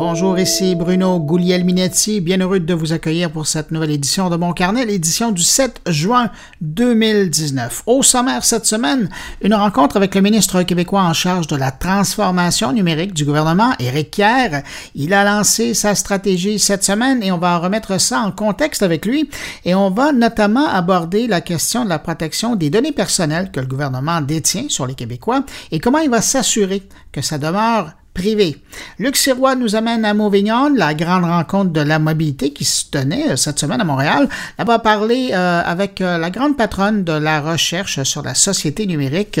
Bonjour, 0.00 0.38
ici 0.38 0.76
Bruno 0.76 1.18
Guglielminetti. 1.18 2.20
Bien 2.20 2.38
heureux 2.38 2.60
de 2.60 2.72
vous 2.72 2.92
accueillir 2.92 3.32
pour 3.32 3.48
cette 3.48 3.72
nouvelle 3.72 3.90
édition 3.90 4.30
de 4.30 4.36
Mon 4.36 4.52
Carnet, 4.52 4.86
l'édition 4.86 5.32
du 5.32 5.42
7 5.42 5.80
juin 5.88 6.30
2019. 6.60 7.82
Au 7.86 8.04
sommaire 8.04 8.44
cette 8.44 8.64
semaine, 8.64 9.08
une 9.42 9.54
rencontre 9.54 9.96
avec 9.96 10.14
le 10.14 10.20
ministre 10.20 10.62
québécois 10.62 11.02
en 11.02 11.14
charge 11.14 11.48
de 11.48 11.56
la 11.56 11.72
transformation 11.72 12.70
numérique 12.70 13.12
du 13.12 13.24
gouvernement, 13.24 13.72
Éric 13.80 14.12
Kerr. 14.12 14.62
Il 14.94 15.12
a 15.12 15.24
lancé 15.24 15.74
sa 15.74 15.96
stratégie 15.96 16.60
cette 16.60 16.84
semaine 16.84 17.20
et 17.24 17.32
on 17.32 17.38
va 17.38 17.58
remettre 17.58 18.00
ça 18.00 18.20
en 18.20 18.30
contexte 18.30 18.84
avec 18.84 19.04
lui 19.04 19.28
et 19.64 19.74
on 19.74 19.90
va 19.90 20.12
notamment 20.12 20.68
aborder 20.68 21.26
la 21.26 21.40
question 21.40 21.82
de 21.82 21.88
la 21.88 21.98
protection 21.98 22.54
des 22.54 22.70
données 22.70 22.92
personnelles 22.92 23.50
que 23.50 23.58
le 23.58 23.66
gouvernement 23.66 24.20
détient 24.20 24.68
sur 24.68 24.86
les 24.86 24.94
Québécois 24.94 25.42
et 25.72 25.80
comment 25.80 25.98
il 25.98 26.08
va 26.08 26.22
s'assurer 26.22 26.84
que 27.10 27.20
ça 27.20 27.36
demeure 27.36 27.94
privé. 28.18 28.60
Luc 28.98 29.16
Sirois 29.16 29.54
nous 29.54 29.76
amène 29.76 30.04
à 30.04 30.12
Mauvignon, 30.12 30.74
la 30.74 30.92
grande 30.92 31.22
rencontre 31.22 31.70
de 31.70 31.80
la 31.80 32.00
mobilité 32.00 32.52
qui 32.52 32.64
se 32.64 32.90
tenait 32.90 33.30
euh, 33.30 33.36
cette 33.36 33.60
semaine 33.60 33.80
à 33.80 33.84
Montréal. 33.84 34.28
Va 34.58 34.80
parler 34.80 35.30
euh, 35.32 35.62
avec 35.64 36.00
euh, 36.00 36.18
la 36.18 36.30
grande 36.30 36.56
patronne 36.56 37.04
de 37.04 37.12
la 37.12 37.40
recherche 37.40 38.02
sur 38.02 38.22
la 38.22 38.34
société 38.34 38.86
numérique 38.86 39.40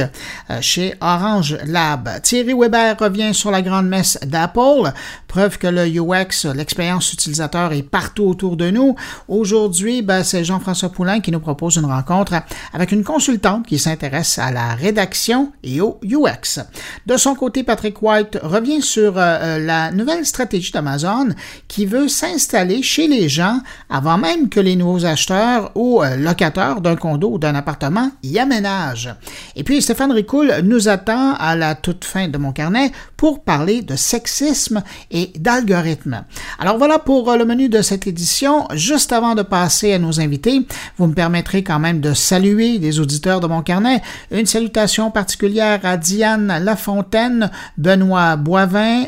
chez 0.60 0.94
Orange 1.00 1.58
Lab. 1.66 2.08
Thierry 2.22 2.54
Weber 2.54 2.96
revient 2.98 3.34
sur 3.34 3.50
la 3.50 3.62
grande 3.62 3.88
messe 3.88 4.18
d'Apple, 4.24 4.92
preuve 5.26 5.58
que 5.58 5.66
le 5.66 5.86
UX, 5.86 6.46
l'expérience 6.54 7.12
utilisateur, 7.12 7.72
est 7.72 7.82
partout 7.82 8.24
autour 8.24 8.56
de 8.56 8.70
nous. 8.70 8.94
Aujourd'hui, 9.26 10.02
ben, 10.02 10.22
c'est 10.22 10.44
Jean-François 10.44 10.90
Poulain 10.90 11.20
qui 11.20 11.32
nous 11.32 11.40
propose 11.40 11.76
une 11.76 11.86
rencontre 11.86 12.34
avec 12.72 12.92
une 12.92 13.02
consultante 13.02 13.66
qui 13.66 13.78
s'intéresse 13.78 14.38
à 14.38 14.52
la 14.52 14.74
rédaction 14.74 15.52
et 15.64 15.80
au 15.80 15.98
UX. 16.04 16.60
De 17.06 17.16
son 17.16 17.34
côté, 17.34 17.64
Patrick 17.64 18.00
White 18.00 18.38
revient 18.42 18.67
sur 18.80 19.18
euh, 19.18 19.38
euh, 19.40 19.58
la 19.58 19.90
nouvelle 19.90 20.24
stratégie 20.26 20.70
d'Amazon 20.70 21.28
qui 21.66 21.86
veut 21.86 22.08
s'installer 22.08 22.82
chez 22.82 23.08
les 23.08 23.28
gens 23.28 23.60
avant 23.88 24.18
même 24.18 24.48
que 24.48 24.60
les 24.60 24.76
nouveaux 24.76 25.04
acheteurs 25.06 25.72
ou 25.74 26.02
euh, 26.02 26.16
locataires 26.16 26.80
d'un 26.80 26.96
condo 26.96 27.30
ou 27.32 27.38
d'un 27.38 27.54
appartement 27.54 28.10
y 28.22 28.38
aménagent. 28.38 29.14
Et 29.56 29.64
puis 29.64 29.80
Stéphane 29.80 30.12
Ricoul 30.12 30.52
nous 30.64 30.88
attend 30.88 31.34
à 31.34 31.56
la 31.56 31.74
toute 31.74 32.04
fin 32.04 32.28
de 32.28 32.38
mon 32.38 32.52
carnet 32.52 32.92
pour 33.16 33.42
parler 33.42 33.82
de 33.82 33.96
sexisme 33.96 34.82
et 35.10 35.32
d'algorithme. 35.38 36.24
Alors 36.58 36.78
voilà 36.78 36.98
pour 36.98 37.34
le 37.34 37.44
menu 37.44 37.68
de 37.68 37.82
cette 37.82 38.06
édition. 38.06 38.68
Juste 38.74 39.12
avant 39.12 39.34
de 39.34 39.42
passer 39.42 39.94
à 39.94 39.98
nos 39.98 40.20
invités, 40.20 40.66
vous 40.98 41.06
me 41.06 41.14
permettrez 41.14 41.64
quand 41.64 41.78
même 41.78 42.00
de 42.00 42.12
saluer 42.12 42.78
les 42.78 43.00
auditeurs 43.00 43.40
de 43.40 43.46
mon 43.46 43.62
carnet. 43.62 44.02
Une 44.30 44.46
salutation 44.46 45.10
particulière 45.10 45.80
à 45.84 45.96
Diane 45.96 46.62
Lafontaine, 46.62 47.50
Benoît 47.76 48.36
Bois 48.36 48.57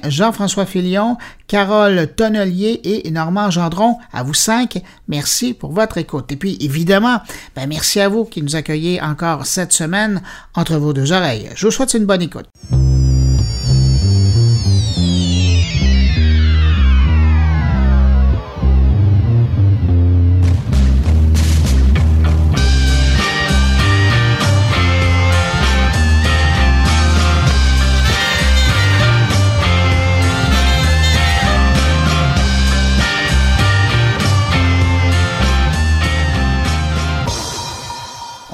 Jean-François 0.09 0.67
Filion, 0.67 1.17
Carole 1.47 2.09
Tonnelier 2.15 2.81
et 2.85 3.11
Normand 3.11 3.51
Gendron. 3.51 3.97
À 4.13 4.23
vous 4.23 4.35
cinq, 4.35 4.83
merci 5.09 5.55
pour 5.55 5.73
votre 5.73 5.99
écoute. 5.99 6.31
Et 6.31 6.37
puis, 6.37 6.57
évidemment, 6.61 7.21
ben, 7.57 7.67
merci 7.67 8.01
à 8.01 8.09
vous 8.09 8.25
qui 8.25 8.43
nous 8.43 8.57
accueillez 8.57 9.01
encore 9.01 9.47
cette 9.47 9.73
semaine 9.73 10.23
entre 10.55 10.77
vos 10.77 10.93
deux 10.93 11.13
oreilles. 11.13 11.49
Je 11.55 11.67
vous 11.67 11.73
souhaite 11.73 11.95
une 11.95 12.07
bonne 12.07 12.23
écoute. 12.23 12.47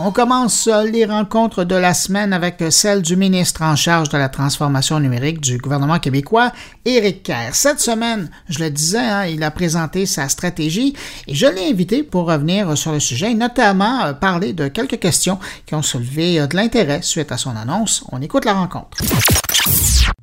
On 0.08 0.12
commence 0.12 0.68
euh, 0.68 0.84
les 0.84 1.04
rencontres 1.04 1.64
de 1.64 1.74
la 1.74 1.92
semaine 1.92 2.32
avec 2.32 2.62
celle 2.70 3.02
du 3.02 3.16
ministre 3.16 3.62
en 3.62 3.74
charge 3.74 4.08
de 4.08 4.16
la 4.16 4.28
transformation 4.28 5.00
numérique 5.00 5.40
du 5.40 5.58
gouvernement 5.58 5.98
québécois, 5.98 6.52
Éric 6.84 7.24
Kerr. 7.24 7.56
Cette 7.56 7.80
semaine, 7.80 8.30
je 8.48 8.60
le 8.60 8.70
disais, 8.70 9.00
hein, 9.00 9.24
il 9.24 9.42
a 9.42 9.50
présenté 9.50 10.06
sa 10.06 10.28
stratégie 10.28 10.94
et 11.26 11.34
je 11.34 11.46
l'ai 11.46 11.68
invité 11.68 12.04
pour 12.04 12.28
revenir 12.28 12.78
sur 12.78 12.92
le 12.92 13.00
sujet, 13.00 13.34
notamment 13.34 14.04
euh, 14.04 14.12
parler 14.12 14.52
de 14.52 14.68
quelques 14.68 15.00
questions 15.00 15.40
qui 15.66 15.74
ont 15.74 15.82
soulevé 15.82 16.38
euh, 16.38 16.46
de 16.46 16.54
l'intérêt 16.54 17.02
suite 17.02 17.32
à 17.32 17.36
son 17.36 17.56
annonce. 17.56 18.04
On 18.12 18.22
écoute 18.22 18.44
la 18.44 18.52
rencontre. 18.52 18.98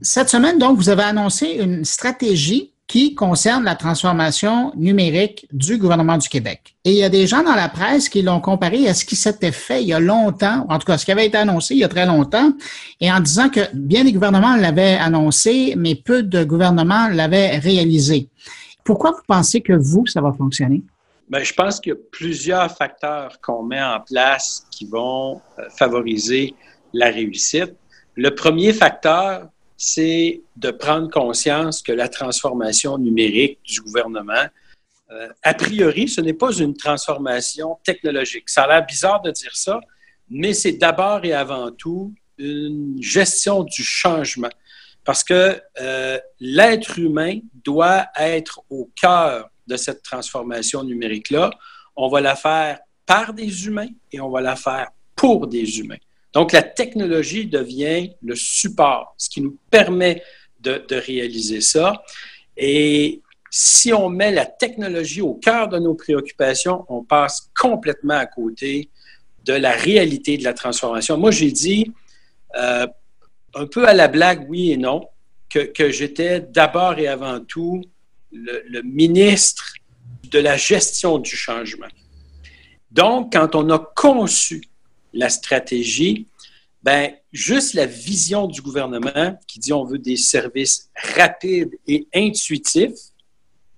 Cette 0.01 0.29
semaine, 0.29 0.59
donc, 0.59 0.77
vous 0.77 0.87
avez 0.87 1.03
annoncé 1.03 1.57
une 1.59 1.83
stratégie 1.83 2.72
qui 2.87 3.15
concerne 3.15 3.63
la 3.63 3.75
transformation 3.75 4.73
numérique 4.75 5.47
du 5.51 5.77
gouvernement 5.77 6.17
du 6.17 6.27
Québec. 6.27 6.75
Et 6.83 6.91
il 6.91 6.97
y 6.97 7.03
a 7.03 7.09
des 7.09 7.27
gens 7.27 7.41
dans 7.43 7.55
la 7.55 7.69
presse 7.69 8.09
qui 8.09 8.21
l'ont 8.21 8.41
comparé 8.41 8.87
à 8.87 8.93
ce 8.93 9.05
qui 9.05 9.15
s'était 9.15 9.53
fait 9.53 9.81
il 9.81 9.87
y 9.87 9.93
a 9.93 9.99
longtemps, 9.99 10.65
en 10.69 10.79
tout 10.79 10.85
cas 10.85 10.97
ce 10.97 11.05
qui 11.05 11.11
avait 11.11 11.25
été 11.25 11.37
annoncé 11.37 11.75
il 11.75 11.79
y 11.79 11.83
a 11.83 11.87
très 11.87 12.05
longtemps, 12.05 12.51
et 12.99 13.11
en 13.11 13.19
disant 13.19 13.49
que 13.49 13.61
bien 13.73 14.03
des 14.03 14.11
gouvernements 14.11 14.55
l'avaient 14.55 14.95
annoncé, 14.95 15.75
mais 15.77 15.95
peu 15.95 16.23
de 16.23 16.43
gouvernements 16.43 17.07
l'avaient 17.07 17.57
réalisé. 17.57 18.29
Pourquoi 18.83 19.11
vous 19.11 19.23
pensez 19.27 19.61
que 19.61 19.73
vous, 19.73 20.05
ça 20.05 20.21
va 20.21 20.33
fonctionner? 20.33 20.83
Bien, 21.29 21.41
je 21.41 21.53
pense 21.53 21.79
qu'il 21.79 21.93
y 21.93 21.95
a 21.95 21.99
plusieurs 22.11 22.69
facteurs 22.75 23.39
qu'on 23.41 23.63
met 23.63 23.81
en 23.81 24.01
place 24.01 24.65
qui 24.69 24.85
vont 24.85 25.41
euh, 25.57 25.63
favoriser 25.69 26.53
la 26.93 27.07
réussite. 27.07 27.73
Le 28.15 28.35
premier 28.35 28.73
facteur, 28.73 29.47
c'est 29.83 30.41
de 30.55 30.71
prendre 30.71 31.09
conscience 31.09 31.81
que 31.81 31.91
la 31.91 32.07
transformation 32.07 32.97
numérique 32.97 33.59
du 33.65 33.81
gouvernement, 33.81 34.45
euh, 35.11 35.27
a 35.43 35.53
priori, 35.53 36.07
ce 36.07 36.21
n'est 36.21 36.33
pas 36.33 36.53
une 36.53 36.73
transformation 36.73 37.77
technologique. 37.83 38.49
Ça 38.49 38.63
a 38.63 38.67
l'air 38.67 38.85
bizarre 38.85 39.21
de 39.21 39.31
dire 39.31 39.53
ça, 39.53 39.81
mais 40.29 40.53
c'est 40.53 40.71
d'abord 40.71 41.25
et 41.25 41.33
avant 41.33 41.69
tout 41.71 42.13
une 42.37 42.95
gestion 43.01 43.65
du 43.65 43.83
changement. 43.83 44.53
Parce 45.03 45.21
que 45.21 45.61
euh, 45.81 46.17
l'être 46.39 46.97
humain 46.97 47.39
doit 47.65 48.05
être 48.17 48.61
au 48.69 48.89
cœur 48.95 49.49
de 49.67 49.75
cette 49.75 50.01
transformation 50.01 50.85
numérique-là. 50.85 51.51
On 51.97 52.07
va 52.07 52.21
la 52.21 52.37
faire 52.37 52.79
par 53.05 53.33
des 53.33 53.67
humains 53.67 53.89
et 54.13 54.21
on 54.21 54.29
va 54.29 54.39
la 54.39 54.55
faire 54.55 54.91
pour 55.13 55.47
des 55.47 55.79
humains. 55.79 56.03
Donc, 56.33 56.51
la 56.51 56.63
technologie 56.63 57.45
devient 57.45 58.11
le 58.21 58.35
support, 58.35 59.13
ce 59.17 59.29
qui 59.29 59.41
nous 59.41 59.57
permet 59.69 60.23
de, 60.59 60.95
réaliser 60.95 61.61
ça. 61.61 62.03
Et 62.57 63.21
si 63.49 63.93
on 63.93 64.09
met 64.09 64.31
la 64.31 64.45
technologie 64.45 65.21
au 65.21 65.35
cœur 65.35 65.67
de 65.67 65.77
nos 65.77 65.93
préoccupations, 65.93 66.85
on 66.87 67.03
passe 67.03 67.51
complètement 67.55 68.15
à 68.15 68.25
côté 68.25 68.89
de 69.45 69.53
la 69.53 69.71
réalité 69.73 70.37
de 70.37 70.43
la 70.43 70.53
transformation. 70.53 71.17
Moi, 71.17 71.31
j'ai 71.31 71.51
dit, 71.51 71.91
euh, 72.57 72.87
un 73.53 73.67
peu 73.67 73.87
à 73.87 73.93
la 73.93 74.07
blague, 74.07 74.47
oui 74.49 74.71
et 74.71 74.77
non, 74.77 75.07
que, 75.49 75.91
j'étais 75.91 76.39
d'abord 76.39 76.97
et 76.97 77.07
avant 77.07 77.39
tout 77.39 77.81
le, 78.31 78.81
ministre 78.81 79.73
de 80.23 80.39
la 80.39 80.57
gestion 80.57 81.19
du 81.19 81.35
changement. 81.35 81.87
Donc, 82.91 83.33
quand 83.33 83.55
on 83.55 83.69
a 83.69 83.79
conçu 83.95 84.63
la 85.13 85.29
stratégie, 85.29 86.27
ben, 86.83 87.13
juste 87.31 87.73
la 87.73 87.85
vision 87.85 88.47
du 88.47 88.61
gouvernement 88.61 89.37
qui 89.47 89.59
dit 89.59 89.71
on 89.71 89.85
veut 89.85 89.99
des 89.99 90.17
services 90.17 90.89
rapides 91.15 91.71
et 91.87 92.07
intuitifs. 92.13 92.99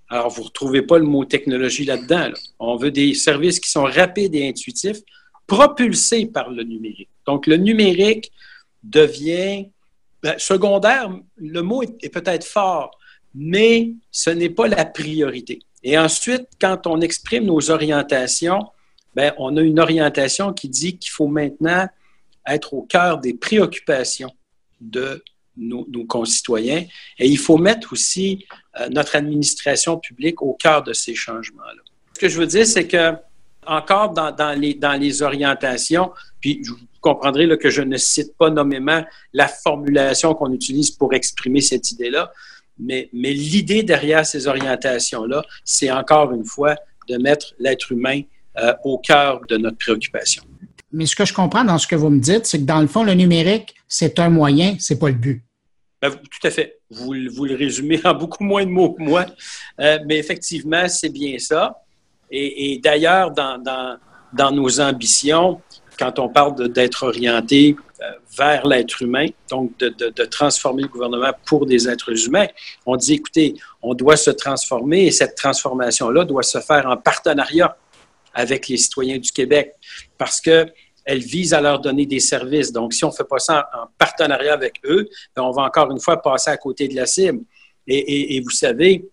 Alors, 0.10 0.30
vous 0.30 0.42
ne 0.42 0.48
retrouvez 0.48 0.82
pas 0.82 0.98
le 0.98 1.06
mot 1.06 1.26
technologie 1.26 1.86
là-dedans. 1.86 2.32
On 2.60 2.78
veut 2.78 2.92
des 2.92 3.14
services 3.14 3.60
qui 3.60 3.70
sont 3.70 3.84
rapides 3.84 4.36
et 4.36 4.48
intuitifs, 4.48 5.00
propulsés 5.48 6.26
par 6.26 6.50
le 6.50 6.64
numérique. 6.64 7.10
Donc, 7.26 7.48
le 7.48 7.58
numérique 7.58 8.32
devient 8.84 9.68
ben, 10.22 10.36
secondaire. 10.38 11.10
Le 11.38 11.62
mot 11.62 11.84
est, 11.84 12.10
peut-être 12.10 12.46
fort, 12.46 12.92
mais 13.34 13.94
ce 14.12 14.30
n'est 14.32 14.50
pas 14.50 14.68
la 14.68 14.86
priorité. 14.86 15.60
Et 15.84 15.98
ensuite, 15.98 16.48
quand 16.60 16.88
on 16.88 17.02
exprime 17.02 17.46
nos 17.46 17.70
orientations, 17.70 18.60
ben, 19.16 19.34
on 19.38 19.56
a 19.58 19.62
une 19.62 19.80
orientation 19.80 20.54
qui 20.54 20.70
dit 20.70 20.98
qu'il 20.98 21.12
faut 21.12 21.28
maintenant 21.28 21.88
être 22.48 22.74
au 22.74 22.84
cœur 22.84 23.20
des 23.20 23.34
préoccupations 23.34 24.32
de 24.82 25.24
nos, 25.58 25.86
concitoyens. 26.06 26.84
Et 27.18 27.28
il 27.28 27.38
faut 27.38 27.58
mettre 27.58 27.94
aussi 27.94 28.46
euh, 28.80 28.90
notre 28.90 29.16
administration 29.16 29.98
publique 29.98 30.42
au 30.42 30.54
cœur 30.54 30.84
de 30.84 30.94
ces 30.94 31.16
changements-là. 31.16 31.82
Ce 32.14 32.20
que 32.20 32.30
je 32.30 32.40
veux 32.40 32.48
dire, 32.48 32.68
c'est 32.68 32.88
que 32.88 33.14
encore 33.66 34.12
dans, 34.12 34.60
les, 34.60 35.22
orientations, 35.24 36.12
puis 36.40 36.62
vous 36.68 36.76
comprendrez 37.02 37.48
que 37.58 37.70
je 37.70 37.82
ne 37.82 37.98
cite 37.98 38.38
pas 38.38 38.50
nommément 38.50 39.04
la 39.34 39.48
formulation 39.48 40.36
qu'on 40.36 40.54
utilise 40.54 40.92
pour 40.92 41.14
exprimer 41.14 41.62
cette 41.62 41.90
idée-là, 41.92 42.32
mais, 42.78 43.10
mais 43.12 43.32
l'idée 43.32 43.82
derrière 43.82 44.26
ces 44.26 44.48
orientations-là, 44.48 45.44
c'est 45.64 45.90
encore 45.90 46.32
une 46.34 46.46
fois 46.46 46.76
de 47.08 47.18
mettre 47.18 47.56
l'être 47.58 47.92
humain 47.92 48.22
euh, 48.60 48.74
au 48.84 48.98
cœur 48.98 49.42
de 49.48 49.58
notre 49.58 49.78
préoccupation. 49.78 50.44
Mais 50.92 51.06
ce 51.06 51.16
que 51.16 51.26
je 51.26 51.34
comprends 51.34 51.66
dans 51.66 51.78
ce 51.78 51.88
que 51.88 51.96
vous 51.96 52.10
me 52.10 52.20
dites, 52.20 52.46
c'est 52.46 52.60
que 52.60 52.64
dans 52.64 52.80
le 52.80 52.88
fond, 52.88 53.04
le 53.04 53.14
numérique, 53.14 53.76
c'est 53.88 54.18
un 54.20 54.30
moyen, 54.30 54.76
c'est 54.80 54.98
pas 54.98 55.10
le 55.10 55.16
but. 55.16 55.44
Ben, 56.02 56.12
tout 56.12 56.48
à 56.48 56.52
fait. 56.52 56.80
vous, 56.90 57.14
le 57.14 57.56
résumez 57.56 58.00
en 58.06 58.14
beaucoup 58.14 58.44
moins 58.44 58.66
de 58.66 58.70
mots 58.70 58.94
que 58.94 59.02
moi. 59.02 59.26
Euh, 59.80 60.00
mais 60.06 60.18
effectivement, 60.18 60.88
c'est 60.88 61.10
bien 61.10 61.38
ça. 61.40 61.82
Et, 62.32 62.80
d'ailleurs, 62.84 63.32
dans, 63.32 63.62
dans, 64.34 64.52
nos 64.52 64.80
ambitions, 64.80 65.62
quand 65.98 66.20
on 66.20 66.30
parle 66.30 66.70
d'être 66.72 67.04
orienté 67.04 67.76
euh, 68.02 68.12
vers 68.38 68.66
l'être 68.68 69.02
humain, 69.02 69.28
donc 69.50 69.78
de, 69.80 69.90
de, 69.90 70.26
transformer 70.26 70.84
le 70.84 70.90
gouvernement 70.90 71.32
pour 71.46 71.66
des 71.66 71.88
êtres 71.88 72.28
humains, 72.28 72.48
on 72.86 72.96
dit, 72.96 73.14
écoutez, 73.14 73.56
on 73.82 73.94
doit 73.94 74.18
se 74.18 74.32
transformer 74.32 75.06
et 75.06 75.12
cette 75.12 75.36
transformation-là 75.36 76.26
doit 76.26 76.44
se 76.44 76.60
faire 76.60 76.88
en 76.88 76.98
partenariat 76.98 77.78
avec 78.36 78.68
les 78.68 78.78
citoyens 78.78 79.18
du 79.18 79.32
Québec 79.32 79.72
parce 80.18 80.40
que 80.40 80.68
elle 81.06 81.20
vise 81.20 81.54
à 81.54 81.62
leur 81.62 81.80
donner 81.80 82.06
des 82.08 82.20
services. 82.20 82.72
Donc, 82.72 82.94
si 82.94 83.06
on 83.06 83.10
ne 83.10 83.14
fait 83.14 83.24
pas 83.24 83.38
ça 83.38 83.70
en, 83.74 83.88
partenariat 83.98 84.54
avec 84.54 84.82
eux, 84.86 85.08
ben, 85.36 85.44
on 85.44 85.52
va 85.52 85.62
encore 85.64 85.92
une 85.92 86.00
fois 86.00 86.22
passer 86.22 86.50
à 86.50 86.58
côté 86.58 86.88
de 86.88 86.96
la 86.96 87.06
cible. 87.06 87.42
Et, 87.88 88.42
vous 88.44 88.50
savez, 88.50 89.08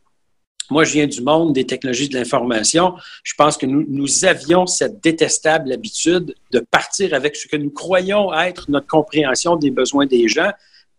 moi, 0.71 0.85
je 0.85 0.95
viens 0.95 1.07
du 1.07 1.21
monde 1.21 1.53
des 1.53 1.67
technologies 1.67 2.09
de 2.09 2.15
l'information. 2.15 2.95
Je 3.23 3.35
pense 3.37 3.59
que 3.59 3.67
nous, 3.67 3.85
nous, 3.87 4.25
avions 4.25 4.67
cette 4.67 5.03
détestable 5.03 5.71
habitude 5.71 6.35
de 6.51 6.61
partir 6.61 7.13
avec 7.13 7.37
ce 7.37 7.47
que 7.47 7.57
nous 7.57 7.71
croyons 7.71 8.33
être 8.33 8.71
notre 8.71 8.87
compréhension 8.87 9.57
des 9.57 9.71
besoins 9.71 10.07
des 10.07 10.29
gens, 10.29 10.51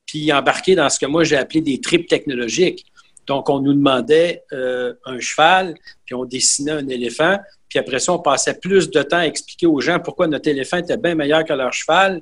puis 0.05 0.31
embarquer 0.31 0.75
dans 0.75 0.89
ce 0.89 0.99
que 0.99 1.07
moi 1.07 1.23
j'ai 1.23 1.37
appelé 1.37 1.61
des 1.61 1.81
tripes 1.81 2.07
technologiques. 2.07 2.85
Donc, 3.27 3.49
on 3.49 3.59
nous 3.59 3.73
demandait 3.73 4.43
euh, 4.51 4.93
un 5.05 5.19
cheval, 5.19 5.75
puis 6.05 6.15
on 6.15 6.25
dessinait 6.25 6.71
un 6.71 6.87
éléphant, 6.87 7.37
puis 7.69 7.79
après 7.79 7.99
ça, 7.99 8.13
on 8.13 8.19
passait 8.19 8.55
plus 8.55 8.89
de 8.89 9.01
temps 9.01 9.17
à 9.17 9.25
expliquer 9.25 9.65
aux 9.65 9.81
gens 9.81 9.99
pourquoi 9.99 10.27
notre 10.27 10.47
éléphant 10.47 10.77
était 10.77 10.97
bien 10.97 11.15
meilleur 11.15 11.43
que 11.43 11.53
leur 11.53 11.73
cheval 11.73 12.21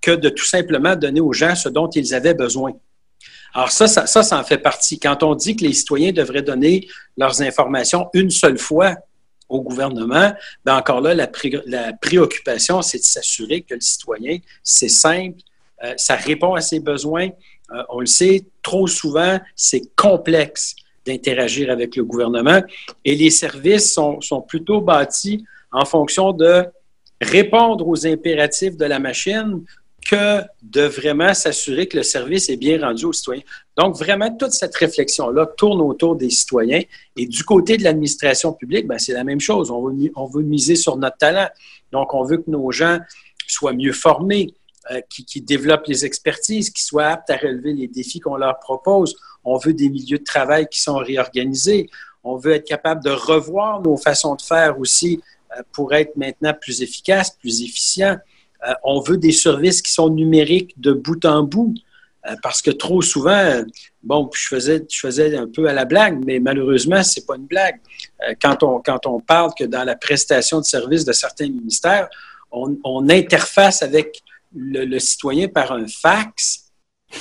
que 0.00 0.12
de 0.12 0.28
tout 0.28 0.44
simplement 0.44 0.94
donner 0.94 1.20
aux 1.20 1.32
gens 1.32 1.54
ce 1.54 1.68
dont 1.68 1.90
ils 1.90 2.14
avaient 2.14 2.34
besoin. 2.34 2.72
Alors 3.52 3.70
ça, 3.70 3.88
ça, 3.88 4.06
ça, 4.06 4.38
en 4.38 4.44
fait 4.44 4.58
partie. 4.58 5.00
Quand 5.00 5.22
on 5.22 5.34
dit 5.34 5.56
que 5.56 5.64
les 5.64 5.72
citoyens 5.72 6.12
devraient 6.12 6.42
donner 6.42 6.88
leurs 7.16 7.42
informations 7.42 8.08
une 8.12 8.30
seule 8.30 8.58
fois 8.58 8.94
au 9.48 9.62
gouvernement, 9.62 10.32
bien 10.64 10.76
encore 10.76 11.00
là, 11.00 11.14
la, 11.14 11.92
préoccupation, 11.92 12.82
c'est 12.82 12.98
de 12.98 13.04
s'assurer 13.04 13.62
que 13.62 13.74
le 13.74 13.80
citoyen, 13.80 14.38
c'est 14.62 14.88
simple, 14.88 15.40
euh, 15.84 15.94
ça 15.96 16.16
répond 16.16 16.54
à 16.54 16.60
ses 16.60 16.80
besoins. 16.80 17.30
Euh, 17.72 17.82
on 17.88 18.00
le 18.00 18.06
sait, 18.06 18.44
trop 18.62 18.86
souvent, 18.86 19.38
c'est 19.54 19.94
complexe 19.96 20.74
d'interagir 21.04 21.70
avec 21.70 21.96
le 21.96 22.04
gouvernement. 22.04 22.60
Et 23.04 23.14
les 23.14 23.30
services 23.30 23.92
sont, 23.92 24.20
sont, 24.20 24.40
plutôt 24.40 24.80
bâtis 24.80 25.44
en 25.72 25.84
fonction 25.84 26.32
de 26.32 26.64
répondre 27.20 27.86
aux 27.86 28.06
impératifs 28.06 28.76
de 28.76 28.84
la 28.84 28.98
machine 28.98 29.62
que 30.08 30.42
de 30.62 30.82
vraiment 30.82 31.34
s'assurer 31.34 31.86
que 31.86 31.96
le 31.96 32.02
service 32.02 32.48
est 32.48 32.56
bien 32.56 32.80
rendu 32.80 33.06
aux 33.06 33.12
citoyens. 33.12 33.42
Donc, 33.76 33.96
vraiment, 33.96 34.30
toute 34.30 34.52
cette 34.52 34.74
réflexion-là 34.76 35.46
tourne 35.56 35.80
autour 35.80 36.14
des 36.14 36.30
citoyens. 36.30 36.82
Et 37.16 37.26
du 37.26 37.42
côté 37.42 37.76
de 37.76 37.82
l'administration 37.82 38.52
publique, 38.52 38.86
ben, 38.86 38.98
c'est 38.98 39.12
la 39.12 39.24
même 39.24 39.40
chose. 39.40 39.70
On 39.70 39.88
veut, 39.88 40.10
on 40.14 40.26
veut 40.26 40.42
miser 40.42 40.76
sur 40.76 40.96
notre 40.96 41.16
talent. 41.16 41.48
Donc, 41.90 42.14
on 42.14 42.22
veut 42.22 42.38
que 42.38 42.50
nos 42.50 42.70
gens 42.70 42.98
soient 43.48 43.72
mieux 43.72 43.92
formés, 43.92 44.54
euh, 44.92 45.00
qui, 45.08 45.40
développent 45.40 45.88
les 45.88 46.04
expertises, 46.04 46.70
qui 46.70 46.84
soient 46.84 47.06
aptes 47.06 47.30
à 47.30 47.36
relever 47.36 47.72
les 47.72 47.88
défis 47.88 48.20
qu'on 48.20 48.36
leur 48.36 48.60
propose. 48.60 49.16
On 49.42 49.56
veut 49.56 49.74
des 49.74 49.88
milieux 49.88 50.18
de 50.18 50.24
travail 50.24 50.68
qui 50.70 50.80
sont 50.80 50.98
réorganisés. 50.98 51.90
On 52.22 52.36
veut 52.36 52.52
être 52.52 52.68
capable 52.68 53.02
de 53.02 53.10
revoir 53.10 53.82
nos 53.82 53.96
façons 53.96 54.36
de 54.36 54.42
faire 54.42 54.78
aussi 54.78 55.20
euh, 55.56 55.62
pour 55.72 55.92
être 55.92 56.16
maintenant 56.16 56.54
plus 56.54 56.82
efficaces, 56.82 57.30
plus 57.30 57.62
efficients. 57.62 58.16
Euh, 58.68 58.74
on 58.84 59.00
veut 59.00 59.16
des 59.16 59.32
services 59.32 59.82
qui 59.82 59.90
sont 59.90 60.08
numériques 60.08 60.80
de 60.80 60.92
bout 60.92 61.24
en 61.24 61.42
bout. 61.42 61.74
Parce 62.42 62.60
que 62.60 62.72
trop 62.72 63.02
souvent, 63.02 63.62
bon, 64.02 64.28
je 64.34 64.48
faisais, 64.48 64.84
je 64.90 64.98
faisais 64.98 65.36
un 65.36 65.46
peu 65.46 65.68
à 65.68 65.72
la 65.72 65.84
blague, 65.84 66.24
mais 66.24 66.40
malheureusement, 66.40 67.04
c'est 67.04 67.24
pas 67.24 67.36
une 67.36 67.46
blague. 67.46 67.78
Quand 68.42 68.64
on, 68.64 68.80
quand 68.80 69.06
on 69.06 69.20
parle 69.20 69.52
que 69.56 69.62
dans 69.62 69.84
la 69.84 69.94
prestation 69.94 70.58
de 70.58 70.64
services 70.64 71.04
de 71.04 71.12
certains 71.12 71.48
ministères, 71.48 72.08
on 72.50 73.08
interface 73.08 73.80
avec 73.84 74.24
le, 74.56 74.98
citoyen 74.98 75.48
par 75.48 75.72
un 75.72 75.86
fax, 75.86 76.70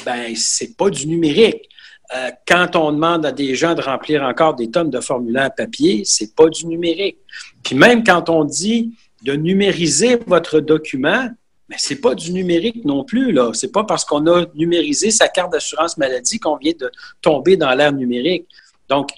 ben 0.05 0.35
c'est 0.35 0.75
pas 0.75 0.89
du 0.89 1.07
numérique. 1.07 1.69
Euh, 2.15 2.31
quand 2.47 2.75
on 2.75 2.91
demande 2.91 3.25
à 3.25 3.31
des 3.31 3.55
gens 3.55 3.73
de 3.73 3.81
remplir 3.81 4.23
encore 4.23 4.55
des 4.55 4.69
tonnes 4.69 4.89
de 4.89 4.99
formulaires 4.99 5.51
papier, 5.55 6.03
c'est 6.05 6.35
pas 6.35 6.47
du 6.49 6.67
numérique. 6.67 7.17
Puis 7.63 7.75
même 7.75 8.03
quand 8.03 8.29
on 8.29 8.43
dit 8.43 8.93
de 9.23 9.33
numériser 9.33 10.17
votre 10.27 10.59
document, 10.59 11.29
mais 11.67 11.75
c'est 11.79 11.99
pas 11.99 12.13
du 12.13 12.31
numérique 12.31 12.85
non 12.85 13.03
plus 13.03 13.31
là. 13.31 13.51
C'est 13.53 13.71
pas 13.71 13.83
parce 13.83 14.05
qu'on 14.05 14.27
a 14.27 14.45
numérisé 14.53 15.09
sa 15.09 15.27
carte 15.27 15.51
d'assurance 15.51 15.97
maladie 15.97 16.39
qu'on 16.39 16.57
vient 16.57 16.73
de 16.79 16.91
tomber 17.21 17.57
dans 17.57 17.73
l'ère 17.73 17.91
numérique. 17.91 18.45
Donc, 18.87 19.09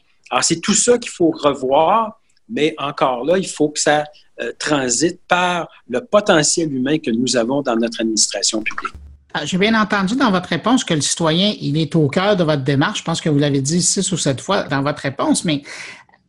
c'est 0.41 0.61
tout 0.61 0.73
ça 0.73 0.97
qu'il 0.97 1.11
faut 1.11 1.31
revoir, 1.31 2.21
mais 2.47 2.73
encore 2.77 3.25
là, 3.25 3.37
il 3.37 3.47
faut 3.47 3.69
que 3.69 3.79
ça 3.79 4.05
euh, 4.39 4.51
transite 4.59 5.19
par 5.27 5.67
le 5.89 6.01
potentiel 6.01 6.71
humain 6.73 6.99
que 6.99 7.11
nous 7.11 7.35
avons 7.37 7.61
dans 7.61 7.75
notre 7.75 8.01
administration 8.01 8.61
publique. 8.61 8.93
Ah, 9.33 9.45
j'ai 9.45 9.57
bien 9.57 9.79
entendu 9.79 10.15
dans 10.15 10.31
votre 10.31 10.49
réponse 10.49 10.83
que 10.83 10.93
le 10.93 11.01
citoyen, 11.01 11.53
il 11.59 11.77
est 11.77 11.95
au 11.95 12.07
cœur 12.07 12.35
de 12.35 12.43
votre 12.43 12.63
démarche. 12.63 12.99
Je 12.99 13.03
pense 13.03 13.21
que 13.21 13.29
vous 13.29 13.39
l'avez 13.39 13.61
dit 13.61 13.81
six 13.81 14.11
ou 14.11 14.17
sept 14.17 14.41
fois 14.41 14.63
dans 14.63 14.81
votre 14.81 15.01
réponse, 15.01 15.43
mais 15.45 15.61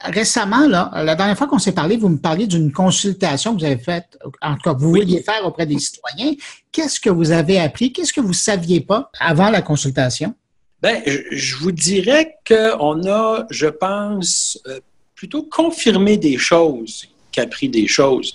récemment, 0.00 0.66
là, 0.69 0.90
la 0.94 1.14
dernière 1.14 1.37
fois 1.37 1.46
qu'on 1.46 1.58
s'est 1.58 1.72
parlé, 1.72 1.96
vous 1.96 2.08
me 2.08 2.19
parliez 2.19 2.46
d'une 2.46 2.72
consultation 2.72 3.55
que 3.55 3.60
vous 3.60 3.66
avez 3.66 3.78
faite, 3.78 4.19
en 4.43 4.54
tout 4.54 4.62
cas, 4.62 4.72
vous 4.72 4.90
vouliez 4.90 5.22
faire 5.22 5.44
auprès 5.46 5.66
des 5.66 5.78
citoyens. 5.78 6.34
Qu'est-ce 6.72 7.00
que 7.00 7.11
vous 7.11 7.31
avez 7.31 7.58
appris? 7.61 7.93
Qu'est-ce 7.93 8.12
que 8.12 8.20
vous 8.20 8.28
ne 8.28 8.32
saviez 8.32 8.81
pas 8.81 9.11
avant 9.19 9.50
la 9.50 9.62
consultation? 9.62 10.34
Bien, 10.82 11.00
je 11.31 11.56
vous 11.56 11.72
dirais 11.72 12.37
qu'on 12.46 13.06
a, 13.08 13.46
je 13.50 13.66
pense, 13.66 14.61
euh, 14.66 14.81
plutôt 15.14 15.43
confirmé 15.43 16.16
des 16.16 16.38
choses 16.38 17.08
qu'appris 17.38 17.69
des 17.69 17.87
choses, 17.87 18.35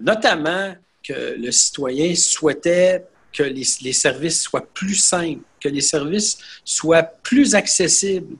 notamment 0.00 0.74
que 1.02 1.36
le 1.38 1.50
citoyen 1.50 2.14
souhaitait 2.14 3.04
que 3.32 3.42
les, 3.42 3.64
services 3.64 4.42
soient 4.42 4.66
plus 4.74 4.94
simples, 4.94 5.40
que 5.58 5.68
les 5.68 5.80
services 5.80 6.38
soient 6.64 7.02
plus 7.02 7.54
accessibles. 7.54 8.36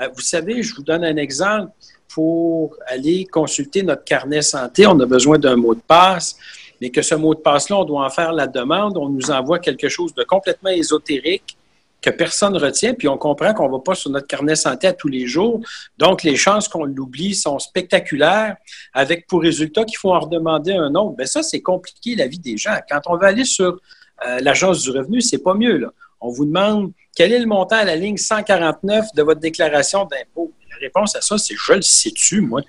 Euh, 0.00 0.08
vous 0.12 0.20
savez, 0.20 0.62
je 0.62 0.74
vous 0.74 0.82
donne 0.82 1.04
un 1.04 1.16
exemple. 1.16 1.72
Pour 2.08 2.76
aller 2.88 3.24
consulter 3.24 3.82
notre 3.82 4.04
carnet 4.04 4.42
santé, 4.42 4.86
on 4.86 5.00
a 5.00 5.06
besoin 5.06 5.38
d'un 5.38 5.56
mot 5.56 5.74
de 5.74 5.80
passe, 5.80 6.36
mais 6.78 6.90
que 6.90 7.00
ce 7.00 7.14
mot 7.14 7.34
de 7.34 7.40
passe-là, 7.40 7.78
on 7.78 7.84
doit 7.84 8.04
en 8.04 8.10
faire 8.10 8.32
la 8.32 8.46
demande. 8.46 8.98
On 8.98 9.08
nous 9.08 9.30
envoie 9.30 9.58
quelque 9.58 9.88
chose 9.88 10.12
de 10.12 10.22
complètement 10.22 10.68
ésotérique 10.68 11.56
que 12.02 12.10
personne 12.10 12.52
ne 12.52 12.58
retient, 12.58 12.94
puis 12.94 13.08
on 13.08 13.16
comprend 13.16 13.54
qu'on 13.54 13.68
ne 13.68 13.72
va 13.72 13.78
pas 13.78 13.94
sur 13.94 14.10
notre 14.10 14.26
carnet 14.26 14.56
santé 14.56 14.88
à 14.88 14.92
tous 14.92 15.08
les 15.08 15.26
jours. 15.26 15.60
Donc, 15.98 16.24
les 16.24 16.36
chances 16.36 16.68
qu'on 16.68 16.84
l'oublie 16.84 17.34
sont 17.34 17.58
spectaculaires, 17.58 18.56
avec 18.92 19.26
pour 19.26 19.40
résultat 19.40 19.84
qu'il 19.84 19.96
faut 19.96 20.12
en 20.12 20.20
redemander 20.20 20.72
un 20.72 20.94
autre. 20.94 21.16
Bien, 21.16 21.26
ça, 21.26 21.42
c'est 21.42 21.60
compliqué 21.60 22.16
la 22.16 22.26
vie 22.26 22.40
des 22.40 22.56
gens. 22.56 22.76
Quand 22.90 23.00
on 23.06 23.16
va 23.16 23.28
aller 23.28 23.44
sur 23.44 23.80
euh, 24.26 24.40
l'Agence 24.40 24.82
du 24.82 24.90
revenu, 24.90 25.20
c'est 25.20 25.42
pas 25.42 25.54
mieux. 25.54 25.78
Là. 25.78 25.92
On 26.20 26.30
vous 26.30 26.44
demande 26.44 26.92
quel 27.14 27.32
est 27.32 27.38
le 27.38 27.46
montant 27.46 27.76
à 27.76 27.84
la 27.84 27.96
ligne 27.96 28.16
149 28.16 29.06
de 29.14 29.22
votre 29.22 29.40
déclaration 29.40 30.04
d'impôt? 30.04 30.52
La 30.70 30.76
réponse 30.80 31.14
à 31.14 31.20
ça, 31.20 31.38
c'est 31.38 31.54
je 31.56 31.72
le 31.74 31.82
sais-tu, 31.82 32.40
moi. 32.40 32.62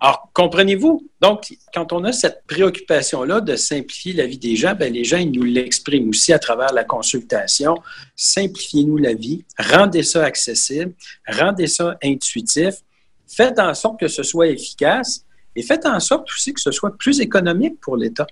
Alors, 0.00 0.30
comprenez-vous? 0.34 1.08
Donc, 1.20 1.54
quand 1.72 1.92
on 1.92 2.04
a 2.04 2.12
cette 2.12 2.42
préoccupation-là 2.46 3.40
de 3.40 3.56
simplifier 3.56 4.12
la 4.12 4.26
vie 4.26 4.38
des 4.38 4.54
gens, 4.56 4.74
bien, 4.74 4.90
les 4.90 5.04
gens, 5.04 5.16
ils 5.16 5.32
nous 5.32 5.42
l'expriment 5.42 6.10
aussi 6.10 6.32
à 6.32 6.38
travers 6.38 6.72
la 6.72 6.84
consultation. 6.84 7.76
Simplifiez-nous 8.14 8.98
la 8.98 9.14
vie, 9.14 9.44
rendez 9.58 10.02
ça 10.02 10.24
accessible, 10.24 10.92
rendez 11.26 11.66
ça 11.66 11.96
intuitif, 12.02 12.74
faites 13.26 13.58
en 13.58 13.72
sorte 13.74 13.98
que 14.00 14.08
ce 14.08 14.22
soit 14.22 14.48
efficace 14.48 15.24
et 15.54 15.62
faites 15.62 15.86
en 15.86 16.00
sorte 16.00 16.28
aussi 16.30 16.52
que 16.52 16.60
ce 16.60 16.70
soit 16.70 16.96
plus 16.96 17.20
économique 17.20 17.80
pour 17.80 17.96
l'État 17.96 18.26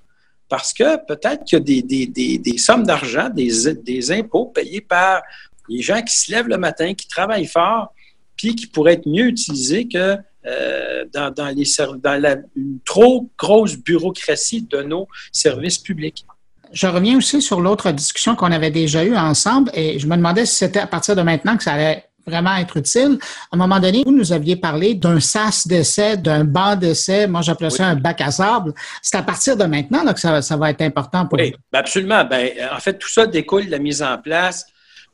parce 0.49 0.73
que 0.73 1.05
peut-être 1.07 1.45
qu'il 1.45 1.59
y 1.59 2.03
a 2.05 2.39
des, 2.39 2.59
sommes 2.59 2.85
d'argent, 2.85 3.29
des, 3.29 4.13
impôts 4.13 4.47
payés 4.47 4.81
par 4.81 5.23
les 5.69 5.83
gens 5.83 6.01
qui 6.03 6.17
se 6.17 6.31
lèvent 6.31 6.49
le 6.49 6.59
matin, 6.59 6.95
qui 6.95 7.09
travaillent 7.09 7.47
fort, 7.47 7.93
puis 8.37 8.55
qui 8.55 8.67
pourraient 8.67 8.95
être 8.95 9.09
mieux 9.09 9.27
utilisés 9.27 9.89
que 9.89 10.17
euh, 10.47 11.05
dans, 11.13 11.55
les, 11.55 11.65
dans 12.03 12.21
la, 12.21 12.37
une 12.57 12.79
trop 12.85 13.31
grosse 13.39 13.77
bureaucratie 13.77 14.63
de 14.63 14.83
nos 14.83 15.09
services 15.33 15.79
publics. 15.79 16.27
Je 16.73 16.87
reviens 16.87 17.17
aussi 17.17 17.41
sur 17.41 17.61
l'autre 17.61 17.93
discussion 17.93 18.35
qu'on 18.35 18.51
avait 18.51 18.71
déjà 18.71 19.05
eue 19.05 19.17
ensemble 19.17 19.71
et 19.75 19.99
je 19.99 20.07
me 20.07 20.17
demandais 20.17 20.45
si 20.45 20.57
c'était 20.57 20.81
à 20.81 20.87
partir 20.87 21.15
de 21.15 21.23
maintenant 21.23 21.57
que 21.57 21.63
ça 21.63 21.73
allait 21.75 22.05
vraiment 22.27 22.57
être 22.57 22.77
utile. 22.77 23.19
À 23.53 23.55
un 23.55 23.59
moment 23.59 23.79
donné, 23.79 24.03
vous 24.05 24.13
nous 24.13 24.33
aviez 24.33 24.57
parlé 24.57 24.95
d'un 24.95 25.21
sas 25.21 25.67
d'essai, 25.67 26.17
d'un 26.17 26.45
banc 26.45 26.77
d'essai. 26.77 27.27
Moi, 27.27 27.43
j'appelais 27.43 27.71
ça 27.71 27.87
un 27.87 27.97
bac 27.97 28.21
à 28.21 28.31
sable. 28.31 28.73
C'est 29.03 29.17
à 29.17 29.23
partir 29.23 29.57
de 29.57 29.65
maintenant 29.65 30.13
que 30.13 30.21
ça, 30.21 30.57
va 30.57 30.71
être 30.71 30.83
important 30.83 31.27
pour 31.27 31.39
oui, 31.39 31.55
ben 31.73 31.79
absolument. 31.79 32.25
Ben, 32.25 32.51
en 32.73 32.81
fait, 32.81 32.99
tout 32.99 33.09
ça 33.09 33.27
découle 33.27 33.67
de 33.67 33.71
la 33.71 33.79
mise 33.79 34.03
en 34.03 34.19
place 34.19 34.67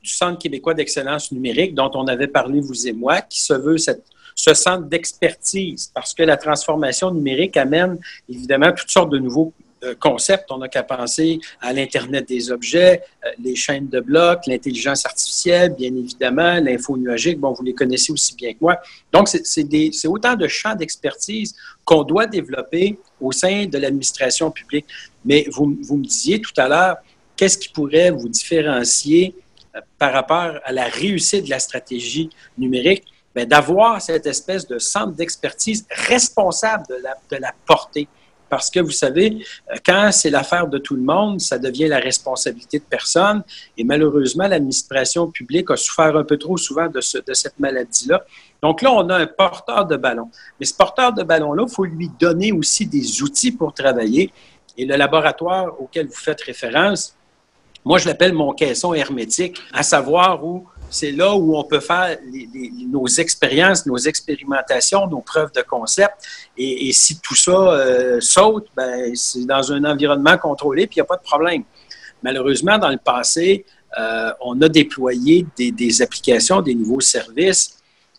du 0.03 0.11
Centre 0.11 0.39
québécois 0.39 0.75
d'excellence 0.75 1.31
numérique 1.31 1.75
dont 1.75 1.91
on 1.95 2.07
avait 2.07 2.29
parlé, 2.29 2.61
vous 2.61 2.87
et 2.87 2.93
moi, 2.93 3.21
qui 3.21 3.43
se 3.43 3.53
veut 3.53 3.77
cette, 3.77 4.05
ce 4.41 4.55
centre 4.55 4.87
d'expertise 4.87 5.91
parce 5.95 6.15
que 6.15 6.23
la 6.23 6.37
transformation 6.37 7.11
numérique 7.11 7.57
amène 7.57 7.99
évidemment 8.29 8.73
toutes 8.73 8.91
sortes 8.91 9.11
de 9.11 9.19
nouveaux 9.19 9.53
euh, 9.85 9.95
concepts. 9.99 10.51
On 10.51 10.59
n'a 10.59 10.69
qu'à 10.69 10.83
penser 10.83 11.41
à 11.61 11.73
l'Internet 11.73 12.27
des 12.29 12.51
objets, 12.51 13.03
euh, 13.25 13.29
les 13.43 13.55
chaînes 13.55 13.89
de 13.89 14.01
blocs, 14.01 14.47
l'intelligence 14.47 15.05
artificielle, 15.05 15.75
bien 15.75 15.95
évidemment, 15.95 16.55
l'info 16.61 16.97
nuagique. 16.97 17.39
Bon, 17.39 17.53
vous 17.53 17.63
les 17.63 17.75
connaissez 17.75 18.13
aussi 18.13 18.35
bien 18.35 18.53
que 18.53 18.59
moi. 18.61 18.79
Donc, 19.13 19.29
c'est 19.29 20.07
autant 20.07 20.37
de 20.37 20.49
champs 20.49 20.75
d'expertise 20.75 21.55
qu'on 21.85 22.03
doit 22.03 22.27
développer 22.27 22.99
au 23.21 23.33
sein 23.33 23.67
de 23.67 23.79
l'administration 23.79 24.51
publique. 24.51 24.87
Mais 25.25 25.47
vous, 25.51 25.77
vous 25.83 25.97
me 25.97 26.05
disiez 26.05 26.41
tout 26.41 26.53
à 26.57 26.69
l'heure, 26.69 26.97
qu'est-ce 27.37 27.59
qui 27.59 27.69
pourrait 27.69 28.11
vous 28.11 28.29
différencier 28.29 29.35
euh, 29.77 29.81
par 29.99 30.13
rapport 30.13 30.61
à 30.65 30.73
la 30.73 30.85
réussite 30.85 31.45
de 31.45 31.51
la 31.51 31.59
stratégie 31.59 32.31
numérique? 32.59 33.05
Ben, 33.35 33.47
d'avoir 33.47 34.03
cette 34.03 34.27
espèce 34.27 34.67
de 34.67 34.79
centre 34.79 35.13
d'expertise 35.13 35.87
responsable 35.91 36.85
de 36.89 36.97
la, 36.97 37.15
de 37.31 37.37
la 37.41 37.53
portée. 37.65 38.09
Parce 38.49 38.69
que 38.69 38.81
vous 38.81 38.91
savez, 38.91 39.47
euh, 39.71 39.77
quand 39.87 40.11
c'est 40.11 40.31
l'affaire 40.31 40.67
de 40.67 40.79
tout 40.79 40.97
le 40.97 41.03
monde, 41.03 41.41
ça 41.41 41.57
devient 41.57 41.87
la 41.87 42.01
responsabilité 42.01 42.81
de 42.81 42.85
personne. 42.85 43.45
Et 43.79 43.85
malheureusement, 43.85 44.49
l'administration 44.49 45.31
publique 45.31 45.71
a 45.71 45.77
souffert 45.77 46.17
un 46.17 46.25
peu 46.25 46.37
trop 46.37 46.57
souvent 46.57 46.89
de, 46.89 46.99
de 46.99 47.35
cette 47.35 47.59
maladie-là. 47.61 48.25
Donc 48.61 48.83
là, 48.83 48.93
on 48.93 49.09
a 49.09 49.17
un 49.17 49.27
porteur 49.27 49.87
de 49.87 49.97
ballon. 49.97 50.29
Mais 50.59 50.67
ce 50.67 50.75
porteur 50.75 51.13
de 51.13 51.23
ballon-là, 51.23 51.65
il 51.69 51.73
faut 51.73 51.85
lui 51.85 52.11
donner 52.19 52.51
aussi 52.51 52.85
des 52.85 53.23
outils 53.23 53.53
pour 53.53 53.73
travailler. 53.73 54.33
Et 54.77 54.85
le 54.85 54.97
laboratoire 54.97 55.81
auquel 55.81 56.09
vous 56.09 56.15
faites 56.15 56.41
référence, 56.41 57.15
moi, 57.85 57.99
je 57.99 58.09
l'appelle 58.09 58.33
mon 58.33 58.53
caisson 58.53 58.93
hermétique, 58.93 59.59
à 59.73 59.83
savoir 59.83 60.45
où 60.45 60.67
c'est 60.91 61.13
là 61.13 61.35
où 61.35 61.57
on 61.57 61.65
peut 61.65 61.81
faire 61.81 62.19
nos 62.89 63.07
expériences, 63.07 63.87
nos 63.87 63.97
expérimentations, 63.97 65.07
nos 65.07 65.21
preuves 65.21 65.53
de 65.53 65.63
concept. 65.63 66.15
Et, 66.59 66.93
si 66.93 67.21
tout 67.21 67.37
ça 67.37 67.53
euh, 67.53 68.21
saute, 68.21 68.67
ben, 68.77 69.15
c'est 69.15 69.47
dans 69.47 69.73
un 69.73 69.85
environnement 69.85 70.37
contrôlé, 70.37 70.87
puis 70.87 70.97
il 70.97 70.99
n'y 70.99 71.03
a 71.03 71.07
pas 71.07 71.17
de 71.17 71.23
problème. 71.23 71.63
Malheureusement, 72.23 72.77
dans 72.77 72.91
le 72.91 72.99
passé, 72.99 73.65
euh, 73.99 74.33
on 74.41 74.61
a 74.61 74.69
déployé 74.69 75.47
des, 75.57 76.03
applications, 76.03 76.61
des 76.61 76.75
nouveaux 76.75 77.01
services 77.01 77.79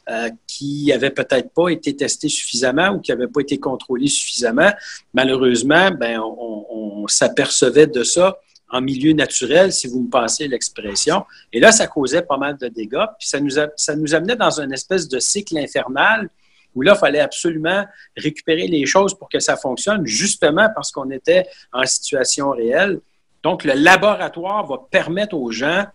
euh, 0.09 0.29
qui 0.47 0.85
n'avaient 0.87 1.11
peut-être 1.11 1.51
pas 1.53 1.69
été 1.69 1.95
testés 1.95 2.29
suffisamment 2.29 2.89
ou 2.91 2.99
qui 2.99 3.11
n'avaient 3.11 3.27
pas 3.27 3.41
été 3.41 3.59
contrôlés 3.59 4.07
suffisamment. 4.07 4.71
Malheureusement, 5.13 5.91
ben, 5.91 6.19
on 6.19 7.05
s'apercevait 7.07 7.87
de 7.87 8.03
ça 8.03 8.37
en 8.71 8.81
milieu 8.81 9.13
naturel, 9.13 9.71
si 9.73 9.87
vous 9.87 10.01
me 10.01 10.09
passez 10.09 10.47
l'expression. 10.47 11.25
Et 11.51 11.59
là, 11.59 11.71
ça 11.71 11.87
causait 11.87 12.21
pas 12.21 12.37
mal 12.37 12.57
de 12.57 12.67
dégâts. 12.67 13.05
Puis 13.19 13.27
ça 13.27 13.39
nous, 13.39 13.51
ça 13.75 13.95
nous 13.95 14.15
amenait 14.15 14.35
dans 14.35 14.59
une 14.59 14.71
espèce 14.73 15.07
de 15.07 15.19
cycle 15.19 15.57
infernal 15.57 16.29
où 16.73 16.81
là, 16.81 16.93
il 16.95 16.99
fallait 16.99 17.19
absolument 17.19 17.85
récupérer 18.15 18.67
les 18.67 18.85
choses 18.85 19.13
pour 19.13 19.29
que 19.29 19.39
ça 19.39 19.57
fonctionne, 19.57 20.05
justement 20.05 20.69
parce 20.73 20.91
qu'on 20.91 21.09
était 21.11 21.45
en 21.73 21.85
situation 21.85 22.51
réelle. 22.51 22.99
Donc, 23.43 23.63
le 23.63 23.73
laboratoire 23.73 24.65
va 24.65 24.77
permettre 24.89 25.35
aux 25.35 25.51
gens 25.51 25.85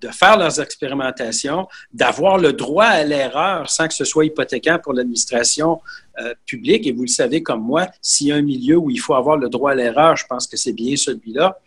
de 0.00 0.08
faire 0.08 0.36
leurs 0.36 0.60
expérimentations, 0.60 1.68
d'avoir 1.92 2.36
le 2.36 2.52
droit 2.52 2.86
à 2.86 3.04
l'erreur 3.04 3.70
sans 3.70 3.86
que 3.86 3.94
ce 3.94 4.04
soit 4.04 4.24
hypothéquant 4.24 4.78
pour 4.82 4.94
l'administration 4.94 5.80
euh, 6.18 6.34
publique. 6.44 6.86
Et 6.86 6.92
vous 6.92 7.02
le 7.02 7.08
savez 7.08 7.42
comme 7.42 7.62
moi, 7.62 7.86
s'il 8.00 8.28
y 8.28 8.32
a 8.32 8.36
un 8.36 8.42
milieu 8.42 8.76
où 8.76 8.90
il 8.90 8.98
faut 8.98 9.14
avoir 9.14 9.36
le 9.36 9.48
droit 9.48 9.70
à 9.70 9.74
l'erreur, 9.74 10.16
je 10.16 10.26
pense 10.26 10.46
que 10.46 10.56
c'est 10.56 10.72
bien 10.72 10.96
celui-là. 10.96 11.58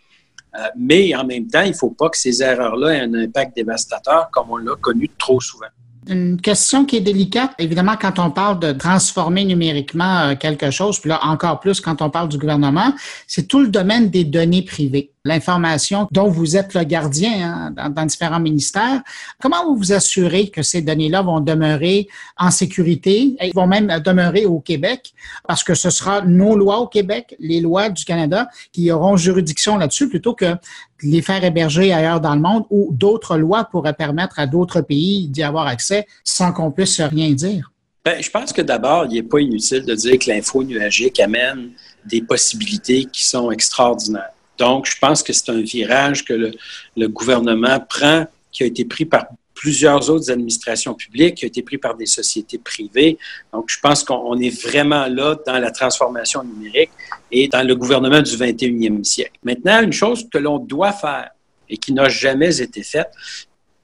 Euh, 0.54 0.58
mais 0.76 1.14
en 1.14 1.24
même 1.24 1.46
temps, 1.48 1.62
il 1.62 1.70
ne 1.70 1.76
faut 1.76 1.90
pas 1.90 2.08
que 2.08 2.16
ces 2.16 2.42
erreurs-là 2.42 2.94
aient 2.94 3.00
un 3.00 3.14
impact 3.14 3.56
dévastateur 3.56 4.30
comme 4.30 4.50
on 4.50 4.56
l'a 4.56 4.74
connu 4.80 5.10
trop 5.18 5.40
souvent. 5.40 5.66
Une 6.08 6.40
question 6.40 6.84
qui 6.84 6.96
est 6.96 7.00
délicate, 7.00 7.50
évidemment, 7.58 7.96
quand 8.00 8.20
on 8.20 8.30
parle 8.30 8.60
de 8.60 8.70
transformer 8.72 9.44
numériquement 9.44 10.20
euh, 10.20 10.34
quelque 10.36 10.70
chose, 10.70 11.00
puis 11.00 11.08
là 11.08 11.18
encore 11.24 11.58
plus 11.58 11.80
quand 11.80 12.00
on 12.00 12.10
parle 12.10 12.28
du 12.28 12.38
gouvernement, 12.38 12.94
c'est 13.26 13.48
tout 13.48 13.58
le 13.58 13.68
domaine 13.68 14.08
des 14.08 14.24
données 14.24 14.62
privées 14.62 15.12
l'information 15.26 16.08
dont 16.12 16.28
vous 16.28 16.56
êtes 16.56 16.74
le 16.74 16.84
gardien 16.84 17.72
hein, 17.76 17.90
dans, 17.90 18.06
différents 18.06 18.40
ministères. 18.40 19.02
Comment 19.40 19.64
vous 19.66 19.76
vous 19.76 19.92
assurez 19.92 20.48
que 20.48 20.62
ces 20.62 20.82
données-là 20.82 21.22
vont 21.22 21.40
demeurer 21.40 22.08
en 22.36 22.50
sécurité 22.50 23.36
et 23.40 23.50
vont 23.52 23.66
même 23.66 23.88
demeurer 24.04 24.46
au 24.46 24.60
Québec? 24.60 25.12
Parce 25.46 25.64
que 25.64 25.74
ce 25.74 25.90
sera 25.90 26.22
nos 26.22 26.56
lois 26.56 26.78
au 26.78 26.86
Québec, 26.86 27.36
les 27.40 27.60
lois 27.60 27.88
du 27.88 28.04
Canada 28.04 28.48
qui 28.72 28.90
auront 28.90 29.16
juridiction 29.16 29.76
là-dessus 29.76 30.08
plutôt 30.08 30.34
que 30.34 30.54
les 31.02 31.22
faire 31.22 31.44
héberger 31.44 31.92
ailleurs 31.92 32.20
dans 32.20 32.34
le 32.34 32.40
monde 32.40 32.64
où 32.70 32.88
d'autres 32.92 33.36
lois 33.36 33.64
pourraient 33.64 33.92
permettre 33.92 34.38
à 34.38 34.46
d'autres 34.46 34.80
pays 34.80 35.28
d'y 35.28 35.42
avoir 35.42 35.66
accès 35.66 36.06
sans 36.24 36.52
qu'on 36.52 36.70
puisse 36.70 37.00
rien 37.00 37.32
dire? 37.32 37.72
Bien, 38.04 38.20
je 38.20 38.30
pense 38.30 38.52
que 38.52 38.62
d'abord, 38.62 39.06
il 39.06 39.14
n'est 39.14 39.22
pas 39.24 39.40
inutile 39.40 39.84
de 39.84 39.94
dire 39.94 40.18
que 40.18 40.30
l'info 40.30 40.62
nuagique 40.62 41.18
amène 41.18 41.72
des 42.04 42.22
possibilités 42.22 43.04
qui 43.06 43.24
sont 43.24 43.50
extraordinaires. 43.50 44.30
Donc, 44.58 44.86
je 44.86 44.98
pense 44.98 45.22
que 45.22 45.32
c'est 45.32 45.50
un 45.50 45.60
virage 45.60 46.24
que 46.24 46.52
le, 46.96 47.08
gouvernement 47.08 47.80
prend, 47.80 48.26
qui 48.52 48.62
a 48.62 48.66
été 48.66 48.84
pris 48.84 49.04
par 49.04 49.26
plusieurs 49.54 50.10
autres 50.10 50.30
administrations 50.30 50.94
publiques, 50.94 51.36
qui 51.36 51.44
a 51.44 51.48
été 51.48 51.62
pris 51.62 51.78
par 51.78 51.96
des 51.96 52.06
sociétés 52.06 52.58
privées. 52.58 53.18
Donc, 53.52 53.64
je 53.68 53.78
pense 53.80 54.04
qu'on 54.04 54.38
est 54.38 54.62
vraiment 54.62 55.06
là 55.06 55.36
dans 55.46 55.58
la 55.58 55.70
transformation 55.70 56.44
numérique 56.44 56.90
et 57.30 57.48
dans 57.48 57.66
le 57.66 57.74
gouvernement 57.74 58.20
du 58.20 58.36
21e 58.36 59.02
siècle. 59.04 59.38
Maintenant, 59.42 59.82
une 59.82 59.92
chose 59.92 60.28
que 60.30 60.38
l'on 60.38 60.58
doit 60.58 60.92
faire 60.92 61.30
et 61.68 61.76
qui 61.76 61.92
n'a 61.92 62.08
jamais 62.08 62.60
été 62.60 62.82
faite, 62.82 63.10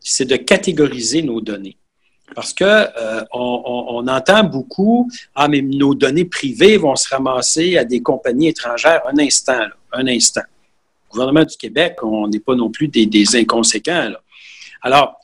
c'est 0.00 0.26
de 0.26 0.36
catégoriser 0.36 1.22
nos 1.22 1.40
données. 1.40 1.76
Parce 2.34 2.52
que 2.52 2.64
euh, 2.64 3.24
on, 3.32 4.06
entend 4.08 4.44
beaucoup, 4.44 5.10
ah, 5.34 5.48
mais 5.48 5.60
nos 5.60 5.94
données 5.94 6.24
privées 6.24 6.76
vont 6.78 6.96
se 6.96 7.08
ramasser 7.08 7.76
à 7.76 7.84
des 7.84 8.00
compagnies 8.00 8.48
étrangères. 8.48 9.02
Un 9.06 9.18
instant, 9.18 9.66
un 9.92 10.06
instant 10.06 10.42
gouvernement 11.12 11.44
du 11.44 11.56
Québec, 11.56 11.96
on 12.02 12.28
n'est 12.28 12.40
pas 12.40 12.54
non 12.54 12.70
plus 12.70 12.88
des, 12.88 13.36
inconséquents. 13.36 14.10
Alors, 14.80 15.16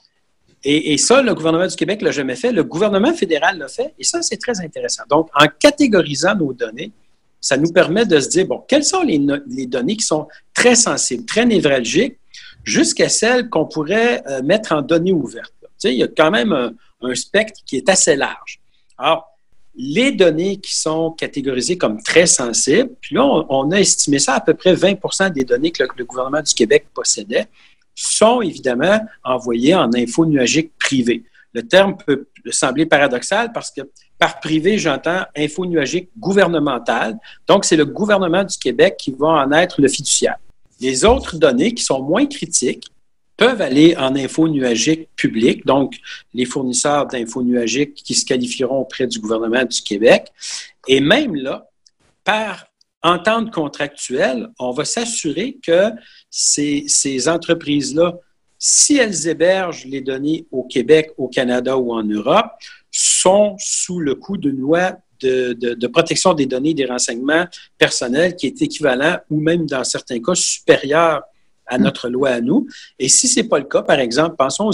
et, 0.64 0.98
ça, 0.98 1.22
le 1.22 1.34
gouvernement 1.34 1.66
du 1.66 1.76
Québec 1.76 2.02
l'a 2.02 2.10
jamais 2.10 2.36
fait. 2.36 2.52
Le 2.52 2.64
gouvernement 2.64 3.14
fédéral 3.14 3.58
l'a 3.58 3.68
fait. 3.68 3.94
Et 3.98 4.04
ça, 4.04 4.22
c'est 4.22 4.36
très 4.36 4.60
intéressant. 4.60 5.04
Donc, 5.08 5.28
en 5.34 5.46
catégorisant 5.58 6.34
nos 6.34 6.52
données, 6.52 6.92
ça 7.40 7.56
nous 7.56 7.72
permet 7.72 8.04
de 8.04 8.18
se 8.18 8.28
dire, 8.28 8.46
bon, 8.46 8.64
quelles 8.66 8.84
sont 8.84 9.02
les, 9.02 9.66
données 9.66 9.96
qui 9.96 10.04
sont 10.04 10.26
très 10.52 10.74
sensibles, 10.74 11.24
très 11.24 11.46
névralgiques, 11.46 12.18
jusqu'à 12.64 13.08
celles 13.08 13.48
qu'on 13.48 13.66
pourrait 13.66 14.22
euh, 14.26 14.42
mettre 14.42 14.72
en 14.72 14.82
données 14.82 15.12
ouvertes. 15.12 15.54
Tu 15.62 15.68
sais, 15.78 15.92
il 15.94 15.98
y 15.98 16.02
a 16.02 16.08
quand 16.08 16.30
même 16.30 16.52
un, 16.52 16.72
un 17.02 17.14
spectre 17.14 17.60
qui 17.64 17.76
est 17.76 17.88
assez 17.88 18.16
large. 18.16 18.60
Alors, 18.98 19.37
les 19.78 20.10
données 20.10 20.56
qui 20.56 20.76
sont 20.76 21.12
catégorisées 21.12 21.78
comme 21.78 22.02
très 22.02 22.26
sensibles, 22.26 22.90
puis 23.00 23.14
là, 23.14 23.24
on, 23.48 23.70
a 23.70 23.78
estimé 23.78 24.18
ça 24.18 24.34
à 24.34 24.40
peu 24.40 24.54
près 24.54 24.74
20 24.74 25.30
des 25.30 25.44
données 25.44 25.70
que 25.70 25.84
le, 25.96 26.04
gouvernement 26.04 26.42
du 26.42 26.52
Québec 26.52 26.86
possédait, 26.92 27.46
sont 27.94 28.42
évidemment 28.42 29.00
envoyées 29.22 29.76
en 29.76 29.88
info 29.94 30.26
nuagique 30.26 30.72
privée. 30.78 31.22
Le 31.52 31.62
terme 31.62 31.96
peut 31.96 32.26
sembler 32.50 32.86
paradoxal 32.86 33.52
parce 33.52 33.70
que 33.70 33.82
par 34.18 34.40
privé, 34.40 34.78
j'entends 34.78 35.22
info 35.36 35.64
nuagique 35.64 36.08
gouvernementale. 36.18 37.16
Donc, 37.46 37.64
c'est 37.64 37.76
le 37.76 37.86
gouvernement 37.86 38.42
du 38.42 38.58
Québec 38.58 38.96
qui 38.98 39.12
va 39.12 39.28
en 39.28 39.52
être 39.52 39.80
le 39.80 39.88
fiduciaire. 39.88 40.36
Les 40.80 41.04
autres 41.04 41.36
données 41.36 41.72
qui 41.72 41.84
sont 41.84 42.02
moins 42.02 42.26
critiques, 42.26 42.90
peuvent 43.38 43.62
aller 43.62 43.96
en 43.96 44.14
info 44.16 44.48
nuagique 44.48 45.08
public, 45.16 45.64
donc 45.64 45.96
les 46.34 46.44
fournisseurs 46.44 47.06
d'info 47.06 47.42
nuagique 47.42 47.94
qui 47.94 48.14
se 48.14 48.26
qualifieront 48.26 48.80
auprès 48.80 49.06
du 49.06 49.20
gouvernement 49.20 49.64
du 49.64 49.80
Québec. 49.80 50.26
Et 50.88 51.00
même 51.00 51.34
là, 51.36 51.70
par 52.24 52.66
entente 53.02 53.52
contractuelle, 53.52 54.48
on 54.58 54.72
va 54.72 54.84
s'assurer 54.84 55.56
que 55.62 55.90
ces, 56.28 57.28
entreprises-là, 57.28 58.18
si 58.58 58.96
elles 58.96 59.28
hébergent 59.28 59.84
les 59.84 60.00
données 60.00 60.46
au 60.50 60.64
Québec, 60.64 61.12
au 61.16 61.28
Canada 61.28 61.78
ou 61.78 61.92
en 61.92 62.02
Europe, 62.02 62.50
sont 62.90 63.54
sous 63.60 64.00
le 64.00 64.16
coup 64.16 64.36
d'une 64.36 64.58
loi 64.58 64.96
de, 65.20 65.86
protection 65.86 66.34
des 66.34 66.46
données 66.46 66.70
et 66.70 66.74
des 66.74 66.86
renseignements 66.86 67.46
personnels 67.76 68.34
qui 68.34 68.46
est 68.46 68.62
équivalent 68.62 69.18
ou 69.30 69.40
même 69.40 69.66
dans 69.66 69.84
certains 69.84 70.20
cas 70.20 70.34
supérieur 70.34 71.22
à 71.68 71.78
notre 71.78 72.08
loi 72.08 72.30
à 72.30 72.40
nous. 72.40 72.66
Et 72.98 73.08
si 73.08 73.28
ce 73.28 73.40
n'est 73.40 73.48
pas 73.48 73.58
le 73.58 73.64
cas, 73.64 73.82
par 73.82 74.00
exemple, 74.00 74.36
pensons 74.36 74.70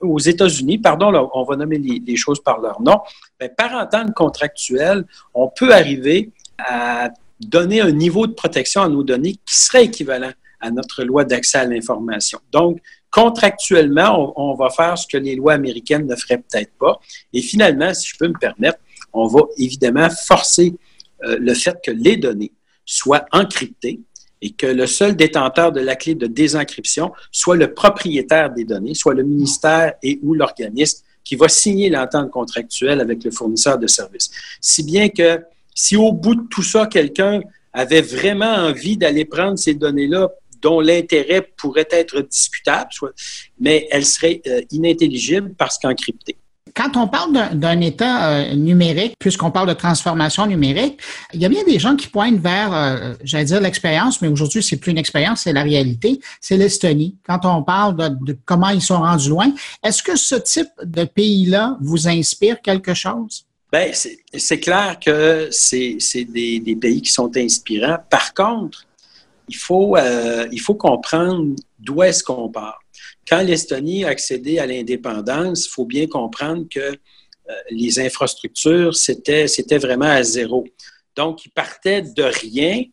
aux 0.00 0.18
États-Unis, 0.18 0.78
pardon, 0.78 1.30
on 1.32 1.44
va 1.44 1.56
nommer 1.56 1.78
les, 1.78 2.16
choses 2.16 2.42
par 2.42 2.60
leur 2.60 2.82
nom, 2.82 2.98
bien, 3.38 3.48
par 3.56 3.72
entente 3.74 4.14
contractuelle, 4.14 5.04
on 5.32 5.48
peut 5.48 5.72
arriver 5.72 6.30
à 6.58 7.10
donner 7.40 7.80
un 7.80 7.92
niveau 7.92 8.26
de 8.26 8.32
protection 8.32 8.82
à 8.82 8.88
nos 8.88 9.04
données 9.04 9.34
qui 9.34 9.56
serait 9.56 9.84
équivalent 9.84 10.32
à 10.60 10.70
notre 10.70 11.04
loi 11.04 11.24
d'accès 11.24 11.58
à 11.58 11.64
l'information. 11.64 12.40
Donc, 12.50 12.80
contractuellement, 13.10 14.32
on, 14.36 14.54
va 14.54 14.70
faire 14.70 14.98
ce 14.98 15.06
que 15.06 15.16
les 15.16 15.36
lois 15.36 15.52
américaines 15.54 16.06
ne 16.06 16.16
feraient 16.16 16.38
peut-être 16.38 16.72
pas. 16.78 16.98
Et 17.32 17.40
finalement, 17.40 17.94
si 17.94 18.08
je 18.08 18.16
peux 18.18 18.28
me 18.28 18.38
permettre, 18.38 18.78
on 19.12 19.26
va 19.26 19.42
évidemment 19.56 20.08
forcer 20.10 20.74
euh, 21.24 21.38
le 21.40 21.54
fait 21.54 21.76
que 21.84 21.90
les 21.90 22.16
données 22.16 22.52
soient 22.84 23.24
encryptées 23.32 24.00
et 24.40 24.50
que 24.50 24.66
le 24.66 24.86
seul 24.86 25.16
détenteur 25.16 25.72
de 25.72 25.80
la 25.80 25.96
clé 25.96 26.14
de 26.14 26.26
désencryption 26.26 27.12
soit 27.32 27.56
le 27.56 27.74
propriétaire 27.74 28.50
des 28.50 28.64
données, 28.64 28.94
soit 28.94 29.14
le 29.14 29.22
ministère 29.22 29.94
et 30.02 30.18
ou 30.22 30.34
l'organisme 30.34 31.04
qui 31.24 31.36
va 31.36 31.48
signer 31.48 31.90
l'entente 31.90 32.30
contractuelle 32.30 33.00
avec 33.00 33.22
le 33.24 33.30
fournisseur 33.30 33.78
de 33.78 33.86
services. 33.86 34.30
Si 34.60 34.82
bien 34.82 35.08
que 35.08 35.40
si 35.74 35.96
au 35.96 36.12
bout 36.12 36.34
de 36.34 36.48
tout 36.48 36.62
ça, 36.62 36.86
quelqu'un 36.86 37.40
avait 37.72 38.00
vraiment 38.00 38.52
envie 38.52 38.96
d'aller 38.96 39.24
prendre 39.24 39.58
ces 39.58 39.74
données-là 39.74 40.28
dont 40.60 40.80
l'intérêt 40.80 41.42
pourrait 41.56 41.88
être 41.90 42.20
discutable, 42.22 42.90
mais 43.60 43.86
elles 43.90 44.06
seraient 44.06 44.42
euh, 44.46 44.62
inintelligibles 44.70 45.54
parce 45.56 45.78
qu'encryptées. 45.78 46.36
Quand 46.78 46.96
on 46.96 47.08
parle 47.08 47.58
d'un 47.58 47.80
État 47.80 48.30
euh, 48.30 48.54
numérique, 48.54 49.14
puisqu'on 49.18 49.50
parle 49.50 49.66
de 49.68 49.72
transformation 49.72 50.46
numérique, 50.46 51.00
il 51.34 51.42
y 51.42 51.44
a 51.44 51.48
bien 51.48 51.64
des 51.64 51.80
gens 51.80 51.96
qui 51.96 52.06
pointent 52.06 52.38
vers, 52.38 52.72
euh, 52.72 53.14
j'allais 53.24 53.46
dire 53.46 53.60
l'expérience, 53.60 54.22
mais 54.22 54.28
aujourd'hui, 54.28 54.62
c'est 54.62 54.76
plus 54.76 54.92
une 54.92 54.98
expérience, 54.98 55.40
c'est 55.42 55.52
la 55.52 55.64
réalité. 55.64 56.20
C'est 56.40 56.56
l'Estonie. 56.56 57.16
Quand 57.26 57.40
on 57.46 57.64
parle 57.64 57.96
de, 57.96 58.38
comment 58.44 58.68
ils 58.68 58.80
sont 58.80 58.98
rendus 58.98 59.28
loin, 59.28 59.52
est-ce 59.82 60.04
que 60.04 60.14
ce 60.14 60.36
type 60.36 60.70
de 60.84 61.02
pays-là 61.02 61.76
vous 61.80 62.06
inspire 62.06 62.62
quelque 62.62 62.94
chose? 62.94 63.44
Bien, 63.72 63.90
c'est 63.92 64.60
clair 64.60 65.00
que 65.04 65.48
c'est 65.50 65.98
des, 66.28 66.78
pays 66.80 67.02
qui 67.02 67.10
sont 67.10 67.36
inspirants. 67.36 67.98
Par 68.08 68.32
contre, 68.34 68.84
il 69.48 69.56
faut, 69.56 69.96
euh, 69.96 70.46
il 70.52 70.60
faut 70.60 70.74
comprendre 70.74 71.56
d'où 71.76 72.04
est-ce 72.04 72.22
qu'on 72.22 72.48
part. 72.48 72.78
Quand 73.28 73.42
l'Estonie 73.42 74.04
a 74.04 74.08
accédé 74.08 74.58
à 74.58 74.66
l'indépendance, 74.66 75.66
il 75.66 75.70
faut 75.70 75.84
bien 75.84 76.06
comprendre 76.06 76.64
que 76.70 76.80
euh, 76.80 77.54
les 77.70 77.98
infrastructures, 78.00 78.94
c'était 78.94 79.46
vraiment 79.78 80.06
à 80.06 80.22
zéro. 80.22 80.66
Donc, 81.16 81.44
ils 81.44 81.50
partaient 81.50 82.02
de 82.02 82.22
rien 82.22 82.84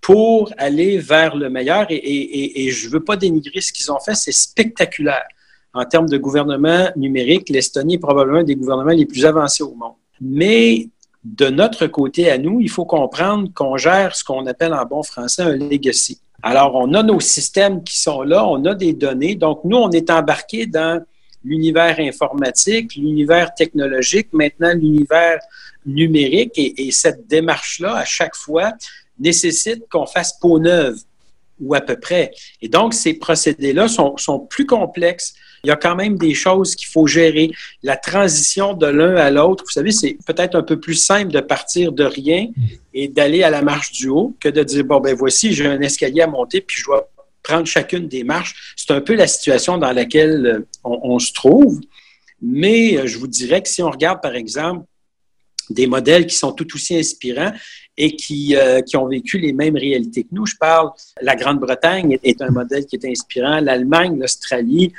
pour 0.00 0.52
aller 0.58 0.98
vers 0.98 1.36
le 1.36 1.48
meilleur 1.48 1.86
et, 1.88 2.70
je 2.70 2.86
ne 2.86 2.92
veux 2.92 3.04
pas 3.04 3.16
dénigrer 3.16 3.60
ce 3.60 3.72
qu'ils 3.72 3.90
ont 3.90 4.00
fait, 4.00 4.14
c'est 4.14 4.32
spectaculaire. 4.32 5.24
En 5.72 5.84
termes 5.84 6.08
de 6.08 6.18
gouvernement 6.18 6.90
numérique, 6.96 7.48
l'Estonie 7.48 7.94
est 7.94 7.98
probablement 7.98 8.40
un 8.40 8.44
des 8.44 8.56
gouvernements 8.56 8.90
les 8.90 9.06
plus 9.06 9.24
avancés 9.24 9.62
au 9.62 9.74
monde. 9.74 9.94
Mais 10.20 10.88
de 11.24 11.46
notre 11.46 11.86
côté 11.86 12.30
à 12.30 12.36
nous, 12.36 12.60
il 12.60 12.68
faut 12.68 12.84
comprendre 12.84 13.48
qu'on 13.54 13.76
gère 13.76 14.14
ce 14.14 14.24
qu'on 14.24 14.44
appelle 14.46 14.74
en 14.74 14.84
bon 14.84 15.02
français 15.02 15.42
un 15.42 15.56
legacy. 15.56 16.20
Alors, 16.42 16.74
on 16.74 16.92
a 16.94 17.02
nos 17.02 17.20
systèmes 17.20 17.84
qui 17.84 17.98
sont 18.00 18.22
là, 18.22 18.44
on 18.46 18.64
a 18.64 18.74
des 18.74 18.92
données. 18.92 19.36
Donc, 19.36 19.60
nous, 19.64 19.76
on 19.76 19.90
est 19.90 20.10
embarqué 20.10 20.66
dans 20.66 21.04
l'univers 21.44 21.98
informatique, 22.00 22.96
l'univers 22.96 23.54
technologique, 23.54 24.28
maintenant 24.32 24.72
l'univers 24.74 25.38
numérique. 25.86 26.52
Et, 26.56 26.90
cette 26.90 27.26
démarche-là, 27.28 27.96
à 27.96 28.04
chaque 28.04 28.34
fois, 28.34 28.72
nécessite 29.18 29.88
qu'on 29.88 30.06
fasse 30.06 30.38
peau 30.38 30.58
neuve 30.58 30.96
ou 31.60 31.74
à 31.74 31.80
peu 31.80 31.96
près. 31.96 32.32
Et 32.60 32.68
donc, 32.68 32.92
ces 32.92 33.14
procédés-là 33.14 33.86
sont, 33.86 34.16
sont 34.16 34.40
plus 34.40 34.66
complexes 34.66 35.34
il 35.64 35.68
y 35.68 35.70
a 35.70 35.76
quand 35.76 35.94
même 35.94 36.18
des 36.18 36.34
choses 36.34 36.74
qu'il 36.74 36.88
faut 36.88 37.06
gérer. 37.06 37.50
La 37.82 37.96
transition 37.96 38.74
de 38.74 38.86
l'un 38.86 39.16
à 39.16 39.30
l'autre, 39.30 39.64
vous 39.64 39.70
savez, 39.70 39.92
c'est 39.92 40.16
peut-être 40.26 40.56
un 40.56 40.62
peu 40.62 40.78
plus 40.80 40.94
simple 40.94 41.30
de 41.30 41.40
partir 41.40 41.92
de 41.92 42.04
rien 42.04 42.48
et 42.92 43.08
d'aller 43.08 43.44
à 43.44 43.50
la 43.50 43.62
marche 43.62 43.92
du 43.92 44.08
haut 44.08 44.36
que 44.40 44.48
de 44.48 44.62
dire, 44.64 44.84
bon, 44.84 45.00
ben 45.00 45.14
voici, 45.14 45.52
j'ai 45.52 45.66
un 45.66 45.80
escalier 45.80 46.22
à 46.22 46.26
monter, 46.26 46.60
puis 46.60 46.78
je 46.80 46.84
dois 46.86 47.08
prendre 47.42 47.66
chacune 47.66 48.08
des 48.08 48.24
marches. 48.24 48.74
C'est 48.76 48.90
un 48.90 49.00
peu 49.00 49.14
la 49.14 49.26
situation 49.26 49.78
dans 49.78 49.92
laquelle 49.92 50.46
euh, 50.46 50.66
on, 50.84 51.18
se 51.18 51.32
trouve. 51.32 51.80
Mais 52.40 52.96
euh, 52.96 53.06
je 53.06 53.18
vous 53.18 53.26
dirais 53.26 53.62
que 53.62 53.68
si 53.68 53.82
on 53.82 53.90
regarde, 53.90 54.20
par 54.20 54.34
exemple, 54.34 54.84
des 55.70 55.86
modèles 55.86 56.26
qui 56.26 56.34
sont 56.34 56.52
tout 56.52 56.66
aussi 56.74 56.96
inspirants 56.96 57.52
et 57.96 58.16
qui, 58.16 58.56
euh, 58.56 58.80
qui 58.80 58.96
ont 58.96 59.06
vécu 59.06 59.38
les 59.38 59.52
mêmes 59.52 59.76
réalités 59.76 60.24
que 60.24 60.28
nous. 60.32 60.46
Je 60.46 60.56
parle, 60.58 60.90
la 61.20 61.36
Grande-Bretagne 61.36 62.18
est 62.22 62.42
un 62.42 62.50
modèle 62.50 62.86
qui 62.86 62.96
est 62.96 63.06
inspirant, 63.06 63.60
l'Allemagne, 63.60 64.18
l'Australie, 64.18 64.92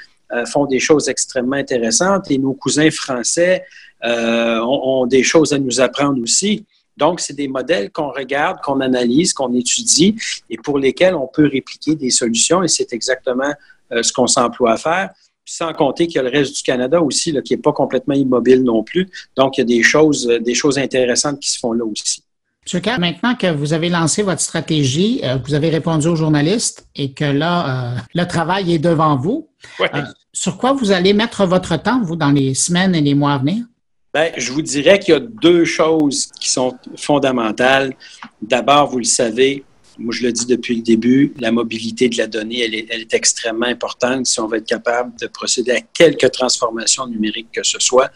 font 0.45 0.65
des 0.65 0.79
choses 0.79 1.09
extrêmement 1.09 1.55
intéressantes 1.55 2.29
et 2.31 2.37
nos 2.37 2.53
cousins 2.53 2.91
français 2.91 3.63
euh, 4.05 4.59
ont, 4.59 5.05
des 5.05 5.23
choses 5.23 5.53
à 5.53 5.59
nous 5.59 5.79
apprendre 5.79 6.21
aussi. 6.21 6.65
Donc, 6.97 7.21
c'est 7.21 7.33
des 7.33 7.47
modèles 7.47 7.89
qu'on 7.89 8.11
regarde, 8.11 8.59
qu'on 8.61 8.81
analyse, 8.81 9.31
qu'on 9.31 9.53
étudie 9.53 10.15
et 10.49 10.57
pour 10.57 10.77
lesquels 10.77 11.15
on 11.15 11.27
peut 11.27 11.47
répliquer 11.47 11.95
des 11.95 12.09
solutions 12.09 12.63
et 12.63 12.67
c'est 12.67 12.91
exactement 12.91 13.53
euh, 13.93 14.03
ce 14.03 14.11
qu'on 14.11 14.27
s'emploie 14.27 14.73
à 14.73 14.77
faire. 14.77 15.09
sans 15.45 15.71
compter 15.73 16.07
qu'il 16.07 16.17
y 16.17 16.19
a 16.19 16.23
le 16.23 16.29
reste 16.29 16.55
du 16.57 16.63
Canada 16.63 17.01
aussi 17.01 17.31
là, 17.31 17.41
qui 17.41 17.53
n'est 17.53 17.61
pas 17.61 17.71
complètement 17.71 18.13
immobile 18.13 18.63
non 18.63 18.83
plus. 18.83 19.09
Donc, 19.37 19.57
il 19.57 19.61
y 19.61 19.63
a 19.63 19.65
des 19.65 19.83
choses, 19.83 20.27
des 20.27 20.53
choses 20.53 20.77
intéressantes 20.77 21.39
qui 21.39 21.49
se 21.49 21.59
font 21.59 21.71
là 21.71 21.85
aussi. 21.85 22.22
M. 22.71 22.81
Kerr, 22.81 22.99
maintenant 22.99 23.35
que 23.35 23.47
vous 23.47 23.73
avez 23.73 23.89
lancé 23.89 24.23
votre 24.23 24.41
stratégie, 24.41 25.19
euh, 25.23 25.37
vous 25.45 25.53
avez 25.53 25.69
répondu 25.69 26.07
aux 26.07 26.15
journalistes 26.15 26.87
et 26.95 27.11
que 27.11 27.25
là, 27.25 27.95
euh, 27.95 27.99
le 28.15 28.25
travail 28.25 28.73
est 28.73 28.79
devant 28.79 29.17
vous, 29.17 29.49
euh, 29.81 29.85
sur 30.31 30.57
quoi 30.57 30.71
vous 30.71 30.91
allez 30.91 31.13
mettre 31.13 31.45
votre 31.45 31.81
temps, 31.81 32.01
vous, 32.01 32.15
dans 32.15 32.31
les 32.31 32.53
semaines 32.53 32.95
et 32.95 33.01
les 33.01 33.15
mois 33.15 33.33
à 33.33 33.37
venir? 33.39 33.65
Bien, 34.13 34.29
je 34.37 34.51
vous 34.51 34.61
dirais 34.61 34.99
qu'il 34.99 35.13
y 35.13 35.17
a 35.17 35.19
deux 35.19 35.65
choses 35.65 36.27
qui 36.39 36.49
sont 36.49 36.77
fondamentales. 36.95 37.95
D'abord, 38.41 38.89
vous 38.89 38.99
le 38.99 39.03
savez, 39.03 39.65
moi 39.97 40.13
je 40.15 40.23
le 40.23 40.31
dis 40.31 40.45
depuis 40.45 40.75
le 40.75 40.83
début, 40.83 41.33
la 41.39 41.51
mobilité 41.51 42.07
de 42.07 42.17
la 42.17 42.27
donnée, 42.27 42.61
elle 42.63 42.75
est, 42.75 42.87
elle 42.89 43.01
est, 43.01 43.13
extrêmement 43.13 43.65
importante 43.65 44.25
si 44.25 44.39
on 44.39 44.47
veut 44.47 44.59
être 44.59 44.67
capable 44.67 45.11
de 45.19 45.27
procéder 45.27 45.71
à 45.71 45.81
quelques 45.81 46.31
transformations 46.31 47.07
numériques 47.07 47.51
que 47.51 47.63
ce 47.63 47.79
soit. 47.79 48.11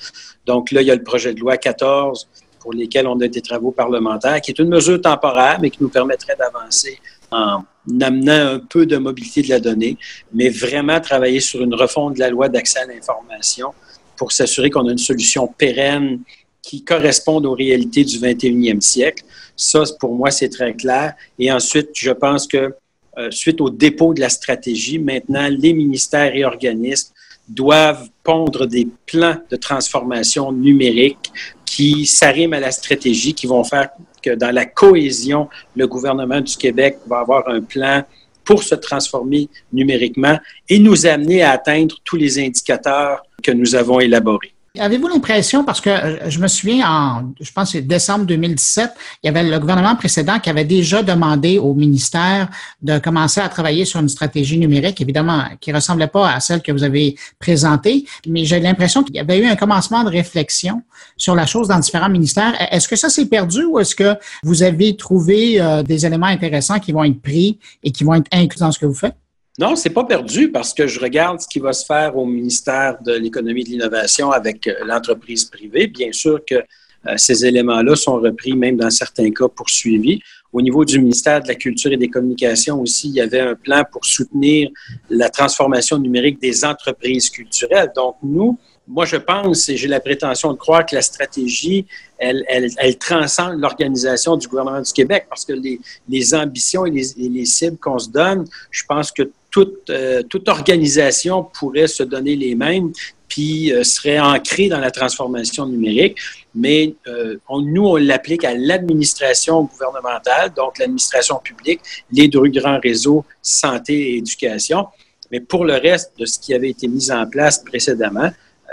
Donc 0.45 0.71
là, 0.71 0.81
il 0.81 0.87
y 0.87 0.91
a 0.91 0.95
le 0.95 1.03
projet 1.03 1.33
de 1.33 1.39
loi 1.39 1.57
14 1.57 2.27
pour 2.67 2.73
lesquels 2.73 3.07
on 3.07 3.17
a 3.21 3.29
des 3.29 3.39
travaux 3.39 3.71
parlementaires, 3.71 4.41
qui 4.41 4.51
est 4.51 4.59
une 4.59 4.67
mesure 4.67 4.99
temporaire, 4.99 5.57
mais 5.61 5.69
qui 5.69 5.77
nous 5.79 5.87
permettrait 5.87 6.35
d'avancer 6.35 6.99
en 7.31 7.63
amenant 8.01 8.55
un 8.55 8.59
peu 8.59 8.85
de 8.85 8.97
mobilité 8.97 9.41
de 9.41 9.47
la 9.47 9.61
donnée, 9.61 9.95
mais 10.33 10.49
vraiment 10.49 10.99
travailler 10.99 11.39
sur 11.39 11.61
une 11.61 11.73
refonte 11.73 12.15
de 12.15 12.19
la 12.19 12.29
loi 12.29 12.49
d'accès 12.49 12.79
à 12.79 12.85
l'information 12.85 13.69
pour 14.17 14.33
s'assurer 14.33 14.69
qu'on 14.69 14.85
a 14.89 14.91
une 14.91 14.97
solution 14.97 15.47
pérenne 15.47 16.19
qui 16.61 16.83
corresponde 16.83 17.45
aux 17.45 17.53
réalités 17.53 18.03
du 18.03 18.17
21e 18.17 18.81
siècle. 18.81 19.23
Ça, 19.55 19.83
pour 19.97 20.13
moi, 20.13 20.29
c'est 20.29 20.49
très 20.49 20.73
clair. 20.73 21.13
Et 21.39 21.49
ensuite, 21.49 21.91
je 21.93 22.11
pense 22.11 22.47
que 22.47 22.73
euh, 23.17 23.31
suite 23.31 23.61
au 23.61 23.69
dépôt 23.69 24.13
de 24.13 24.19
la 24.19 24.27
stratégie, 24.27 24.99
maintenant, 24.99 25.47
les 25.49 25.71
ministères 25.71 26.35
et 26.35 26.43
organismes 26.43 27.13
doivent 27.47 28.09
pondre 28.23 28.67
des 28.67 28.89
plans 29.05 29.37
de 29.49 29.55
transformation 29.55 30.51
numérique 30.51 31.31
qui 31.67 32.05
s'arriment 32.05 32.53
à 32.53 32.59
la 32.61 32.71
stratégie, 32.71 33.33
qui 33.33 33.45
vont 33.45 33.63
faire 33.63 33.89
que 34.23 34.31
dans 34.31 34.51
la 34.51 34.65
cohésion, 34.65 35.49
le 35.75 35.85
gouvernement 35.85 36.41
du 36.41 36.55
Québec 36.55 36.97
va 37.05 37.19
avoir 37.19 37.47
un 37.49 37.61
plan 37.61 38.03
pour 38.43 38.63
se 38.63 38.75
transformer 38.75 39.49
numériquement 39.73 40.39
et 40.69 40.79
nous 40.79 41.05
amener 41.05 41.43
à 41.43 41.51
atteindre 41.51 41.97
tous 42.05 42.15
les 42.15 42.39
indicateurs 42.39 43.21
que 43.43 43.51
nous 43.51 43.75
avons 43.75 43.99
élaborés. 43.99 44.53
Avez-vous 44.79 45.07
l'impression, 45.07 45.63
parce 45.63 45.81
que 45.81 45.89
euh, 45.89 46.29
je 46.29 46.39
me 46.39 46.47
souviens 46.47 46.89
en, 46.89 47.33
je 47.39 47.51
pense 47.51 47.71
c'est 47.71 47.81
décembre 47.81 48.25
2017, 48.25 48.91
il 49.23 49.27
y 49.27 49.29
avait 49.29 49.43
le 49.43 49.59
gouvernement 49.59 49.95
précédent 49.95 50.39
qui 50.39 50.49
avait 50.49 50.65
déjà 50.65 51.03
demandé 51.03 51.57
au 51.57 51.73
ministère 51.73 52.49
de 52.81 52.99
commencer 52.99 53.41
à 53.41 53.49
travailler 53.49 53.85
sur 53.85 53.99
une 53.99 54.09
stratégie 54.09 54.57
numérique, 54.57 55.01
évidemment, 55.01 55.43
qui 55.59 55.71
ressemblait 55.71 56.07
pas 56.07 56.31
à 56.31 56.39
celle 56.39 56.61
que 56.61 56.71
vous 56.71 56.83
avez 56.83 57.15
présentée, 57.39 58.05
mais 58.27 58.45
j'ai 58.45 58.59
l'impression 58.59 59.03
qu'il 59.03 59.15
y 59.15 59.19
avait 59.19 59.39
eu 59.39 59.45
un 59.45 59.55
commencement 59.55 60.03
de 60.03 60.09
réflexion 60.09 60.81
sur 61.15 61.35
la 61.35 61.45
chose 61.45 61.67
dans 61.67 61.79
différents 61.79 62.09
ministères. 62.09 62.53
Est-ce 62.71 62.87
que 62.87 62.95
ça 62.95 63.09
s'est 63.09 63.27
perdu 63.27 63.63
ou 63.65 63.79
est-ce 63.79 63.95
que 63.95 64.15
vous 64.43 64.63
avez 64.63 64.95
trouvé 64.95 65.59
euh, 65.61 65.83
des 65.83 66.05
éléments 66.05 66.27
intéressants 66.27 66.79
qui 66.79 66.91
vont 66.91 67.03
être 67.03 67.21
pris 67.21 67.59
et 67.83 67.91
qui 67.91 68.03
vont 68.03 68.15
être 68.15 68.27
inclus 68.31 68.59
dans 68.59 68.71
ce 68.71 68.79
que 68.79 68.85
vous 68.85 68.93
faites? 68.93 69.15
Non, 69.59 69.75
c'est 69.75 69.89
pas 69.89 70.03
perdu 70.03 70.51
parce 70.51 70.71
que 70.71 70.85
je 70.85 70.99
regarde 70.99 71.41
ce 71.41 71.47
qui 71.47 71.57
va 71.57 71.73
se 71.73 71.83
faire 71.83 72.15
au 72.15 72.27
ministère 72.27 73.01
de 73.01 73.13
l'économie 73.13 73.61
et 73.61 73.63
de 73.63 73.69
l'innovation 73.69 74.29
avec 74.29 74.67
euh, 74.67 74.75
l'entreprise 74.85 75.45
privée. 75.45 75.87
Bien 75.87 76.11
sûr 76.11 76.45
que 76.45 76.55
euh, 76.55 77.13
ces 77.17 77.43
éléments-là 77.43 77.95
sont 77.95 78.17
repris, 78.17 78.55
même 78.55 78.77
dans 78.77 78.91
certains 78.91 79.31
cas 79.31 79.47
poursuivis. 79.47 80.19
Au 80.53 80.61
niveau 80.61 80.85
du 80.85 80.99
ministère 80.99 81.41
de 81.41 81.47
la 81.47 81.55
Culture 81.55 81.91
et 81.91 81.97
des 81.97 82.07
Communications 82.07 82.79
aussi, 82.79 83.09
il 83.09 83.15
y 83.15 83.21
avait 83.21 83.39
un 83.39 83.55
plan 83.55 83.83
pour 83.91 84.05
soutenir 84.05 84.69
la 85.09 85.29
transformation 85.29 85.97
numérique 85.97 86.39
des 86.39 86.63
entreprises 86.63 87.31
culturelles. 87.31 87.91
Donc, 87.95 88.17
nous, 88.21 88.59
moi, 88.87 89.05
je 89.05 89.17
pense 89.17 89.67
et 89.69 89.75
j'ai 89.75 89.87
la 89.87 89.99
prétention 89.99 90.53
de 90.53 90.57
croire 90.57 90.85
que 90.85 90.95
la 90.95 91.01
stratégie, 91.01 91.85
elle, 92.19 92.97
transcende 92.99 93.59
l'organisation 93.59 94.37
du 94.37 94.47
gouvernement 94.47 94.81
du 94.81 94.93
Québec 94.93 95.25
parce 95.27 95.43
que 95.43 95.53
les, 95.53 96.35
ambitions 96.35 96.85
et 96.85 96.91
les 96.91 97.45
cibles 97.45 97.77
qu'on 97.77 97.99
se 97.99 98.09
donne, 98.09 98.45
je 98.71 98.83
pense 98.87 99.11
que 99.11 99.23
toute, 99.57 99.89
euh, 99.89 100.21
toute 100.21 100.47
organisation 100.49 101.43
pourrait 101.43 101.87
se 101.87 102.03
donner 102.03 102.35
les 102.35 102.53
mêmes 102.53 102.91
puis 103.27 103.73
euh, 103.73 103.83
serait 103.83 104.19
ancrée 104.19 104.69
dans 104.69 104.79
la 104.79 104.91
transformation 104.91 105.65
numérique. 105.65 106.15
Mais 106.53 106.93
euh, 107.07 107.37
nous, 107.49 107.87
on 107.87 107.95
l'applique 107.95 108.43
à 108.43 108.53
l'administration 108.53 109.63
gouvernementale, 109.63 110.53
donc 110.55 110.77
l'administration 110.77 111.39
publique, 111.43 111.81
les 112.11 112.27
deux 112.27 112.47
grands 112.49 112.79
réseaux 112.79 113.25
santé 113.41 113.93
et 114.11 114.17
éducation. 114.17 114.85
Mais 115.31 115.39
pour 115.39 115.65
le 115.65 115.73
reste 115.73 116.11
de 116.19 116.27
ce 116.27 116.37
qui 116.37 116.53
avait 116.53 116.69
été 116.69 116.87
mis 116.87 117.11
en 117.11 117.25
place 117.25 117.57
précédemment, 117.63 118.29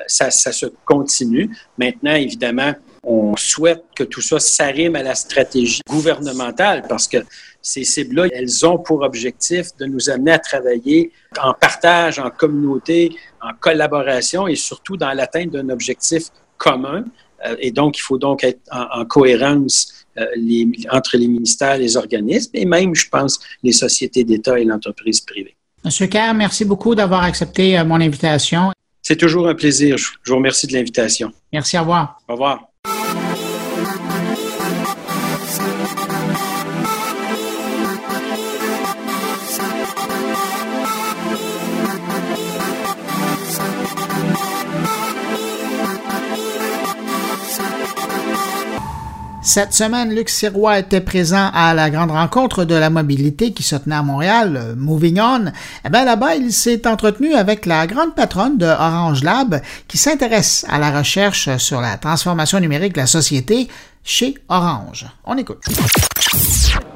ça 0.07 0.31
se 0.31 0.67
continue. 0.85 1.49
Maintenant, 1.79 2.15
évidemment, 2.15 2.75
on 3.07 3.37
souhaite 3.37 3.85
que 3.95 4.05
tout 4.05 4.21
ça 4.21 4.39
s'arrime 4.39 4.97
à 4.97 5.03
la 5.03 5.15
stratégie 5.15 5.81
gouvernementale 5.89 6.85
parce 6.89 7.09
que 7.09 7.19
ces 7.63 7.85
cibles-là, 7.85 8.27
elles 8.33 8.67
ont 8.67 8.79
pour 8.79 9.03
objectif 9.03 9.69
de 9.79 9.87
nous 9.87 10.11
amener 10.11 10.33
à 10.33 10.39
travailler 10.39 11.13
en 11.41 11.55
partage, 11.55 12.19
en 12.19 12.31
communauté, 12.31 13.17
en 13.41 13.51
collaboration 13.59 14.47
et 14.47 14.57
surtout 14.57 14.97
dans 14.97 15.13
l'atteinte 15.13 15.51
d'un 15.51 15.69
objectif 15.71 16.25
commun. 16.59 17.05
Euh, 17.47 17.57
et 17.59 17.71
donc, 17.71 17.99
il 17.99 18.03
faut 18.03 18.19
donc 18.19 18.45
être 18.45 18.61
en, 18.71 19.05
cohérence 19.05 20.07
les, 20.37 20.69
entre 20.91 21.17
les 21.17 21.27
ministères, 21.27 21.79
les 21.79 21.97
organismes 21.97 22.51
et 22.55 22.65
même, 22.65 22.95
je 22.95 23.09
pense, 23.09 23.41
les 23.63 23.73
sociétés 23.73 24.25
d'État 24.25 24.59
et 24.59 24.65
l'entreprise 24.65 25.21
privée. 25.21 25.57
Monsieur 25.85 26.07
Kerr, 26.07 26.35
merci 26.35 26.65
beaucoup 26.65 26.95
d'avoir 26.95 27.25
accepté 27.25 27.83
mon 27.85 28.01
invitation. 28.01 28.73
C'est 29.03 29.17
toujours 29.17 29.49
un 29.49 29.55
plaisir. 29.55 29.99
Je 29.99 30.31
vous 30.31 30.37
remercie 30.37 30.67
de 30.67 30.73
l'invitation. 30.73 31.31
Merci, 31.53 31.77
au 31.77 31.83
revoir. 31.83 32.19
Au 32.27 32.33
revoir. 32.33 32.74
Cette 49.55 49.73
semaine, 49.73 50.13
Luc 50.13 50.31
Sirois 50.31 50.81
était 50.81 51.01
présent 51.01 51.49
à 51.55 51.75
la 51.75 51.89
grande 51.89 52.11
rencontre 52.11 52.65
de 52.65 52.75
la 52.75 52.91
mobilité 52.91 53.53
qui 53.53 53.63
se 53.63 53.77
tenait 53.77 53.95
à 53.95 54.03
Montréal, 54.03 54.57
euh, 54.57 54.75
Moving 54.77 55.21
On. 55.21 55.45
Eh 55.85 55.91
bien, 55.91 56.05
là-bas, 56.05 56.35
il 56.35 56.53
s'est 56.53 56.89
entretenu 56.89 57.35
avec 57.35 57.65
la 57.65 57.87
grande 57.87 58.17
patronne 58.17 58.59
de 58.59 58.67
Orange 58.67 59.23
Lab 59.23 59.61
qui 59.87 59.97
s'intéresse 59.97 60.67
à 60.69 60.81
la 60.81 60.91
recherche 60.91 61.57
sur 61.59 61.81
la 61.81 61.99
transformation 61.99 62.59
numérique 62.59 62.95
de 62.95 63.01
la 63.03 63.07
société 63.07 63.69
chez 64.05 64.35
Orange. 64.49 65.07
On 65.25 65.37
écoute. 65.39 65.63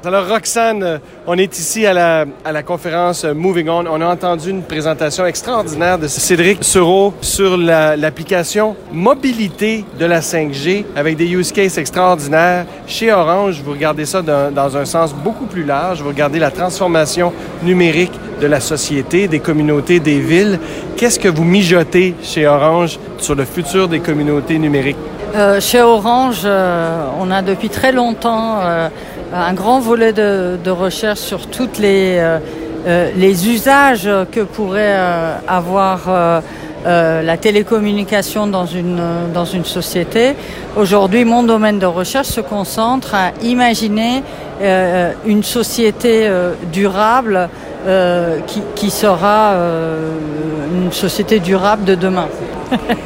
Alors 0.05 0.29
Roxane, 0.29 1.01
on 1.27 1.37
est 1.37 1.57
ici 1.57 1.85
à 1.85 1.93
la, 1.93 2.25
à 2.45 2.51
la 2.51 2.63
conférence 2.63 3.25
Moving 3.25 3.67
On. 3.67 3.85
On 3.87 3.99
a 3.99 4.05
entendu 4.05 4.51
une 4.51 4.61
présentation 4.61 5.25
extraordinaire 5.25 5.97
de 5.97 6.07
Cédric 6.07 6.63
Sureau 6.63 7.13
sur 7.19 7.57
l'application 7.57 8.77
mobilité 8.93 9.83
de 9.99 10.05
la 10.05 10.21
5G 10.21 10.85
avec 10.95 11.17
des 11.17 11.27
use 11.27 11.51
cases 11.51 11.77
extraordinaires. 11.77 12.65
Chez 12.87 13.11
Orange, 13.11 13.61
vous 13.65 13.71
regardez 13.71 14.05
ça 14.05 14.21
dans, 14.21 14.53
dans 14.53 14.77
un 14.77 14.85
sens 14.85 15.13
beaucoup 15.13 15.47
plus 15.47 15.65
large. 15.65 16.01
Vous 16.01 16.09
regardez 16.09 16.39
la 16.39 16.51
transformation 16.51 17.33
numérique 17.63 18.13
de 18.39 18.47
la 18.47 18.61
société, 18.61 19.27
des 19.27 19.39
communautés, 19.39 19.99
des 19.99 20.19
villes. 20.19 20.59
Qu'est-ce 20.95 21.19
que 21.19 21.27
vous 21.27 21.43
mijotez 21.43 22.15
chez 22.23 22.47
Orange 22.47 22.99
sur 23.17 23.35
le 23.35 23.43
futur 23.43 23.87
des 23.89 23.99
communautés 23.99 24.59
numériques? 24.59 24.95
Euh, 25.35 25.59
chez 25.59 25.81
Orange, 25.81 26.41
euh, 26.43 27.05
on 27.19 27.29
a 27.29 27.41
depuis 27.41 27.69
très 27.69 27.91
longtemps 27.91 28.59
euh, 28.61 28.89
un 29.33 29.53
grand 29.53 29.79
volet 29.79 30.11
de, 30.11 30.69
recherche 30.69 31.19
sur 31.19 31.47
toutes 31.47 31.77
les, 31.77 32.19
les 33.15 33.49
usages 33.49 34.09
que 34.31 34.41
pourrait 34.41 34.95
avoir 35.47 36.41
la 36.83 37.37
télécommunication 37.37 38.47
dans 38.47 38.65
une, 38.65 39.01
dans 39.31 39.45
une 39.45 39.65
société. 39.65 40.33
Aujourd'hui, 40.75 41.25
mon 41.25 41.43
domaine 41.43 41.77
de 41.77 41.85
recherche 41.85 42.27
se 42.27 42.41
concentre 42.41 43.13
à 43.13 43.31
imaginer 43.43 44.23
une 45.27 45.43
société 45.43 46.27
durable 46.71 47.49
qui, 48.47 48.61
qui, 48.75 48.89
sera 48.89 49.53
une 50.73 50.91
société 50.91 51.39
durable 51.39 51.83
de 51.83 51.93
demain. 51.93 52.29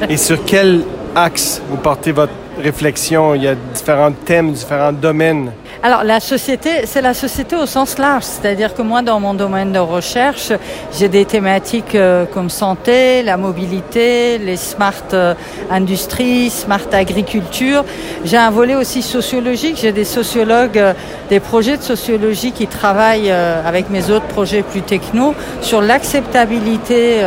Et 0.09 0.15
sur 0.15 0.45
quel 0.45 0.83
axe 1.15 1.61
vous 1.69 1.77
portez 1.77 2.11
votre 2.11 2.33
réflexion? 2.61 3.35
Il 3.35 3.43
y 3.43 3.47
a 3.47 3.55
différents 3.55 4.11
thèmes, 4.11 4.51
différents 4.51 4.93
domaines. 4.93 5.51
Alors 5.85 6.05
la 6.05 6.21
société, 6.21 6.85
c'est 6.85 7.01
la 7.01 7.13
société 7.13 7.57
au 7.57 7.65
sens 7.65 7.97
large, 7.97 8.23
c'est-à-dire 8.23 8.73
que 8.73 8.81
moi 8.81 9.01
dans 9.01 9.19
mon 9.19 9.33
domaine 9.33 9.73
de 9.73 9.79
recherche, 9.79 10.53
j'ai 10.97 11.09
des 11.09 11.25
thématiques 11.25 11.95
euh, 11.95 12.23
comme 12.25 12.49
santé, 12.49 13.21
la 13.21 13.35
mobilité, 13.35 14.37
les 14.37 14.55
smart 14.55 14.93
euh, 15.11 15.33
industries, 15.69 16.49
smart 16.51 16.87
agriculture. 16.93 17.83
J'ai 18.23 18.37
un 18.37 18.49
volet 18.49 18.75
aussi 18.75 19.01
sociologique, 19.01 19.77
j'ai 19.81 19.91
des 19.91 20.05
sociologues, 20.05 20.77
euh, 20.77 20.93
des 21.29 21.41
projets 21.41 21.75
de 21.75 21.81
sociologie 21.81 22.53
qui 22.53 22.67
travaillent 22.67 23.31
avec 23.31 23.89
mes 23.89 24.09
autres 24.09 24.27
projets 24.27 24.61
plus 24.61 24.83
techno 24.83 25.33
sur 25.61 25.81
l'acceptabilité 25.81 27.21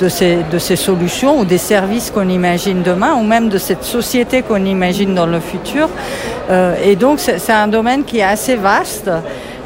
de 0.00 0.08
ces, 0.08 0.38
de 0.50 0.58
ces 0.58 0.74
solutions 0.74 1.38
ou 1.38 1.44
des 1.44 1.58
services 1.58 2.10
qu'on 2.10 2.28
imagine 2.28 2.82
demain 2.82 3.14
ou 3.14 3.22
même 3.22 3.48
de 3.48 3.58
cette 3.58 3.84
société 3.84 4.42
qu'on 4.42 4.56
imagine 4.56 4.71
dans 5.14 5.26
le 5.26 5.40
futur. 5.40 5.88
et 6.84 6.96
donc 6.96 7.18
c'est 7.20 7.52
un 7.52 7.68
domaine 7.68 8.04
qui 8.04 8.18
est 8.18 8.24
assez 8.24 8.56
vaste 8.56 9.10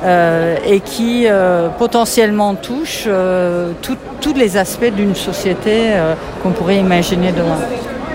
euh, 0.04 0.56
et 0.66 0.80
qui 0.80 1.26
euh, 1.26 1.68
potentiellement 1.68 2.54
touche 2.54 3.04
euh, 3.06 3.72
tous 4.20 4.34
les 4.34 4.56
aspects 4.56 4.92
d'une 4.94 5.14
société 5.14 5.92
euh, 5.92 6.14
qu'on 6.42 6.50
pourrait 6.50 6.76
imaginer 6.76 7.32
demain. 7.32 7.58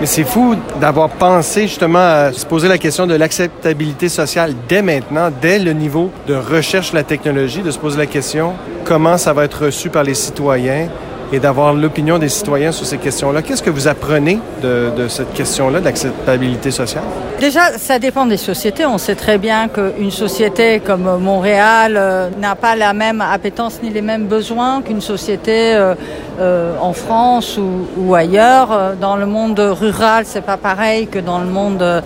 Mais 0.00 0.06
c'est 0.06 0.24
fou 0.24 0.56
d'avoir 0.80 1.08
pensé 1.10 1.62
justement 1.62 1.98
à 1.98 2.32
se 2.32 2.46
poser 2.46 2.68
la 2.68 2.78
question 2.78 3.06
de 3.06 3.14
l'acceptabilité 3.14 4.08
sociale 4.08 4.54
dès 4.68 4.82
maintenant, 4.82 5.30
dès 5.40 5.58
le 5.58 5.72
niveau 5.72 6.10
de 6.26 6.34
recherche 6.34 6.90
de 6.90 6.96
la 6.96 7.04
technologie, 7.04 7.62
de 7.62 7.70
se 7.70 7.78
poser 7.78 7.98
la 7.98 8.06
question 8.06 8.52
comment 8.84 9.16
ça 9.16 9.32
va 9.32 9.44
être 9.44 9.66
reçu 9.66 9.90
par 9.90 10.02
les 10.02 10.14
citoyens, 10.14 10.88
et 11.32 11.40
d'avoir 11.40 11.72
l'opinion 11.72 12.18
des 12.18 12.28
citoyens 12.28 12.72
sur 12.72 12.84
ces 12.84 12.98
questions-là. 12.98 13.42
Qu'est-ce 13.42 13.62
que 13.62 13.70
vous 13.70 13.88
apprenez 13.88 14.38
de, 14.62 15.08
cette 15.08 15.32
question-là, 15.32 15.80
de 15.80 15.86
l'acceptabilité 15.86 16.70
sociale? 16.70 17.04
Déjà, 17.40 17.78
ça 17.78 17.98
dépend 17.98 18.26
des 18.26 18.36
sociétés. 18.36 18.84
On 18.86 18.98
sait 18.98 19.14
très 19.14 19.38
bien 19.38 19.68
qu'une 19.68 20.10
société 20.10 20.80
comme 20.80 21.18
Montréal 21.18 21.94
euh, 21.96 22.28
n'a 22.40 22.54
pas 22.54 22.76
la 22.76 22.92
même 22.92 23.20
appétence 23.20 23.80
ni 23.82 23.90
les 23.90 24.02
mêmes 24.02 24.26
besoins 24.26 24.82
qu'une 24.82 25.00
société 25.00 25.74
euh, 25.74 25.94
euh, 26.40 26.74
en 26.80 26.92
France 26.92 27.58
ou, 27.96 28.14
ailleurs. 28.14 28.72
Euh, 28.72 28.94
dans 28.98 29.16
le 29.16 29.26
monde 29.26 29.60
rural, 29.60 30.24
c'est 30.26 30.40
pas 30.40 30.56
pareil 30.56 31.06
que 31.06 31.18
dans 31.18 31.38
le 31.38 31.46
monde 31.46 31.82
euh, 31.82 32.00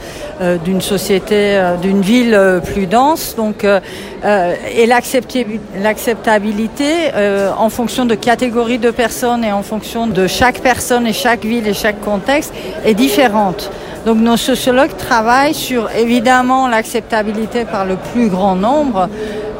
d'une 0.64 0.80
société, 0.80 1.56
euh, 1.56 1.76
d'une 1.76 2.00
ville 2.00 2.60
plus 2.64 2.86
dense. 2.86 3.36
Donc, 3.36 3.64
et 3.64 4.86
l'acceptabilité 4.86 7.10
en 7.56 7.68
fonction 7.68 8.06
de 8.06 8.14
catégories 8.14 8.78
de 8.78 8.90
personnes 8.90 9.15
et 9.24 9.52
en 9.52 9.62
fonction 9.62 10.06
de 10.06 10.26
chaque 10.26 10.60
personne 10.60 11.06
et 11.06 11.12
chaque 11.12 11.44
ville 11.44 11.66
et 11.66 11.72
chaque 11.72 12.00
contexte 12.00 12.52
est 12.84 12.94
différente. 12.94 13.70
Donc 14.04 14.18
nos 14.18 14.36
sociologues 14.36 14.96
travaillent 14.96 15.54
sur 15.54 15.88
évidemment 15.90 16.68
l'acceptabilité 16.68 17.64
par 17.64 17.86
le 17.86 17.96
plus 17.96 18.28
grand 18.28 18.54
nombre, 18.54 19.08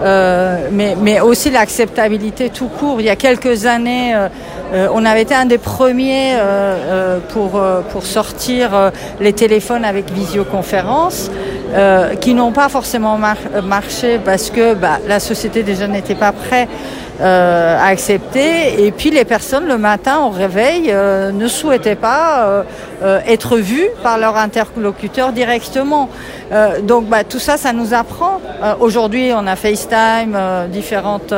euh, 0.03 0.69
mais, 0.71 0.95
mais 1.01 1.21
aussi 1.21 1.51
l'acceptabilité 1.51 2.51
tout 2.51 2.69
court. 2.69 3.01
Il 3.01 3.07
y 3.07 3.09
a 3.09 3.17
quelques 3.17 3.65
années, 3.65 4.15
euh, 4.15 4.29
euh, 4.75 4.89
on 4.93 5.07
avait 5.07 5.23
été 5.23 5.35
un 5.35 5.47
des 5.47 5.59
premiers 5.59 6.35
pour, 7.31 7.61
pour 7.91 8.05
sortir 8.05 8.93
les 9.21 9.33
téléphones 9.33 9.85
avec 9.85 10.11
visioconférence, 10.11 11.31
qui 12.21 12.35
n'ont 12.35 12.53
pas 12.53 12.69
forcément 12.69 13.17
mar 13.17 13.37
marché 13.63 14.21
parce 14.25 14.51
que 14.51 14.75
bah, 14.75 14.99
la 15.09 15.21
société 15.21 15.63
déjà 15.63 15.87
n'était 15.87 16.15
pas 16.15 16.33
prête 16.33 16.69
euh, 17.21 17.79
à 17.79 17.87
accepter. 17.87 18.85
Et 18.85 18.93
puis 18.93 19.11
les 19.11 19.25
personnes 19.25 19.67
le 19.67 19.79
matin 19.79 20.21
au 20.21 20.31
réveil 20.31 20.91
euh, 20.91 21.33
ne 21.33 21.49
souhaitaient 21.49 21.97
pas 21.97 22.47
euh, 22.47 22.63
euh 23.03 23.21
être 23.27 23.57
vues 23.59 23.89
par 24.03 24.19
leur 24.19 24.37
interlocuteur 24.37 25.33
directement. 25.33 26.09
Euh, 26.53 26.81
donc 26.81 27.07
bah, 27.07 27.25
tout 27.25 27.39
ça, 27.39 27.57
ça 27.57 27.73
nous 27.73 27.95
apprend. 27.95 28.41
Euh, 28.63 28.75
aujourd'hui, 28.81 29.31
on 29.35 29.47
a 29.47 29.57
FaceTime, 29.57 30.37
différentes 30.71 31.35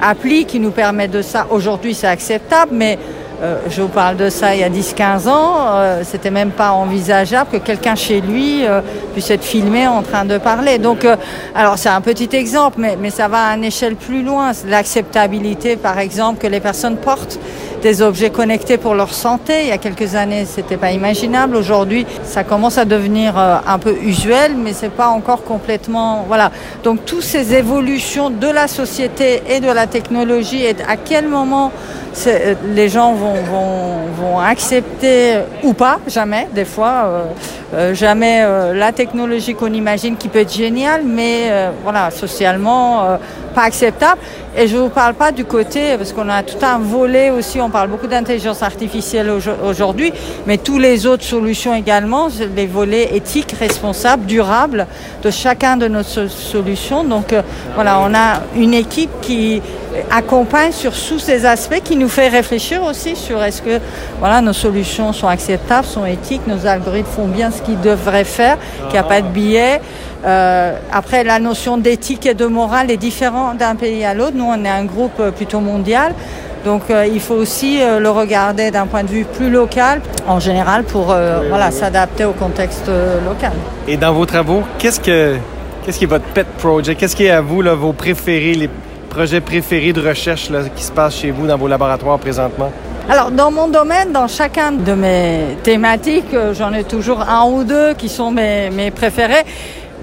applis 0.00 0.44
qui 0.44 0.60
nous 0.60 0.70
permettent 0.70 1.10
de 1.10 1.22
ça. 1.22 1.46
Aujourd'hui, 1.50 1.94
c'est 1.94 2.06
acceptable, 2.06 2.72
mais 2.74 2.98
euh, 3.42 3.56
je 3.68 3.82
vous 3.82 3.88
parle 3.88 4.16
de 4.16 4.30
ça 4.30 4.54
il 4.54 4.60
y 4.60 4.64
a 4.64 4.70
10-15 4.70 5.28
ans, 5.28 5.56
euh, 5.74 6.02
c'était 6.04 6.30
même 6.30 6.52
pas 6.52 6.70
envisageable 6.70 7.50
que 7.50 7.56
quelqu'un 7.56 7.96
chez 7.96 8.20
lui 8.20 8.64
euh, 8.64 8.80
puisse 9.14 9.30
être 9.32 9.42
filmé 9.42 9.88
en 9.88 10.02
train 10.02 10.24
de 10.24 10.38
parler. 10.38 10.78
Donc, 10.78 11.04
alors 11.52 11.76
c'est 11.76 11.88
un 11.88 12.00
petit 12.00 12.28
exemple, 12.36 12.76
mais, 12.80 12.96
mais 13.00 13.10
ça 13.10 13.26
va 13.26 13.46
à 13.46 13.56
une 13.56 13.64
échelle 13.64 13.96
plus 13.96 14.22
loin. 14.22 14.52
L'acceptabilité, 14.68 15.76
par 15.76 15.98
exemple, 15.98 16.40
que 16.40 16.46
les 16.46 16.60
personnes 16.60 16.96
portent 16.96 17.40
des 17.82 18.00
objets 18.00 18.30
connectés 18.30 18.78
pour 18.78 18.94
leur 18.94 19.12
santé. 19.12 19.62
Il 19.62 19.68
y 19.68 19.72
a 19.72 19.78
quelques 19.78 20.14
années, 20.14 20.44
c'était 20.46 20.76
pas 20.76 20.92
imaginable. 20.92 21.56
Aujourd'hui, 21.56 22.06
ça 22.22 22.44
commence 22.44 22.78
à 22.78 22.84
devenir 22.84 23.36
euh, 23.36 23.56
un 23.66 23.78
peu 23.78 23.94
usuel, 24.02 24.52
mais 24.56 24.72
c'est 24.72 24.92
pas 24.92 25.08
encore 25.08 25.42
complètement, 25.42 26.24
voilà. 26.28 26.50
Donc, 26.84 27.04
toutes 27.04 27.22
ces 27.22 27.54
évolutions 27.54 28.30
de 28.30 28.46
la 28.46 28.68
société 28.68 29.42
et 29.48 29.60
de 29.60 29.70
la 29.70 29.86
technologie 29.86 30.62
et 30.64 30.76
à 30.88 30.96
quel 30.96 31.26
moment 31.28 31.72
euh, 32.26 32.54
les 32.74 32.88
gens 32.88 33.14
vont, 33.14 33.32
accepter 34.44 35.40
ou 35.62 35.72
pas, 35.72 35.98
jamais, 36.06 36.48
des 36.54 36.64
fois, 36.64 37.24
euh, 37.74 37.94
jamais 37.94 38.44
la 38.74 38.92
technologie 38.92 39.54
qu'on 39.54 39.72
imagine 39.72 40.16
qui 40.16 40.28
peut 40.28 40.40
être 40.40 40.52
géniale, 40.52 41.02
mais 41.04 41.50
voilà, 41.82 42.10
socialement 42.10 43.18
pas 43.54 43.62
acceptable. 43.62 44.20
Et 44.54 44.68
je 44.68 44.76
ne 44.76 44.82
vous 44.82 44.88
parle 44.90 45.14
pas 45.14 45.32
du 45.32 45.46
côté, 45.46 45.96
parce 45.96 46.12
qu'on 46.12 46.28
a 46.28 46.42
tout 46.42 46.62
un 46.62 46.78
volet 46.78 47.30
aussi, 47.30 47.58
on 47.58 47.70
parle 47.70 47.88
beaucoup 47.88 48.06
d'intelligence 48.06 48.62
artificielle 48.62 49.30
aujourd'hui, 49.64 50.12
mais 50.46 50.58
tous 50.58 50.78
les 50.78 51.06
autres 51.06 51.24
solutions 51.24 51.74
également, 51.74 52.28
les 52.54 52.66
volets 52.66 53.16
éthiques, 53.16 53.54
responsables, 53.58 54.26
durables 54.26 54.86
de 55.22 55.30
chacun 55.30 55.78
de 55.78 55.88
nos 55.88 56.02
solutions. 56.02 57.02
Donc 57.02 57.32
euh, 57.32 57.40
voilà, 57.74 58.00
on 58.00 58.14
a 58.14 58.42
une 58.54 58.74
équipe 58.74 59.10
qui 59.22 59.62
accompagne 60.10 60.72
sur 60.72 60.92
tous 60.92 61.18
ces 61.18 61.46
aspects, 61.46 61.80
qui 61.82 61.96
nous 61.96 62.08
fait 62.08 62.28
réfléchir 62.28 62.82
aussi 62.82 63.16
sur 63.16 63.42
est-ce 63.42 63.62
que 63.62 63.78
voilà, 64.18 64.40
nos 64.40 64.52
solutions 64.52 65.12
sont 65.12 65.28
acceptables, 65.28 65.86
sont 65.86 66.06
éthiques, 66.06 66.46
nos 66.46 66.66
algorithmes 66.66 67.10
font 67.10 67.28
bien 67.28 67.50
ce 67.50 67.62
qu'ils 67.62 67.80
devraient 67.80 68.24
faire, 68.24 68.58
qu'il 68.84 68.92
n'y 68.92 68.98
a 68.98 69.02
pas 69.02 69.20
de 69.20 69.28
biais. 69.28 69.80
Euh, 70.24 70.76
après, 70.92 71.24
la 71.24 71.38
notion 71.38 71.78
d'éthique 71.78 72.26
et 72.26 72.34
de 72.34 72.46
morale 72.46 72.90
est 72.90 72.96
différente 72.96 73.58
d'un 73.58 73.74
pays 73.74 74.04
à 74.04 74.14
l'autre. 74.14 74.34
Nous, 74.36 74.44
on 74.44 74.64
est 74.64 74.68
un 74.68 74.84
groupe 74.84 75.18
euh, 75.18 75.30
plutôt 75.30 75.60
mondial. 75.60 76.14
Donc 76.64 76.82
euh, 76.90 77.04
il 77.12 77.20
faut 77.20 77.34
aussi 77.34 77.80
le 77.80 78.08
regarder 78.08 78.70
d'un 78.70 78.86
point 78.86 79.02
de 79.02 79.08
vue 79.08 79.24
plus 79.24 79.50
local, 79.50 80.00
en 80.28 80.38
général, 80.38 80.84
pour 80.84 81.06
voilà, 81.06 81.72
s'adapter 81.72 82.24
au 82.24 82.30
contexte 82.30 82.88
local. 83.26 83.50
Et 83.88 83.96
dans 83.96 84.12
vos 84.12 84.26
travaux, 84.26 84.62
qu'est-ce 84.78 85.00
que 85.00 85.34
qu'est-ce 85.84 85.98
qui 85.98 86.04
est 86.04 86.06
votre 86.06 86.24
pet 86.26 86.46
project? 86.58 87.00
Qu'est-ce 87.00 87.16
qui 87.16 87.24
est 87.24 87.32
à 87.32 87.40
vous 87.40 87.62
là, 87.62 87.74
vos 87.74 87.92
préférés, 87.92 88.54
les 88.54 88.70
projets 89.12 89.42
préférés 89.42 89.92
de 89.92 90.00
recherche 90.00 90.48
là, 90.48 90.60
qui 90.74 90.82
se 90.82 90.90
passent 90.90 91.16
chez 91.16 91.30
vous 91.30 91.46
dans 91.46 91.58
vos 91.58 91.68
laboratoires 91.68 92.18
présentement? 92.18 92.72
Alors, 93.10 93.30
dans 93.30 93.50
mon 93.50 93.68
domaine, 93.68 94.12
dans 94.12 94.28
chacun 94.28 94.72
de 94.72 94.92
mes 94.92 95.56
thématiques, 95.62 96.34
j'en 96.52 96.72
ai 96.72 96.84
toujours 96.84 97.20
un 97.20 97.44
ou 97.44 97.64
deux 97.64 97.92
qui 97.94 98.08
sont 98.08 98.30
mes, 98.30 98.70
mes 98.70 98.90
préférés. 98.90 99.44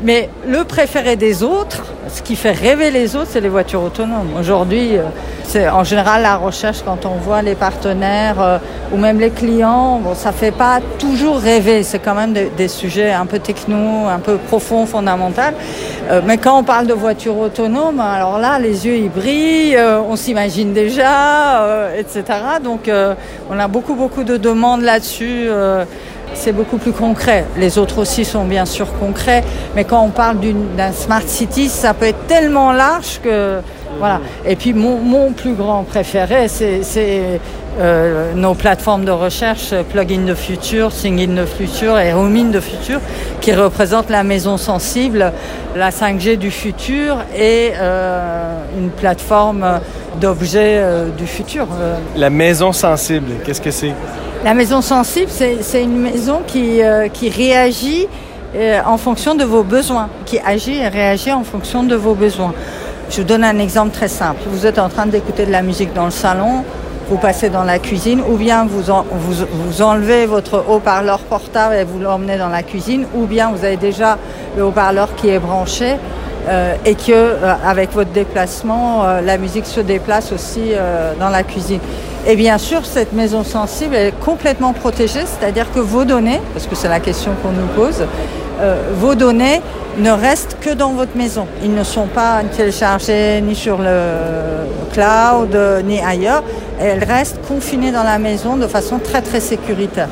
Mais 0.02 0.30
le 0.48 0.64
préféré 0.64 1.18
des 1.18 1.44
autres, 1.44 1.84
ce 2.08 2.22
qui 2.22 2.38
fait 2.38 2.52
rêver 2.52 2.90
les 2.90 3.18
autres, 3.18 3.28
c'est 3.32 3.42
les 3.42 3.50
voitures 3.50 3.84
autonomes. 3.84 4.30
Aujourd'hui, 4.40 4.98
euh, 4.98 5.04
c'est 5.44 5.68
en 5.68 5.84
général 5.84 6.22
la 6.22 6.38
recherche 6.38 6.78
quand 6.86 7.06
on 7.06 7.16
voit 7.16 7.42
les 7.42 7.56
partenaires 7.56 8.42
euh, 8.42 8.58
ou 8.94 8.98
même 8.98 9.20
les 9.20 9.30
clients. 9.30 10.00
Bon, 10.02 10.16
ça 10.16 10.32
fait 10.32 10.52
pas 10.52 10.80
toujours 11.00 11.38
rêver. 11.40 11.84
C'est 11.84 12.00
quand 12.00 12.16
même 12.16 12.34
des, 12.34 12.68
sujets 12.70 13.12
un 13.12 13.26
peu 13.26 13.40
techno, 13.40 14.08
un 14.08 14.20
peu 14.20 14.38
profonds, 14.38 14.86
fondamentaux. 14.86 15.42
Euh, 16.10 16.22
mais 16.26 16.38
quand 16.38 16.58
on 16.58 16.64
parle 16.64 16.88
de 16.88 16.94
voitures 16.94 17.38
autonomes, 17.38 18.00
alors 18.00 18.40
là, 18.40 18.58
les 18.58 18.88
yeux 18.88 18.96
ils 18.96 19.10
brillent, 19.10 19.78
on 19.78 20.16
s'imagine 20.16 20.72
déjà, 20.72 21.90
etc. 21.98 22.24
Donc, 22.64 22.90
on 23.50 23.60
a 23.60 23.68
beaucoup 23.68 23.96
beaucoup 23.96 24.24
de 24.24 24.38
demandes 24.38 24.82
là-dessus 24.82 25.50
c'est 26.40 26.54
beaucoup 26.54 26.78
plus 26.78 26.94
concret. 26.94 27.46
Les 27.58 27.78
autres 27.78 28.00
aussi 28.00 28.24
sont 28.26 28.46
bien 28.46 28.66
sûr 28.66 28.88
concrets, 29.00 29.44
mais 29.76 29.84
quand 29.84 30.02
on 30.02 30.10
parle 30.10 30.38
d'un 30.78 30.92
smart 30.92 31.22
city, 31.26 31.68
ça 31.68 31.94
peut 31.94 32.06
être 32.06 32.28
tellement 32.28 32.72
large 32.72 33.20
que 33.22 33.60
voilà. 34.00 34.22
Et 34.46 34.56
puis 34.56 34.74
mon, 34.74 35.32
plus 35.34 35.54
grand 35.54 35.84
préféré, 35.84 36.48
c'est 36.48 36.82
euh, 37.80 38.34
nos 38.34 38.54
plateformes 38.54 39.04
de 39.04 39.12
recherche 39.12 39.74
Plugin 39.92 40.26
de 40.26 40.34
Future, 40.34 40.92
Singin 40.92 41.36
de 41.36 41.46
Future 41.46 42.00
et 42.00 42.14
Roaming 42.14 42.52
de 42.52 42.60
Future, 42.60 43.00
qui 43.42 43.54
représentent 43.54 44.10
la 44.10 44.24
maison 44.24 44.58
sensible, 44.58 45.34
la 45.76 45.90
5G 45.90 46.38
du 46.38 46.52
futur 46.52 47.18
et 47.36 47.72
euh, 47.76 48.62
une 48.78 48.90
plateforme 48.90 49.80
d'objets 50.20 50.78
euh, 50.78 51.10
du 51.10 51.26
futur. 51.26 51.68
La 52.16 52.30
maison 52.30 52.72
sensible, 52.72 53.32
qu'est-ce 53.44 53.62
que 53.62 53.72
c'est? 53.72 53.94
La 54.44 54.54
maison 54.54 54.82
sensible, 54.82 55.30
c'est 55.30 55.84
une 55.84 55.98
maison 55.98 56.42
qui, 56.48 56.82
euh, 56.82 57.10
qui 57.10 57.30
réagit 57.30 58.08
euh, 58.56 58.80
en 58.86 58.98
fonction 58.98 59.36
de 59.36 59.44
vos 59.44 59.64
besoins, 59.64 60.10
qui 60.26 60.40
agit 60.40 60.78
et 60.78 60.88
réagit 60.88 61.32
en 61.32 61.44
fonction 61.44 61.84
de 61.84 61.96
vos 61.96 62.14
besoins. 62.14 62.54
Je 63.10 63.18
vous 63.18 63.28
donne 63.28 63.44
un 63.44 63.60
exemple 63.60 63.92
très 63.92 64.08
simple. 64.08 64.42
Vous 64.48 64.66
êtes 64.66 64.80
en 64.80 64.88
train 64.88 65.08
d'écouter 65.08 65.46
de 65.46 65.52
la 65.52 65.62
musique 65.62 65.94
dans 65.94 66.06
le 66.06 66.12
salon, 66.12 66.64
vous 67.10 67.18
passez 67.18 67.50
dans 67.50 67.64
la 67.64 67.80
cuisine, 67.80 68.22
ou 68.22 68.38
bien 68.38 68.66
vous, 68.66 68.84
vous, 69.12 69.46
vous 69.52 69.82
enlevez 69.82 70.26
votre 70.26 70.64
haut-parleur 70.70 71.20
portable 71.20 71.76
et 71.76 71.84
vous 71.84 72.00
l'emmenez 72.00 72.38
dans 72.38 72.50
la 72.50 72.64
cuisine, 72.64 73.06
ou 73.16 73.26
bien 73.26 73.52
vous 73.52 73.66
avez 73.66 73.78
déjà 73.78 74.18
le 74.56 74.64
haut-parleur 74.64 75.16
qui 75.16 75.30
est 75.30 75.40
branché 75.40 75.98
euh, 76.50 76.74
et 76.84 76.96
que 76.96 77.12
euh, 77.12 77.54
avec 77.64 77.94
votre 77.94 78.10
déplacement, 78.10 79.06
euh, 79.06 79.22
la 79.22 79.38
musique 79.38 79.68
se 79.68 79.82
déplace 79.82 80.32
aussi 80.32 80.72
dans 81.20 81.30
la 81.30 81.44
cuisine. 81.44 81.80
Et 82.28 82.36
bien 82.36 82.58
sûr, 82.58 82.86
cette 82.86 83.14
maison 83.14 83.44
sensible 83.44 83.96
est 83.96 84.14
complètement 84.20 84.74
protégée, 84.74 85.22
c'est-à-dire 85.26 85.72
que 85.72 85.80
vos 85.80 86.06
données, 86.06 86.42
parce 86.54 86.66
que 86.66 86.76
c'est 86.76 86.90
la 86.90 87.00
question 87.00 87.32
qu'on 87.42 87.52
nous 87.52 87.68
pose, 87.76 88.06
vos 88.96 89.16
données 89.16 89.62
ne 90.00 90.12
restent 90.12 90.58
que 90.60 90.72
dans 90.72 90.90
votre 90.90 91.16
maison. 91.16 91.48
Ils 91.64 91.74
ne 91.74 91.84
sont 91.84 92.08
pas 92.08 92.42
téléchargés 92.56 93.40
ni 93.42 93.56
sur 93.56 93.78
le 93.78 94.66
cloud 94.92 95.58
ni 95.86 96.02
ailleurs. 96.02 96.44
Elles 96.80 97.04
restent 97.04 97.40
confinées 97.48 97.92
dans 97.92 98.04
la 98.04 98.20
maison 98.20 98.58
de 98.58 98.68
façon 98.68 99.00
très 99.00 99.22
très 99.22 99.40
sécuritaire. 99.40 100.10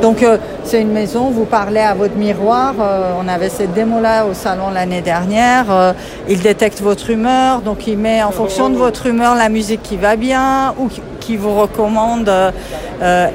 Donc 0.00 0.22
euh, 0.22 0.38
c'est 0.64 0.80
une 0.80 0.92
maison, 0.92 1.30
vous 1.30 1.44
parlez 1.44 1.80
à 1.80 1.94
votre 1.94 2.16
miroir. 2.16 2.74
Euh, 2.80 3.12
on 3.20 3.28
avait 3.28 3.48
cette 3.48 3.74
démo-là 3.74 4.26
au 4.26 4.34
salon 4.34 4.70
l'année 4.70 5.00
dernière. 5.00 5.66
Euh, 5.70 5.92
il 6.28 6.40
détecte 6.40 6.80
votre 6.80 7.10
humeur, 7.10 7.60
donc 7.60 7.86
il 7.86 7.98
met 7.98 8.22
en 8.22 8.30
fonction 8.30 8.70
de 8.70 8.76
votre 8.76 9.06
humeur 9.06 9.34
la 9.34 9.48
musique 9.48 9.82
qui 9.82 9.96
va 9.96 10.16
bien 10.16 10.74
ou 10.78 10.88
qui 11.20 11.36
vous 11.36 11.54
recommande 11.54 12.30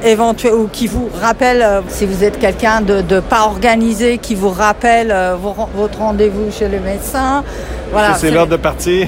éventuellement 0.04 0.62
ou 0.62 0.68
qui 0.68 0.88
vous 0.88 1.10
rappelle 1.22 1.84
si 1.90 2.06
vous 2.06 2.24
êtes 2.24 2.40
quelqu'un 2.40 2.82
de, 2.82 3.02
de, 3.02 3.20
pas 3.20 3.44
organisé, 3.44 4.18
qui 4.18 4.36
vous 4.36 4.50
rappelle 4.50 5.16
votre 5.76 6.00
rendez-vous 6.00 6.52
chez 6.52 6.68
le 6.68 6.80
médecin. 6.80 7.44
Voilà. 7.92 8.16
C'est 8.16 8.32
l'heure 8.32 8.48
de 8.48 8.58
partir. 8.58 9.08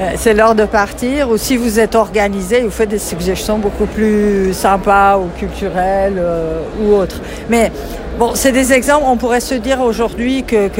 Euh, 0.00 0.12
c'est 0.16 0.32
l'heure 0.32 0.54
de 0.54 0.64
partir. 0.64 1.30
Ou 1.30 1.36
si 1.36 1.56
vous 1.56 1.78
êtes 1.78 1.94
organisé, 1.94 2.62
vous 2.62 2.70
faites 2.70 2.88
des 2.88 2.98
suggestions 2.98 3.58
beaucoup 3.58 3.86
plus 3.86 4.54
sympas 4.54 5.18
ou 5.18 5.26
culturelles 5.38 6.16
euh, 6.18 6.62
ou 6.80 6.94
autres. 6.94 7.20
Mais 7.50 7.70
bon, 8.18 8.32
c'est 8.34 8.52
des 8.52 8.72
exemples. 8.72 9.04
On 9.06 9.16
pourrait 9.16 9.40
se 9.40 9.54
dire 9.54 9.80
aujourd'hui 9.80 10.44
que, 10.44 10.70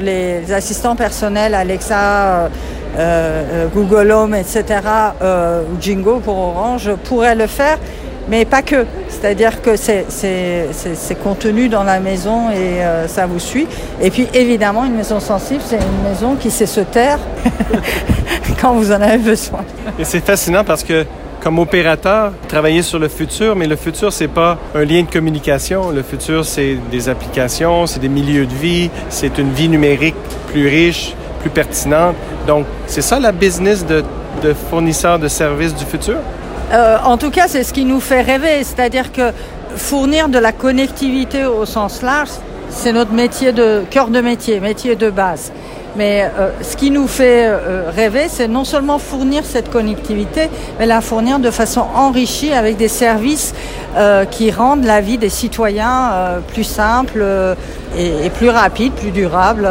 les 0.00 0.52
assistants 0.52 0.96
personnels, 0.96 1.54
Alexa, 1.54 2.50
euh, 2.98 3.66
Google 3.72 4.10
Home, 4.10 4.34
etc., 4.34 4.64
ou 5.22 5.80
Jingo 5.80 6.18
pour 6.18 6.36
Orange, 6.36 6.90
pourraient 7.04 7.36
le 7.36 7.46
faire 7.46 7.78
mais 8.28 8.44
pas 8.44 8.62
que. 8.62 8.86
C'est-à-dire 9.08 9.62
que 9.62 9.76
c'est 9.76 11.22
contenu 11.22 11.68
dans 11.68 11.84
la 11.84 12.00
maison 12.00 12.50
et 12.50 12.80
ça 13.08 13.26
vous 13.26 13.38
suit. 13.38 13.66
Et 14.00 14.10
puis 14.10 14.28
évidemment, 14.34 14.84
une 14.84 14.94
maison 14.96 15.20
sensible, 15.20 15.60
c'est 15.64 15.76
une 15.76 16.08
maison 16.08 16.36
qui 16.36 16.50
sait 16.50 16.66
se 16.66 16.80
taire 16.80 17.18
quand 18.60 18.74
vous 18.74 18.90
en 18.92 19.00
avez 19.00 19.18
besoin. 19.18 19.60
Et 19.98 20.04
c'est 20.04 20.24
fascinant 20.24 20.64
parce 20.64 20.82
que 20.82 21.06
comme 21.44 21.58
opérateur, 21.58 22.32
travailler 22.48 22.80
sur 22.80 22.98
le 22.98 23.08
futur, 23.08 23.54
mais 23.54 23.66
le 23.66 23.76
futur, 23.76 24.10
c'est 24.14 24.28
pas 24.28 24.58
un 24.74 24.82
lien 24.86 25.02
de 25.02 25.10
communication. 25.10 25.90
Le 25.90 26.02
futur, 26.02 26.42
c'est 26.42 26.78
des 26.90 27.10
applications, 27.10 27.86
c'est 27.86 28.00
des 28.00 28.08
milieux 28.08 28.46
de 28.46 28.54
vie, 28.54 28.90
c'est 29.10 29.36
une 29.36 29.52
vie 29.52 29.68
numérique 29.68 30.14
plus 30.50 30.66
riche, 30.66 31.12
plus 31.42 31.50
pertinente. 31.50 32.16
Donc, 32.46 32.64
c'est 32.86 33.02
ça 33.02 33.20
la 33.20 33.30
business 33.30 33.84
de, 33.84 34.02
de 34.42 34.54
fournisseur 34.70 35.18
de 35.18 35.28
services 35.28 35.74
du 35.74 35.84
futur? 35.84 36.16
Euh, 36.72 36.96
en 37.04 37.16
tout 37.16 37.30
cas, 37.30 37.48
c'est 37.48 37.62
ce 37.62 37.72
qui 37.72 37.84
nous 37.84 38.00
fait 38.00 38.22
rêver. 38.22 38.64
C'est-à-dire 38.64 39.12
que 39.12 39.32
fournir 39.76 40.28
de 40.28 40.38
la 40.38 40.52
connectivité 40.52 41.44
au 41.44 41.66
sens 41.66 42.02
large, 42.02 42.30
c'est 42.70 42.92
notre 42.92 43.12
métier 43.12 43.52
de 43.52 43.82
cœur 43.90 44.08
de 44.08 44.20
métier, 44.20 44.60
métier 44.60 44.96
de 44.96 45.10
base. 45.10 45.52
Mais 45.96 46.28
euh, 46.38 46.50
ce 46.60 46.76
qui 46.76 46.90
nous 46.90 47.06
fait 47.06 47.46
euh, 47.46 47.90
rêver, 47.94 48.26
c'est 48.28 48.48
non 48.48 48.64
seulement 48.64 48.98
fournir 48.98 49.44
cette 49.44 49.70
connectivité, 49.70 50.48
mais 50.78 50.86
la 50.86 51.00
fournir 51.00 51.38
de 51.38 51.50
façon 51.52 51.84
enrichie 51.94 52.52
avec 52.52 52.76
des 52.76 52.88
services 52.88 53.54
qui 54.32 54.50
rendent 54.50 54.82
la 54.82 55.00
vie 55.00 55.18
des 55.18 55.28
citoyens 55.28 56.10
plus 56.52 56.64
simple 56.64 57.24
et, 57.96 58.28
plus 58.30 58.48
rapide, 58.48 58.92
plus 58.92 59.12
durable, 59.12 59.68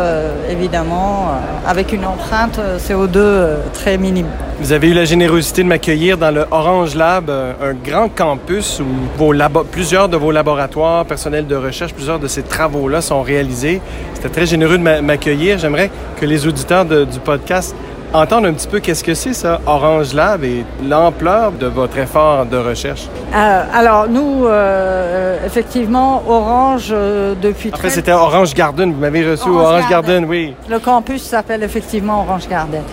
évidemment, 0.50 1.28
avec 1.68 1.92
une 1.92 2.06
empreinte 2.06 2.58
CO2 2.80 3.48
très 3.74 3.98
minime. 3.98 4.30
Vous 4.60 4.72
avez 4.72 4.90
eu 4.90 4.94
la 4.94 5.04
générosité 5.04 5.64
de 5.64 5.68
m'accueillir 5.68 6.18
dans 6.18 6.32
le 6.32 6.46
Orange 6.52 6.96
Lab, 6.96 7.30
un 7.30 7.74
grand 7.74 8.08
campus 8.08 8.80
où 8.80 9.34
plusieurs 9.72 10.08
de 10.08 10.16
vos 10.16 10.32
laboratoires, 10.32 11.06
personnels 11.06 11.48
de 11.48 11.56
recherche, 11.56 11.94
plusieurs 11.94 12.20
de 12.20 12.28
ces 12.28 12.44
travaux-là 12.44 13.02
sont 13.02 13.22
réalisés. 13.22 13.82
C'était 14.14 14.30
très 14.30 14.46
généreux 14.46 14.78
de 14.78 14.84
m'accueillir. 15.02 15.58
J'aimerais 15.58 15.90
que 16.20 16.26
les 16.26 16.48
auditeurs 16.48 16.86
du 16.86 17.20
podcast 17.20 17.76
entendent 18.14 18.46
un 18.46 18.54
petit 18.54 18.68
peu 18.68 18.80
qu'est-ce 18.80 19.04
que 19.04 19.14
c'est 19.14 19.34
ça, 19.34 19.60
Orange 19.66 20.14
Lab, 20.14 20.44
et 20.44 20.64
l'ampleur 20.88 21.52
de 21.52 21.68
votre 21.68 21.98
effort 21.98 22.46
de 22.46 22.58
recherche? 22.58 23.08
Euh, 23.36 23.64
alors, 23.74 24.08
nous, 24.08 24.46
euh, 24.46 25.38
effectivement, 25.46 26.24
Orange, 26.28 26.90
euh, 26.92 27.34
depuis 27.42 27.70
Après, 27.74 27.90
c'était 27.90 28.12
Orange 28.12 28.54
Garden. 28.54 28.94
Vous 28.94 29.00
m'avez 29.00 29.30
reçu 29.30 29.50
Orange, 29.50 29.66
Orange 29.66 29.90
Garden. 29.90 30.26
oui. 30.26 30.56
Le 30.70 30.80
campus 30.80 31.24
s'appelle 31.24 31.64
effectivement 31.64 32.22
Orange 32.22 32.48
Garden. 32.48 32.84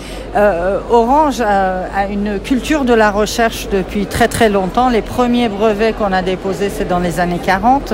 Orange 0.89 1.41
a 1.41 2.07
une 2.09 2.39
culture 2.39 2.85
de 2.85 2.93
la 2.93 3.11
recherche 3.11 3.67
depuis 3.69 4.05
très, 4.05 4.27
très 4.27 4.49
longtemps. 4.49 4.89
Les 4.89 5.01
premiers 5.01 5.49
brevets 5.49 5.93
qu'on 5.93 6.13
a 6.13 6.21
déposés, 6.21 6.69
c'est 6.69 6.87
dans 6.87 6.99
les 6.99 7.19
années 7.19 7.41
40. 7.43 7.93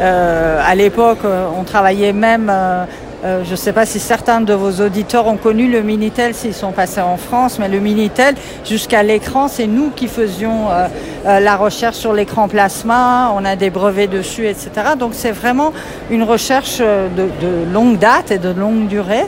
à 0.00 0.74
l'époque, 0.74 1.18
on 1.58 1.64
travaillait 1.64 2.12
même 2.12 2.50
Euh, 2.50 2.84
je 3.24 3.50
ne 3.50 3.56
sais 3.56 3.72
pas 3.72 3.86
si 3.86 4.00
certains 4.00 4.42
de 4.42 4.52
vos 4.52 4.84
auditeurs 4.84 5.26
ont 5.26 5.36
connu 5.36 5.70
le 5.70 5.82
Minitel 5.82 6.34
s'ils 6.34 6.52
sont 6.52 6.72
passés 6.72 7.00
en 7.00 7.16
France, 7.16 7.58
mais 7.58 7.68
le 7.68 7.80
Minitel, 7.80 8.34
jusqu'à 8.64 9.02
l'écran, 9.02 9.48
c'est 9.48 9.66
nous 9.66 9.90
qui 9.90 10.08
faisions 10.08 10.70
euh, 10.70 10.88
euh, 11.26 11.40
la 11.40 11.56
recherche 11.56 11.96
sur 11.96 12.12
l'écran 12.12 12.48
plasma. 12.48 13.32
On 13.34 13.44
a 13.44 13.56
des 13.56 13.70
brevets 13.70 14.10
dessus, 14.10 14.46
etc. 14.46 14.70
Donc 14.98 15.12
c'est 15.14 15.32
vraiment 15.32 15.72
une 16.10 16.22
recherche 16.22 16.78
de, 16.78 17.72
longue 17.72 17.98
date 17.98 18.30
et 18.30 18.38
de 18.38 18.50
longue 18.50 18.88
durée. 18.88 19.24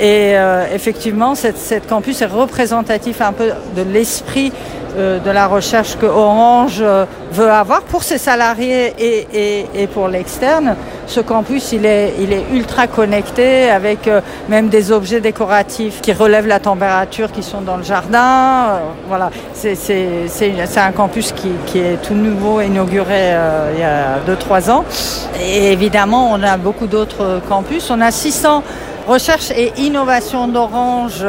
et 0.00 0.34
effectivement, 0.74 1.34
cette, 1.34 1.86
campus 1.88 2.20
est 2.22 2.26
représentatif 2.26 3.20
un 3.20 3.32
peu 3.32 3.50
de 3.76 3.82
l'esprit 3.82 4.52
euh, 4.52 4.81
de 4.96 5.30
la 5.30 5.46
recherche 5.46 5.96
que 5.96 6.06
Orange 6.06 6.80
euh, 6.80 7.04
veut 7.32 7.50
avoir 7.50 7.82
pour 7.82 8.02
ses 8.02 8.18
salariés 8.18 8.92
et, 8.98 9.86
pour 9.86 10.08
l'externe. 10.08 10.76
Ce 11.06 11.20
campus, 11.20 11.72
il 11.72 11.86
est, 11.86 12.14
il 12.20 12.32
est 12.32 12.44
ultra 12.52 12.86
connecté 12.86 13.70
avec 13.70 14.06
euh, 14.06 14.20
même 14.48 14.68
des 14.68 14.92
objets 14.92 15.20
décoratifs 15.20 16.00
qui 16.00 16.12
relèvent 16.12 16.46
la 16.46 16.60
température 16.60 17.32
qui 17.32 17.42
sont 17.42 17.62
dans 17.62 17.76
le 17.76 17.82
jardin. 17.82 18.80
voilà, 19.08 19.30
c'est 19.54 19.76
un 20.76 20.92
campus 20.92 21.32
qui, 21.32 21.50
qui, 21.66 21.78
est 21.78 21.96
tout 22.02 22.14
nouveau, 22.14 22.60
inauguré 22.60 23.34
il 23.74 23.80
y 23.80 23.84
a 23.84 24.18
2-3 24.26 24.70
ans. 24.70 24.84
Et 25.40 25.72
évidemment, 25.72 26.30
on 26.32 26.42
a 26.42 26.56
beaucoup 26.56 26.86
d'autres 26.86 27.40
campus. 27.48 27.90
On 27.90 28.00
a 28.00 28.10
600 28.10 28.62
recherches 29.06 29.50
et 29.52 29.72
innovations 29.78 30.48
d'Orange. 30.48 31.24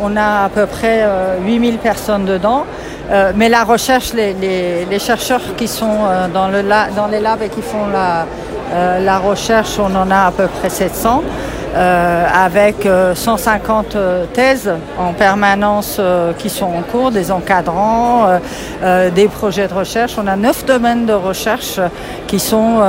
On 0.00 0.16
a 0.16 0.44
à 0.44 0.48
peu 0.48 0.66
près 0.66 1.04
8000 1.44 1.78
personnes 1.78 2.24
dedans. 2.24 2.64
Euh, 3.10 3.32
mais 3.36 3.48
la 3.48 3.62
recherche, 3.62 4.12
les, 4.14 4.98
chercheurs 4.98 5.54
qui 5.56 5.68
sont 5.68 5.86
euh, 5.86 6.28
dans, 6.28 6.48
le 6.48 6.62
dans 6.96 7.06
les 7.06 7.20
labs 7.20 7.42
et 7.42 7.48
qui 7.48 7.62
font 7.62 7.86
la, 7.92 8.26
euh, 8.72 9.04
la 9.04 9.18
recherche, 9.18 9.78
on 9.78 9.94
en 9.94 10.10
a 10.10 10.26
à 10.26 10.30
peu 10.32 10.46
près 10.46 10.70
700. 10.70 11.22
avec 11.76 12.88
150 13.14 13.98
thèses 14.32 14.72
en 14.98 15.12
permanence 15.12 16.00
qui 16.38 16.48
sont 16.48 16.64
en 16.64 16.82
cours, 16.90 17.10
des 17.10 17.30
encadrants, 17.30 18.40
des 19.14 19.28
projets 19.28 19.68
de 19.68 19.74
recherche. 19.74 20.16
On 20.16 20.26
a 20.26 20.36
neuf 20.36 20.64
domaines 20.64 21.04
de 21.04 21.12
recherche 21.12 21.78
qui 22.26 22.38
sont 22.38 22.80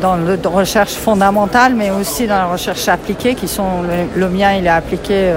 dans 0.00 0.16
la 0.16 0.48
recherche 0.48 0.94
fondamentale, 0.94 1.74
mais 1.74 1.90
aussi 1.90 2.26
dans 2.26 2.38
la 2.38 2.46
recherche 2.46 2.88
appliquée, 2.88 3.34
qui 3.34 3.48
sont 3.48 3.82
le, 4.16 4.28
mien, 4.30 4.52
il 4.58 4.64
est 4.66 4.70
appliqué 4.70 5.34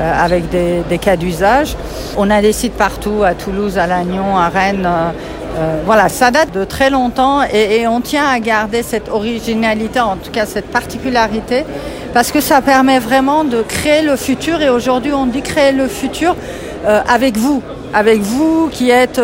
avec 0.00 0.48
des, 0.50 0.82
des 0.88 0.98
cas 0.98 1.16
d'usage. 1.16 1.76
On 2.16 2.30
a 2.30 2.40
des 2.40 2.52
sites 2.52 2.74
partout, 2.74 3.22
à 3.24 3.34
Toulouse, 3.34 3.78
à 3.78 3.86
Lannion, 3.86 4.36
à 4.36 4.48
Rennes. 4.48 4.86
Euh, 4.86 5.10
euh, 5.56 5.82
voilà, 5.84 6.08
ça 6.08 6.32
date 6.32 6.52
de 6.52 6.64
très 6.64 6.90
longtemps 6.90 7.42
et, 7.42 7.86
on 7.86 8.00
tient 8.00 8.26
à 8.26 8.40
garder 8.40 8.82
cette 8.82 9.08
originalité, 9.08 10.00
en 10.00 10.16
tout 10.16 10.32
cas 10.32 10.46
cette 10.46 10.66
particularité, 10.66 11.64
parce 12.12 12.32
que 12.32 12.40
ça 12.40 12.60
permet 12.60 12.98
vraiment 12.98 13.44
de 13.44 13.62
créer 13.62 14.02
le 14.02 14.16
futur. 14.16 14.60
Et 14.62 14.68
aujourd'hui, 14.68 15.12
on 15.12 15.26
dit 15.26 15.42
créer 15.42 15.70
le 15.70 15.86
futur 15.86 16.34
euh, 16.86 17.00
avec 17.08 17.36
vous, 17.36 17.62
avec 17.94 18.20
vous 18.20 18.68
qui 18.70 18.90
êtes 18.90 19.20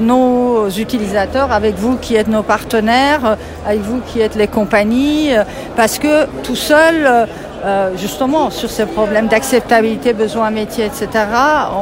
nos 0.00 0.68
utilisateurs, 0.68 1.52
avec 1.52 1.76
vous 1.76 1.96
qui 1.96 2.16
êtes 2.16 2.28
nos 2.28 2.42
partenaires, 2.42 3.36
avec 3.66 3.80
vous 3.80 4.00
qui 4.00 4.20
êtes 4.20 4.34
les 4.34 4.48
compagnies, 4.48 5.30
parce 5.76 5.98
que 5.98 6.26
tout 6.42 6.56
seul, 6.56 7.28
euh, 7.62 7.90
justement 7.98 8.48
sur 8.48 8.70
ces 8.70 8.86
problèmes 8.86 9.26
d'acceptabilité, 9.26 10.14
besoin 10.14 10.50
métier, 10.50 10.86
etc. 10.86 11.08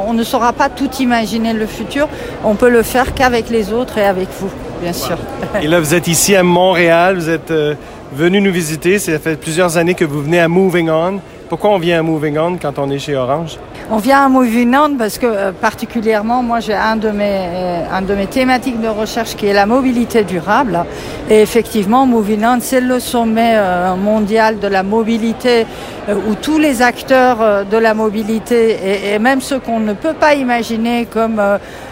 On 0.05 0.11
ne 0.11 0.23
saura 0.23 0.51
pas 0.51 0.67
tout 0.67 0.89
imaginer 0.99 1.53
le 1.53 1.65
futur. 1.65 2.09
On 2.43 2.55
peut 2.55 2.69
le 2.69 2.83
faire 2.83 3.13
qu'avec 3.13 3.49
les 3.49 3.71
autres 3.71 3.97
et 3.97 4.03
avec 4.03 4.27
vous, 4.41 4.49
bien 4.81 4.91
sûr. 4.91 5.17
Et 5.61 5.67
là, 5.67 5.79
vous 5.79 5.95
êtes 5.95 6.07
ici 6.07 6.35
à 6.35 6.43
Montréal, 6.43 7.15
vous 7.15 7.29
êtes 7.29 7.51
euh, 7.51 7.75
venu 8.13 8.41
nous 8.41 8.51
visiter. 8.51 8.99
Ça 8.99 9.17
fait 9.19 9.37
plusieurs 9.39 9.77
années 9.77 9.93
que 9.93 10.03
vous 10.03 10.21
venez 10.21 10.41
à 10.41 10.49
Moving 10.49 10.89
On. 10.89 11.21
Pourquoi 11.47 11.69
on 11.69 11.79
vient 11.79 11.99
à 11.99 12.03
Moving 12.03 12.37
On 12.37 12.57
quand 12.57 12.77
on 12.77 12.89
est 12.89 12.99
chez 12.99 13.15
Orange? 13.15 13.57
On 13.91 13.97
vient 13.97 14.23
à 14.25 14.29
Moving 14.29 14.75
On 14.75 14.97
parce 14.97 15.17
que 15.17 15.25
euh, 15.25 15.51
particulièrement, 15.51 16.43
moi 16.43 16.59
j'ai 16.59 16.75
un, 16.75 16.95
de 16.95 17.09
mes, 17.09 17.47
euh, 17.47 17.83
un 17.91 18.03
de 18.03 18.13
mes 18.13 18.27
thématiques 18.27 18.79
de 18.79 18.87
recherche 18.87 19.35
qui 19.35 19.47
est 19.47 19.53
la 19.53 19.65
mobilité 19.65 20.23
durable. 20.23 20.85
Et 21.27 21.41
effectivement, 21.41 22.05
Moving 22.05 22.45
On, 22.45 22.59
c'est 22.61 22.81
le 22.81 22.99
sommet 22.99 23.53
euh, 23.55 23.95
mondial 23.95 24.59
de 24.59 24.67
la 24.67 24.83
mobilité 24.83 25.65
où 26.07 26.35
tous 26.35 26.59
les 26.59 26.83
acteurs 26.83 27.65
de 27.65 27.77
la 27.77 27.93
mobilité 27.93 29.13
et, 29.13 29.19
même 29.19 29.41
ceux 29.41 29.59
qu'on 29.59 29.79
ne 29.79 29.93
peut 29.93 30.13
pas 30.13 30.33
imaginer 30.33 31.05
comme 31.05 31.39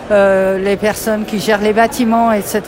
les 0.09 0.77
personnes 0.77 1.25
qui 1.25 1.39
gèrent 1.39 1.61
les 1.61 1.73
bâtiments, 1.73 2.31
etc., 2.31 2.61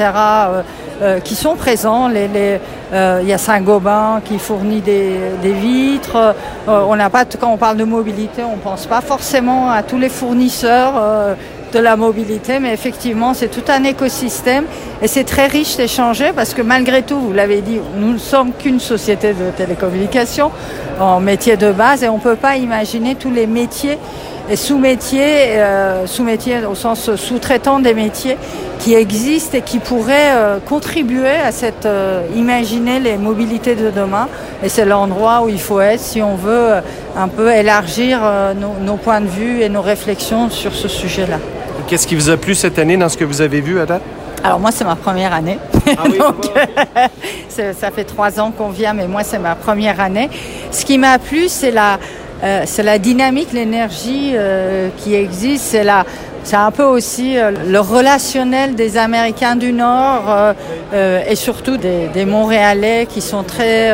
qui 1.23 1.35
sont 1.35 1.55
présents. 1.55 2.07
Les, 2.09 2.59
il 2.93 3.27
y 3.27 3.33
a 3.33 3.37
Saint-Gobain 3.37 4.21
qui 4.25 4.39
fournit 4.39 4.81
des, 4.81 5.17
des 5.41 5.53
vitres. 5.53 6.35
on 6.67 6.95
n'a 6.95 7.09
pas, 7.09 7.25
quand 7.25 7.51
on 7.51 7.57
parle 7.57 7.77
de 7.77 7.85
mobilité, 7.85 8.43
on 8.43 8.57
pense 8.57 8.85
pas 8.85 9.01
forcément 9.01 9.71
à 9.71 9.83
tous 9.83 9.97
les 9.97 10.09
fournisseurs 10.09 10.93
euh, 10.97 11.35
de 11.73 11.79
la 11.79 11.95
mobilité, 11.95 12.59
mais 12.59 12.73
effectivement, 12.73 13.35
c'est 13.35 13.49
tout 13.49 13.71
un 13.71 13.83
écosystème 13.83 14.65
et 15.03 15.07
c'est 15.07 15.23
très 15.23 15.45
riche 15.45 15.77
d'échanger 15.77 16.31
parce 16.35 16.55
que 16.55 16.63
malgré 16.63 17.03
tout, 17.03 17.19
vous 17.19 17.31
l'avez 17.31 17.61
dit, 17.61 17.79
nous 17.95 18.13
ne 18.13 18.17
sommes 18.17 18.53
qu'une 18.53 18.79
société 18.79 19.33
de 19.33 19.51
télécommunications 19.55 20.51
en 20.99 21.19
métier 21.19 21.57
de 21.57 21.71
base 21.71 22.03
et 22.03 22.09
on 22.09 22.17
ne 22.17 22.21
peut 22.21 22.35
pas 22.35 22.57
imaginer 22.57 23.13
tous 23.13 23.29
les 23.29 23.45
métiers 23.45 23.99
et 24.49 24.55
sous-métiers, 24.55 25.59
euh, 25.59 26.07
sous-métiers 26.07 26.65
au 26.65 26.75
sens 26.75 27.15
sous-traitant 27.15 27.79
des 27.79 27.93
métiers 27.93 28.37
qui 28.79 28.95
existent 28.95 29.57
et 29.57 29.61
qui 29.61 29.79
pourraient 29.79 30.31
euh, 30.33 30.57
contribuer 30.59 31.29
à 31.29 31.51
cette 31.51 31.85
euh, 31.85 32.23
imaginer 32.35 32.99
les 32.99 33.17
mobilités 33.17 33.75
de 33.75 33.91
demain. 33.91 34.27
Et 34.63 34.69
c'est 34.69 34.85
l'endroit 34.85 35.43
où 35.43 35.49
il 35.49 35.59
faut 35.59 35.79
être 35.79 35.99
si 35.99 36.21
on 36.21 36.35
veut 36.35 36.73
un 37.15 37.27
peu 37.27 37.51
élargir 37.51 38.19
nos, 38.83 38.95
points 38.95 39.21
de 39.21 39.27
vue 39.27 39.61
et 39.61 39.69
nos 39.69 39.81
réflexions 39.81 40.49
sur 40.49 40.73
ce 40.73 40.87
sujet-là. 40.87 41.37
Qu'est-ce 41.87 42.07
qui 42.07 42.15
vous 42.15 42.29
a 42.29 42.37
plu 42.37 42.55
cette 42.55 42.79
année 42.79 42.97
dans 42.97 43.09
ce 43.09 43.17
que 43.17 43.25
vous 43.25 43.41
avez 43.41 43.61
vu 43.61 43.79
à 43.79 43.85
date 43.85 44.01
alors 44.41 44.57
moi 44.57 44.71
c'est 44.71 44.85
ma 44.85 44.95
première 44.95 45.33
année, 45.33 45.59
ah 45.85 46.03
donc 46.17 46.49
ça 47.77 47.91
fait 47.91 48.05
trois 48.05 48.39
ans 48.39 48.51
qu'on 48.57 48.69
vient, 48.69 48.93
mais 48.93 49.05
moi 49.05 49.21
c'est 49.25 49.37
ma 49.37 49.53
première 49.55 49.99
année. 49.99 50.29
Ce 50.71 50.85
qui 50.85 50.97
m'a 50.97 51.19
plu 51.19 51.49
c'est 51.49 51.71
la 51.71 51.99
euh, 52.43 52.63
c'est 52.65 52.83
la 52.83 52.99
dynamique, 52.99 53.51
l'énergie 53.51 54.31
euh, 54.33 54.89
qui 54.97 55.13
existe, 55.13 55.65
c'est 55.65 55.83
la, 55.83 56.05
c'est 56.43 56.55
un 56.55 56.71
peu 56.71 56.83
aussi 56.83 57.37
euh, 57.37 57.51
le 57.67 57.79
relationnel 57.81 58.75
des 58.75 58.97
Américains 58.97 59.57
du 59.57 59.73
Nord 59.73 60.53
et 60.93 61.35
surtout 61.35 61.77
des, 61.77 62.07
des, 62.07 62.25
Montréalais 62.25 63.07
qui 63.07 63.21
sont 63.21 63.43
très 63.43 63.91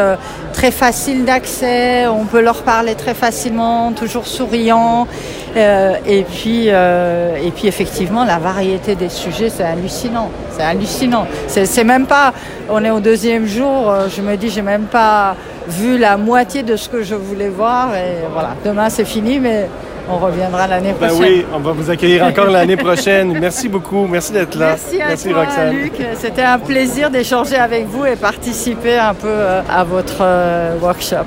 très 0.54 0.72
faciles 0.72 1.26
d'accès. 1.26 2.08
On 2.08 2.26
peut 2.26 2.42
leur 2.42 2.62
parler 2.64 2.96
très 2.96 3.14
facilement, 3.14 3.92
toujours 3.92 4.28
souriants. 4.28 5.08
Et 5.56 6.24
puis 6.24 6.68
et 6.68 7.52
puis 7.56 7.68
effectivement 7.68 8.26
la 8.26 8.38
variété 8.38 8.96
des 8.96 9.10
sujets, 9.10 9.50
c'est 9.50 9.64
hallucinant. 9.64 10.30
C'est 10.52 10.64
hallucinant. 10.64 11.28
C'est, 11.48 11.84
même 11.84 12.06
pas. 12.06 12.34
On 12.70 12.84
est 12.84 12.92
au 12.92 13.00
deuxième 13.00 13.46
jour. 13.46 13.94
Je 14.16 14.22
me 14.22 14.36
dis, 14.38 14.50
j'ai 14.50 14.62
même 14.62 14.86
pas 14.86 15.36
vu 15.68 15.98
la 15.98 16.18
moitié 16.18 16.64
de 16.64 16.76
ce 16.76 16.90
que 16.90 17.04
je 17.04 17.16
voulais 17.16 17.50
voir. 17.50 17.96
Et 17.96 18.26
voilà, 18.32 18.56
demain 18.64 18.90
c'est 18.90 19.06
fini, 19.06 19.40
mais 19.40 19.68
on 20.10 20.18
reviendra 20.18 20.68
l'année 20.68 20.94
ben 21.00 21.08
prochaine. 21.08 21.34
oui, 21.34 21.46
on 21.54 21.60
va 21.60 21.72
vous 21.72 21.90
accueillir 21.90 22.26
encore 22.26 22.50
l'année 22.50 22.76
prochaine. 22.78 23.38
Merci 23.40 23.70
beaucoup, 23.70 24.06
merci 24.08 24.34
d'être 24.34 24.56
là. 24.56 24.70
Merci 24.70 25.02
à 25.02 25.08
merci, 25.08 25.30
toi, 25.30 25.46
Luc. 25.72 25.94
C'était 26.16 26.44
un 26.44 26.60
plaisir 26.60 27.10
d'échanger 27.10 27.56
avec 27.56 27.88
vous 27.88 28.06
et 28.06 28.16
participer 28.16 28.98
un 28.98 29.14
peu 29.14 29.28
euh, 29.28 29.62
à 29.70 29.84
votre 29.84 30.22
euh, 30.22 30.78
workshop. 30.80 31.26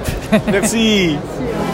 merci. 0.51 1.19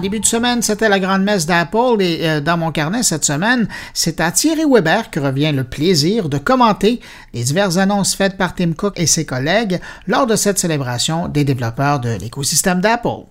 début 0.00 0.20
de 0.20 0.26
semaine, 0.26 0.62
c'était 0.62 0.88
la 0.88 0.98
grande 0.98 1.22
messe 1.22 1.46
d'Apple 1.46 2.00
et 2.00 2.20
euh, 2.22 2.40
dans 2.40 2.56
mon 2.56 2.72
carnet 2.72 3.02
cette 3.02 3.24
semaine, 3.24 3.68
c'est 3.94 4.20
à 4.20 4.30
Thierry 4.30 4.64
Weber 4.68 5.10
que 5.10 5.20
revient 5.20 5.52
le 5.52 5.64
plaisir 5.64 6.28
de 6.28 6.38
commenter 6.38 7.00
les 7.34 7.44
diverses 7.44 7.76
annonces 7.76 8.14
faites 8.14 8.36
par 8.36 8.54
Tim 8.54 8.72
Cook 8.72 8.94
et 8.96 9.06
ses 9.06 9.24
collègues 9.24 9.80
lors 10.06 10.26
de 10.26 10.36
cette 10.36 10.58
célébration 10.58 11.28
des 11.28 11.44
développeurs 11.44 12.00
de 12.00 12.10
l'écosystème 12.18 12.80
d'Apple. 12.80 13.26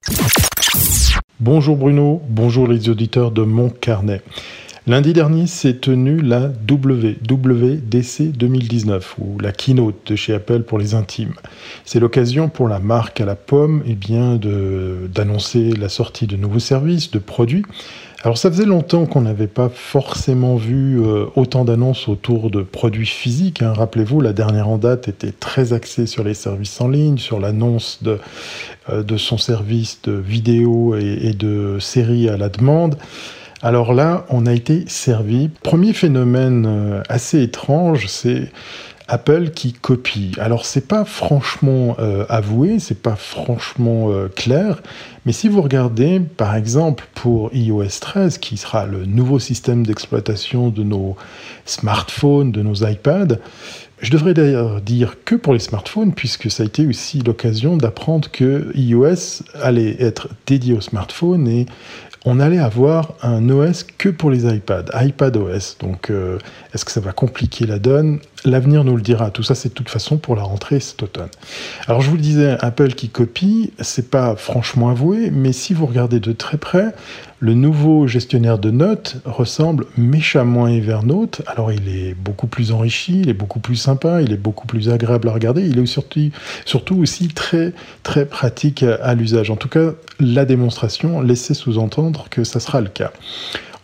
Bonjour 1.39 1.75
Bruno, 1.75 2.21
bonjour 2.30 2.67
les 2.67 2.89
auditeurs 2.89 3.32
de 3.32 3.43
mon 3.43 3.69
carnet. 3.69 4.21
Lundi 4.88 5.13
dernier 5.13 5.48
s'est 5.48 5.78
tenue 5.78 6.21
la 6.21 6.41
WWDC 6.69 8.38
2019, 8.38 9.15
ou 9.17 9.40
la 9.40 9.52
keynote 9.52 9.96
de 10.06 10.15
chez 10.15 10.36
Apple 10.36 10.62
pour 10.62 10.77
les 10.77 10.94
intimes. 10.94 11.33
C'est 11.86 12.00
l'occasion 12.00 12.50
pour 12.50 12.67
la 12.67 12.77
marque 12.77 13.19
à 13.19 13.25
la 13.25 13.33
pomme 13.33 13.81
eh 13.88 13.96
bien, 13.96 14.40
d'annoncer 15.10 15.71
la 15.71 15.90
sortie 15.90 16.27
de 16.27 16.36
nouveaux 16.36 16.60
services, 16.60 17.10
de 17.10 17.17
produits. 17.17 17.65
Alors 18.21 18.38
ça 18.38 18.52
faisait 18.52 18.65
longtemps 18.65 19.08
qu'on 19.08 19.21
n'avait 19.21 19.48
pas 19.48 19.69
forcément 19.69 20.56
vu 20.56 21.02
euh, 21.02 21.25
autant 21.36 21.65
d'annonces 21.65 22.08
autour 22.08 22.52
de 22.52 22.62
produits 22.62 23.08
physiques. 23.08 23.63
Hein. 23.63 23.73
Rappelez-vous, 23.73 24.21
la 24.21 24.33
dernière 24.33 24.69
en 24.69 24.77
date 24.77 25.08
était 25.08 25.31
très 25.31 25.73
axée 25.73 26.06
sur 26.06 26.23
les 26.23 26.36
services 26.36 26.79
en 26.79 26.90
ligne, 26.90 27.17
sur 27.17 27.40
l'annonce 27.40 28.04
de, 28.04 28.19
euh, 28.90 29.17
son 29.17 29.40
service 29.40 30.00
de 30.04 30.12
vidéo 30.12 30.96
et, 30.96 31.29
et 31.29 31.33
de 31.33 31.79
séries 31.79 32.29
à 32.29 32.38
la 32.38 32.50
demande. 32.50 32.98
Alors 33.62 33.93
là, 33.93 34.25
on 34.29 34.45
a 34.45 34.53
été 34.53 34.83
servi. 34.87 35.49
Premier 35.63 35.93
phénomène 35.93 36.65
euh, 36.67 37.01
assez 37.10 37.41
étrange, 37.41 38.08
c'est 38.08 38.51
Apple 39.08 39.51
qui 39.51 39.73
copie. 39.73 40.31
Alors 40.39 40.65
c'est 40.65 40.87
pas 40.87 41.06
franchement 41.06 41.95
euh, 41.99 42.25
avoué, 42.27 42.79
c'est 42.79 43.01
pas 43.01 43.15
franchement 43.15 44.12
euh, 44.12 44.27
clair, 44.27 44.81
mais 45.25 45.31
si 45.31 45.47
vous 45.47 45.62
regardez 45.62 46.19
par 46.19 46.56
exemple 46.56 47.08
pour 47.13 47.53
iOS 47.53 47.99
13 48.01 48.39
qui 48.39 48.58
sera 48.58 48.85
le 48.85 49.06
nouveau 49.06 49.37
système 49.37 49.85
d'exploitation 49.85 50.69
de 50.69 50.83
nos 50.83 51.15
smartphones, 51.65 52.51
de 52.51 52.63
nos 52.63 52.75
iPads, 52.75 53.37
je 54.01 54.12
devrais 54.12 54.33
d'ailleurs 54.33 54.81
dire 54.81 55.17
que 55.23 55.35
pour 55.35 55.53
les 55.53 55.60
smartphones, 55.60 56.13
puisque 56.13 56.51
ça 56.51 56.63
a 56.63 56.65
été 56.65 56.85
aussi 56.85 57.19
l'occasion 57.19 57.77
d'apprendre 57.77 58.29
que 58.29 58.71
iOS 58.75 59.43
allait 59.62 59.95
être 59.99 60.29
dédié 60.47 60.73
aux 60.73 60.81
smartphones 60.81 61.47
et 61.47 61.65
on 62.26 62.40
allait 62.40 62.60
avoir 62.60 63.13
un 63.21 63.50
OS 63.50 63.84
que 63.84 64.10
pour 64.10 64.32
les 64.32 64.46
iPads, 64.46 64.86
iPad 64.96 65.38
OS. 65.38 65.78
Donc, 65.80 66.10
euh, 66.10 66.40
est-ce 66.73 66.84
que 66.84 66.92
ça 66.92 67.00
va 67.00 67.13
compliquer 67.13 67.67
la 67.67 67.80
donne? 67.80 68.19
L'avenir 68.46 68.83
nous 68.83 68.96
le 68.96 69.02
dira. 69.02 69.31
Tout 69.31 69.41
ça, 69.41 69.56
c'est 69.56 69.69
de 69.69 69.73
toute 69.73 69.89
façon 69.89 70.17
pour 70.17 70.35
la 70.35 70.43
rentrée 70.43 70.79
cet 70.79 71.02
automne. 71.02 71.29
Alors, 71.87 72.02
je 72.02 72.10
vous 72.12 72.15
le 72.15 72.21
disais, 72.21 72.58
Apple 72.62 72.93
qui 72.93 73.10
copie, 73.10 73.73
c'est 73.79 74.12
pas 74.12 74.35
franchement 74.35 74.89
avoué, 74.89 75.31
mais 75.31 75.52
si 75.52 75.73
vous 75.73 75.87
regardez 75.87 76.19
de 76.19 76.31
très 76.31 76.58
près, 76.58 76.93
le 77.39 77.56
nouveau 77.56 78.06
gestionnaire 78.06 78.60
de 78.60 78.69
notes 78.69 79.17
ressemble 79.25 79.87
méchamment 79.98 80.65
à 80.65 80.71
Evernote. 80.71 81.41
Alors, 81.48 81.71
il 81.71 81.89
est 81.89 82.13
beaucoup 82.13 82.46
plus 82.46 82.71
enrichi, 82.71 83.21
il 83.21 83.29
est 83.29 83.33
beaucoup 83.33 83.60
plus 83.60 83.77
sympa, 83.77 84.21
il 84.21 84.31
est 84.31 84.37
beaucoup 84.37 84.67
plus 84.67 84.89
agréable 84.89 85.27
à 85.27 85.31
regarder. 85.31 85.67
Il 85.67 85.79
est 85.79 85.85
surtout, 85.87 86.29
surtout 86.65 86.98
aussi 86.98 87.29
très, 87.29 87.73
très 88.04 88.25
pratique 88.25 88.83
à 88.83 89.15
l'usage. 89.15 89.50
En 89.50 89.56
tout 89.56 89.69
cas, 89.69 89.93
la 90.19 90.46
démonstration 90.46 91.19
laissait 91.21 91.56
sous-entendre 91.56 92.27
que 92.29 92.43
ça 92.43 92.60
sera 92.60 92.79
le 92.79 92.89
cas. 92.89 93.12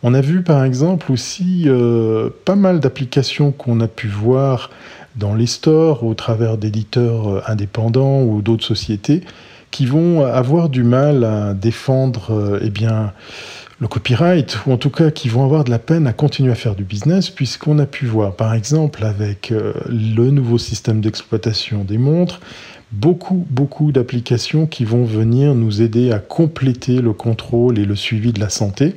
On 0.04 0.16
a 0.16 0.22
vu 0.22 0.41
par 0.41 0.64
exemple 0.64 1.12
aussi 1.12 1.66
euh, 1.68 2.30
pas 2.45 2.56
mal 2.56 2.80
d'applications 2.80 3.52
qu'on 3.52 3.80
a 3.82 3.88
pu 3.88 4.08
voir 4.08 4.72
dans 5.16 5.36
les 5.36 5.45
stores 5.45 6.04
au 6.04 6.16
travers 6.16 6.58
d'éditeurs 6.58 7.28
euh, 7.30 7.41
indépendants 7.45 8.24
ou 8.24 8.41
d'autres 8.41 8.66
sociétés 8.66 9.22
qui 9.70 9.86
vont 9.86 10.26
avoir 10.26 10.70
du 10.70 10.84
mal 10.84 11.24
à 11.24 11.54
défendre 11.54 12.32
euh, 12.32 12.60
eh 12.64 12.72
le 13.80 13.88
copyright, 13.88 14.60
ou 14.68 14.74
en 14.74 14.78
tout 14.78 14.91
cas 14.91 15.10
qui 15.10 15.28
vont 15.28 15.43
avoir 15.43 15.64
de 15.64 15.72
la 15.72 15.80
peine 15.80 16.06
à 16.06 16.14
continuer 16.14 16.52
à 16.52 16.56
faire 16.56 16.76
du 16.76 16.84
business, 16.84 17.32
puisqu'on 17.32 17.80
a 17.80 17.88
pu 17.88 18.06
voir 18.06 18.36
par 18.36 18.54
exemple 18.54 19.04
avec 19.04 19.52
le 19.89 20.30
nouveau 20.30 20.60
système 20.60 21.02
d'exploitation 21.02 21.84
des 21.84 21.97
montres, 21.97 22.41
beaucoup, 22.91 23.43
beaucoup 23.49 23.91
d'applications 23.91 24.68
qui 24.68 24.86
vont 24.86 25.04
venir 25.04 25.56
nous 25.56 25.82
aider 25.82 26.12
à 26.12 26.20
compléter 26.20 27.02
le 27.02 27.14
contrôle 27.14 27.80
et 27.80 27.86
le 27.86 27.95
suivi 27.95 28.34
de 28.34 28.39
la 28.39 28.49
santé. 28.49 28.95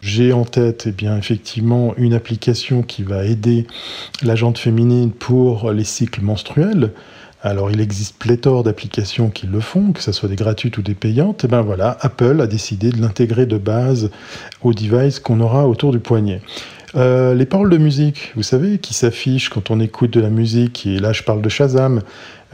J'ai 0.00 0.32
en 0.32 0.44
tête, 0.44 0.84
eh 0.86 0.92
bien, 0.92 1.16
effectivement, 1.16 1.94
une 1.96 2.14
application 2.14 2.82
qui 2.82 3.02
va 3.02 3.24
aider 3.24 3.66
la 4.22 4.36
féminine 4.54 5.10
pour 5.10 5.72
les 5.72 5.84
cycles 5.84 6.22
menstruels. 6.22 6.92
Alors, 7.42 7.70
il 7.70 7.80
existe 7.80 8.18
pléthore 8.18 8.64
d'applications 8.64 9.30
qui 9.30 9.46
le 9.46 9.60
font, 9.60 9.92
que 9.92 10.02
ce 10.02 10.10
soit 10.10 10.28
des 10.28 10.36
gratuites 10.36 10.76
ou 10.78 10.82
des 10.82 10.94
payantes. 10.94 11.44
Et 11.44 11.46
eh 11.46 11.50
ben 11.50 11.62
voilà, 11.62 11.96
Apple 12.00 12.40
a 12.40 12.46
décidé 12.46 12.90
de 12.90 13.00
l'intégrer 13.00 13.46
de 13.46 13.58
base 13.58 14.10
au 14.62 14.72
device 14.72 15.20
qu'on 15.20 15.40
aura 15.40 15.68
autour 15.68 15.92
du 15.92 16.00
poignet. 16.00 16.40
Euh, 16.96 17.34
les 17.34 17.46
paroles 17.46 17.70
de 17.70 17.76
musique, 17.76 18.32
vous 18.34 18.42
savez, 18.42 18.78
qui 18.78 18.94
s'affichent 18.94 19.50
quand 19.50 19.70
on 19.70 19.78
écoute 19.78 20.10
de 20.10 20.20
la 20.20 20.30
musique, 20.30 20.86
et 20.86 20.98
là 20.98 21.12
je 21.12 21.22
parle 21.22 21.42
de 21.42 21.48
Shazam, 21.48 22.00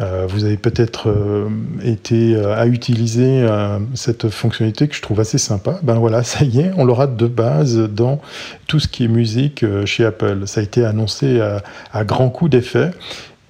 euh, 0.00 0.26
vous 0.28 0.44
avez 0.44 0.56
peut-être 0.56 1.08
euh, 1.08 1.48
été 1.84 2.36
à 2.36 2.66
utiliser 2.66 3.46
cette 3.94 4.28
fonctionnalité 4.28 4.88
que 4.88 4.94
je 4.94 5.02
trouve 5.02 5.20
assez 5.20 5.38
sympa. 5.38 5.78
Ben 5.82 5.94
voilà, 5.94 6.22
ça 6.22 6.44
y 6.44 6.60
est, 6.60 6.70
on 6.76 6.84
l'aura 6.84 7.06
de 7.06 7.26
base 7.26 7.78
dans 7.78 8.20
tout 8.66 8.80
ce 8.80 8.88
qui 8.88 9.04
est 9.04 9.08
musique 9.08 9.64
chez 9.84 10.04
Apple. 10.04 10.46
Ça 10.46 10.60
a 10.60 10.62
été 10.64 10.84
annoncé 10.84 11.40
à, 11.40 11.62
à 11.92 12.04
grands 12.04 12.30
coups 12.30 12.50
d'effet. 12.50 12.90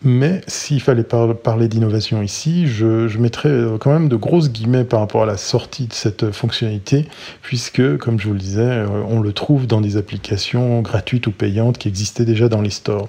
Mais 0.07 0.43
s'il 0.47 0.83
fallait 0.83 1.03
parler 1.03 1.67
d'innovation 1.67 2.21
ici, 2.21 2.67
je, 2.67 3.09
je, 3.09 3.19
mettrais 3.19 3.49
euh, 3.49 3.79
quand 3.79 3.91
même 3.91 4.11
de 4.11 4.17
grosses 4.17 4.51
guillemets 4.51 4.85
par 4.85 5.01
rapport 5.01 5.23
à 5.23 5.27
la 5.27 5.39
sortie 5.39 5.87
de 5.87 5.95
cette 5.95 6.31
fonctionnalité, 6.31 7.07
puisque, 7.41 7.97
comme 7.97 8.21
je 8.21 8.29
vous 8.29 8.35
le 8.35 8.39
disais, 8.39 8.61
euh, 8.61 8.87
on 9.09 9.21
le 9.21 9.33
trouve 9.33 9.67
dans 9.67 9.81
des 9.81 9.97
applications 9.97 10.83
gratuites 10.83 11.27
ou 11.27 11.33
payantes 11.33 11.79
qui 11.79 11.89
existaient 11.89 12.27
déjà 12.27 12.51
dans 12.51 12.61
les 12.61 12.69
stores. 12.69 13.09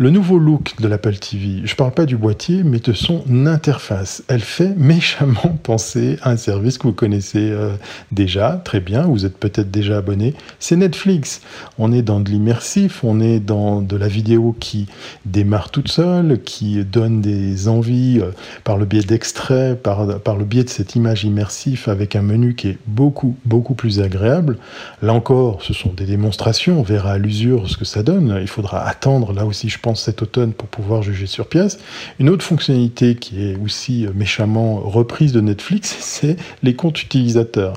Le 0.00 0.08
nouveau 0.08 0.38
look 0.38 0.76
de 0.80 0.88
l'Apple 0.88 1.16
TV, 1.16 1.60
je 1.62 1.72
ne 1.72 1.76
parle 1.76 1.92
pas 1.92 2.06
du 2.06 2.16
boîtier, 2.16 2.62
mais 2.62 2.78
de 2.78 2.94
son 2.94 3.22
interface. 3.46 4.22
Elle 4.28 4.40
fait 4.40 4.74
méchamment 4.78 5.58
penser 5.62 6.16
à 6.22 6.30
un 6.30 6.38
service 6.38 6.78
que 6.78 6.84
vous 6.84 6.94
connaissez 6.94 7.50
euh, 7.50 7.74
déjà, 8.10 8.62
très 8.64 8.80
bien, 8.80 9.02
vous 9.02 9.26
êtes 9.26 9.36
peut-être 9.36 9.70
déjà 9.70 9.98
abonné, 9.98 10.32
c'est 10.58 10.76
Netflix. 10.76 11.42
On 11.78 11.92
est 11.92 12.00
dans 12.00 12.18
de 12.18 12.30
l'immersif, 12.30 13.04
on 13.04 13.20
est 13.20 13.40
dans 13.40 13.82
de 13.82 13.94
la 13.94 14.08
vidéo 14.08 14.56
qui 14.58 14.86
démarre 15.26 15.70
toute 15.70 15.88
seule, 15.88 16.40
qui 16.44 16.82
donne 16.82 17.20
des 17.20 17.68
envies 17.68 18.20
euh, 18.22 18.30
par 18.64 18.78
le 18.78 18.86
biais 18.86 19.02
d'extraits, 19.02 19.82
par, 19.82 20.18
par 20.20 20.38
le 20.38 20.46
biais 20.46 20.64
de 20.64 20.70
cette 20.70 20.96
image 20.96 21.24
immersive 21.24 21.90
avec 21.90 22.16
un 22.16 22.22
menu 22.22 22.54
qui 22.54 22.68
est 22.68 22.78
beaucoup, 22.86 23.36
beaucoup 23.44 23.74
plus 23.74 24.00
agréable. 24.00 24.56
Là 25.02 25.12
encore, 25.12 25.62
ce 25.62 25.74
sont 25.74 25.92
des 25.92 26.06
démonstrations, 26.06 26.80
on 26.80 26.84
verra 26.84 27.10
à 27.10 27.18
l'usure 27.18 27.68
ce 27.68 27.76
que 27.76 27.84
ça 27.84 28.02
donne. 28.02 28.38
Il 28.40 28.48
faudra 28.48 28.88
attendre, 28.88 29.34
là 29.34 29.44
aussi, 29.44 29.68
je 29.68 29.78
pense, 29.78 29.89
cet 29.94 30.22
automne 30.22 30.52
pour 30.52 30.68
pouvoir 30.68 31.02
juger 31.02 31.26
sur 31.26 31.46
pièce. 31.46 31.78
Une 32.18 32.28
autre 32.28 32.44
fonctionnalité 32.44 33.14
qui 33.14 33.44
est 33.44 33.56
aussi 33.56 34.06
méchamment 34.14 34.76
reprise 34.76 35.32
de 35.32 35.40
Netflix, 35.40 35.96
c'est 36.00 36.36
les 36.62 36.74
comptes 36.74 37.02
utilisateurs. 37.02 37.74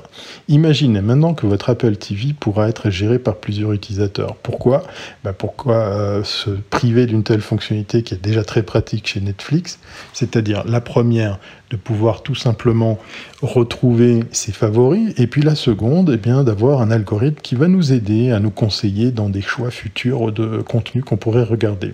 Imaginez 0.48 1.00
maintenant 1.00 1.34
que 1.34 1.46
votre 1.46 1.70
Apple 1.70 1.96
TV 1.96 2.34
pourra 2.38 2.68
être 2.68 2.90
géré 2.90 3.18
par 3.18 3.36
plusieurs 3.36 3.72
utilisateurs. 3.72 4.36
Pourquoi? 4.36 4.82
Ben 5.22 5.32
Pourquoi 5.32 5.76
euh, 5.76 6.24
se 6.24 6.50
priver 6.50 7.06
d'une 7.06 7.24
telle 7.24 7.40
fonctionnalité 7.40 8.02
qui 8.02 8.14
est 8.14 8.22
déjà 8.22 8.44
très 8.44 8.62
pratique 8.62 9.06
chez 9.06 9.20
Netflix? 9.20 9.78
C'est-à-dire 10.12 10.64
la 10.66 10.80
première, 10.80 11.38
de 11.74 11.80
pouvoir 11.80 12.22
tout 12.22 12.36
simplement 12.36 12.98
retrouver 13.42 14.20
ses 14.30 14.52
favoris, 14.52 15.12
et 15.18 15.26
puis 15.26 15.42
la 15.42 15.56
seconde, 15.56 16.10
eh 16.14 16.16
bien 16.16 16.44
d'avoir 16.44 16.80
un 16.80 16.90
algorithme 16.90 17.40
qui 17.42 17.56
va 17.56 17.66
nous 17.66 17.92
aider 17.92 18.30
à 18.30 18.38
nous 18.38 18.50
conseiller 18.50 19.10
dans 19.10 19.28
des 19.28 19.42
choix 19.42 19.70
futurs 19.70 20.30
de 20.30 20.62
contenu 20.62 21.02
qu'on 21.02 21.16
pourrait 21.16 21.42
regarder. 21.42 21.92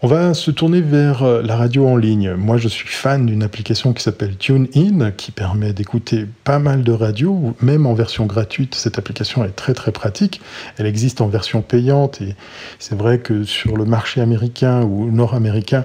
On 0.00 0.06
va 0.06 0.32
se 0.32 0.52
tourner 0.52 0.80
vers 0.80 1.24
euh, 1.24 1.42
la 1.42 1.56
radio 1.56 1.88
en 1.88 1.96
ligne. 1.96 2.34
Moi, 2.34 2.56
je 2.56 2.68
suis 2.68 2.86
fan 2.86 3.26
d'une 3.26 3.42
application 3.42 3.92
qui 3.92 4.00
s'appelle 4.00 4.36
TuneIn, 4.36 5.10
qui 5.10 5.32
permet 5.32 5.72
d'écouter 5.72 6.24
pas 6.44 6.60
mal 6.60 6.84
de 6.84 6.92
radios, 6.92 7.56
même 7.60 7.84
en 7.84 7.94
version 7.94 8.24
gratuite. 8.24 8.76
Cette 8.76 8.96
application 8.96 9.44
est 9.44 9.56
très 9.56 9.74
très 9.74 9.90
pratique. 9.90 10.40
Elle 10.76 10.86
existe 10.86 11.20
en 11.20 11.26
version 11.26 11.62
payante 11.62 12.20
et 12.20 12.36
c'est 12.78 12.96
vrai 12.96 13.18
que 13.18 13.42
sur 13.42 13.76
le 13.76 13.84
marché 13.86 14.20
américain 14.20 14.82
ou 14.82 15.10
nord-américain, 15.10 15.84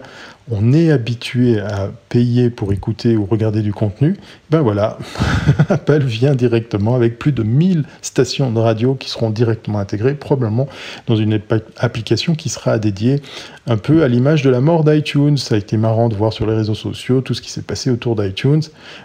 on 0.51 0.73
est 0.73 0.91
habitué 0.91 1.59
à 1.59 1.91
payer 2.09 2.49
pour 2.49 2.73
écouter 2.73 3.15
ou 3.15 3.25
regarder 3.25 3.61
du 3.61 3.73
contenu, 3.73 4.17
ben 4.49 4.61
voilà, 4.61 4.97
Apple 5.69 6.03
vient 6.03 6.35
directement 6.35 6.95
avec 6.95 7.17
plus 7.17 7.31
de 7.31 7.43
1000 7.43 7.85
stations 8.01 8.51
de 8.51 8.59
radio 8.59 8.95
qui 8.95 9.09
seront 9.09 9.29
directement 9.29 9.79
intégrées, 9.79 10.15
probablement 10.15 10.67
dans 11.07 11.15
une 11.15 11.39
application 11.77 12.35
qui 12.35 12.49
sera 12.49 12.77
dédiée 12.77 13.21
un 13.65 13.77
peu 13.77 14.03
à 14.03 14.07
l'image 14.07 14.41
de 14.41 14.49
la 14.49 14.59
mort 14.59 14.83
d'iTunes. 14.83 15.37
Ça 15.37 15.55
a 15.55 15.57
été 15.57 15.77
marrant 15.77 16.09
de 16.09 16.15
voir 16.15 16.33
sur 16.33 16.45
les 16.45 16.55
réseaux 16.55 16.75
sociaux 16.75 17.21
tout 17.21 17.33
ce 17.33 17.41
qui 17.41 17.49
s'est 17.49 17.61
passé 17.61 17.89
autour 17.89 18.15
d'iTunes. 18.15 18.61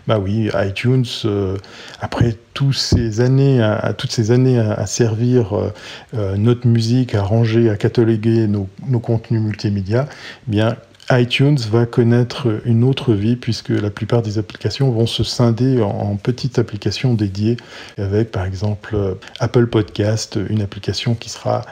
Ben 0.09 0.19
oui, 0.19 0.51
iTunes, 0.55 1.07
euh, 1.25 1.57
après 2.01 2.37
toutes 2.55 2.75
ces 2.75 3.21
années 3.21 3.63
à, 3.63 3.93
toutes 3.93 4.11
ces 4.11 4.33
années 4.33 4.59
à, 4.59 4.85
servir 4.87 5.57
euh, 5.57 5.73
euh, 6.15 6.37
notre 6.37 6.67
musique, 6.67 7.15
à 7.15 7.23
ranger, 7.23 7.71
à 7.71 7.77
cataloguer 7.77 8.49
nos, 8.49 8.69
nos 8.89 8.99
contenus 8.99 9.41
multimédia, 9.41 10.09
eh 10.11 10.51
bien 10.51 10.77
iTunes 11.11 11.59
va 11.71 11.87
connaître 11.87 12.61
une 12.65 12.85
autre 12.85 13.15
vie 13.15 13.37
puisque 13.37 13.71
la 13.71 13.91
plupart 13.91 14.23
des 14.23 14.39
applications 14.39 14.91
vont 14.91 15.07
se 15.07 15.25
scinder 15.25 15.81
en, 15.81 16.17
petites 16.17 16.59
applications 16.59 17.15
dédiées 17.15 17.57
avec 17.97 18.31
par 18.31 18.45
exemple 18.45 19.17
Apple 19.41 19.67
Podcast, 19.67 20.39
une 20.51 20.63
application 20.63 21.15
qui 21.15 21.31
sera 21.31 21.65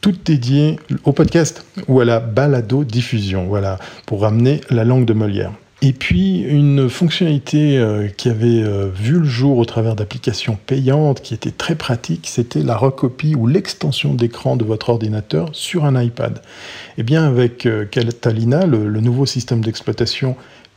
toute 0.00 0.26
dédiée 0.26 0.78
au 1.04 1.12
podcast 1.12 1.64
ou 1.88 2.00
à 2.00 2.04
la 2.04 2.20
balado 2.20 2.84
diffusion, 2.84 3.46
voilà, 3.46 3.78
pour 4.06 4.20
ramener 4.20 4.60
la 4.68 4.84
langue 4.84 5.06
de 5.06 5.14
Molière. 5.14 5.52
Et 5.86 5.92
puis 5.92 6.38
une 6.38 6.88
fonctionnalité 6.88 7.76
euh, 7.76 8.08
qui 8.08 8.30
avait 8.30 8.62
euh, 8.62 8.88
vu 8.88 9.18
le 9.18 9.26
jour 9.26 9.58
au 9.58 9.66
travers 9.66 9.94
d'applications 9.94 10.56
payantes, 10.56 11.20
qui 11.20 11.34
était 11.34 11.50
très 11.50 11.74
pratique, 11.74 12.26
c'était 12.26 12.62
la 12.62 12.74
recopie 12.74 13.34
ou 13.34 13.46
l'extension 13.46 14.14
d'écran 14.14 14.56
de 14.56 14.64
votre 14.64 14.88
ordinateur 14.88 15.50
sur 15.52 15.84
un 15.84 16.02
iPad. 16.02 16.38
Et 16.38 17.00
eh 17.00 17.02
bien 17.02 17.26
avec 17.26 17.68
Catalina, 17.90 18.64
le, 18.64 18.88
le 18.88 19.00
nouveau 19.00 19.26
système 19.26 19.60
d'exploitation 19.60 20.36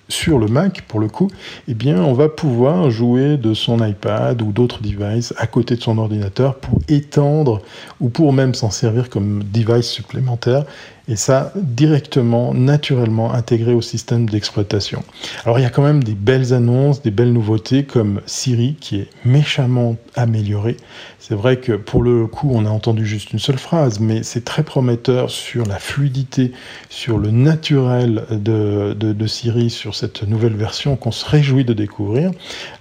sur 0.10 0.40
le 0.40 0.48
Mac, 0.48 0.84
pour 0.88 1.00
le 1.00 1.08
coup, 1.08 1.30
eh 1.68 1.74
bien, 1.74 2.02
on 2.02 2.14
va 2.14 2.30
pouvoir 2.30 2.90
jouer 2.90 3.38
de 3.38 3.54
son 3.54 3.86
iPad 3.86 4.42
ou 4.42 4.52
d'autres 4.52 4.82
devices 4.82 5.34
à 5.38 5.48
côté 5.48 5.76
de 5.76 5.82
son 5.82 5.98
ordinateur 5.98 6.56
pour 6.56 6.80
étendre 6.88 7.62
ou 8.00 8.10
pour 8.10 8.34
même 8.34 8.54
s'en 8.54 8.72
servir 8.72 9.10
comme 9.10 9.44
device 9.44 9.88
supplémentaire 9.88 10.66
et 11.10 11.16
ça 11.16 11.54
directement, 11.56 12.54
naturellement 12.54 13.34
intégré 13.34 13.74
au 13.74 13.82
système 13.82 14.28
d'exploitation. 14.28 15.04
Alors 15.46 15.60
il 15.60 15.62
y 15.62 15.66
a 15.66 15.70
quand 15.70 15.84
même 15.84 16.04
des 16.04 16.16
belles 16.16 16.54
annonces, 16.54 17.02
des 17.02 17.12
belles 17.12 17.32
nouveautés 17.32 17.84
comme 17.84 18.22
Siri 18.26 18.76
qui 18.80 18.98
est 18.98 19.10
méchamment 19.24 19.96
amélioré. 20.16 20.78
C'est 21.20 21.36
vrai 21.36 21.58
que 21.58 21.74
pour 21.74 22.04
le 22.04 22.28
coup 22.28 22.52
on 22.54 22.66
a 22.66 22.70
entendu 22.70 23.06
juste 23.06 23.32
une 23.32 23.40
seule 23.40 23.58
phrase, 23.58 24.00
mais 24.00 24.24
c'est 24.24 24.44
très 24.44 24.64
prometteur 24.64 25.30
sur 25.30 25.66
la 25.66 25.80
fluidité, 25.80 26.52
sur 26.90 27.18
le 27.18 27.32
naturel 27.32 28.24
de, 28.32 28.94
de, 28.94 29.28
Siri, 29.28 29.70
sur 29.70 29.96
cette 29.96 30.24
nouvelle 30.24 30.56
version 30.56 30.96
qu'on 30.96 31.12
se 31.12 31.26
réjouit 31.26 31.66
de 31.66 31.74
découvrir. 31.74 32.32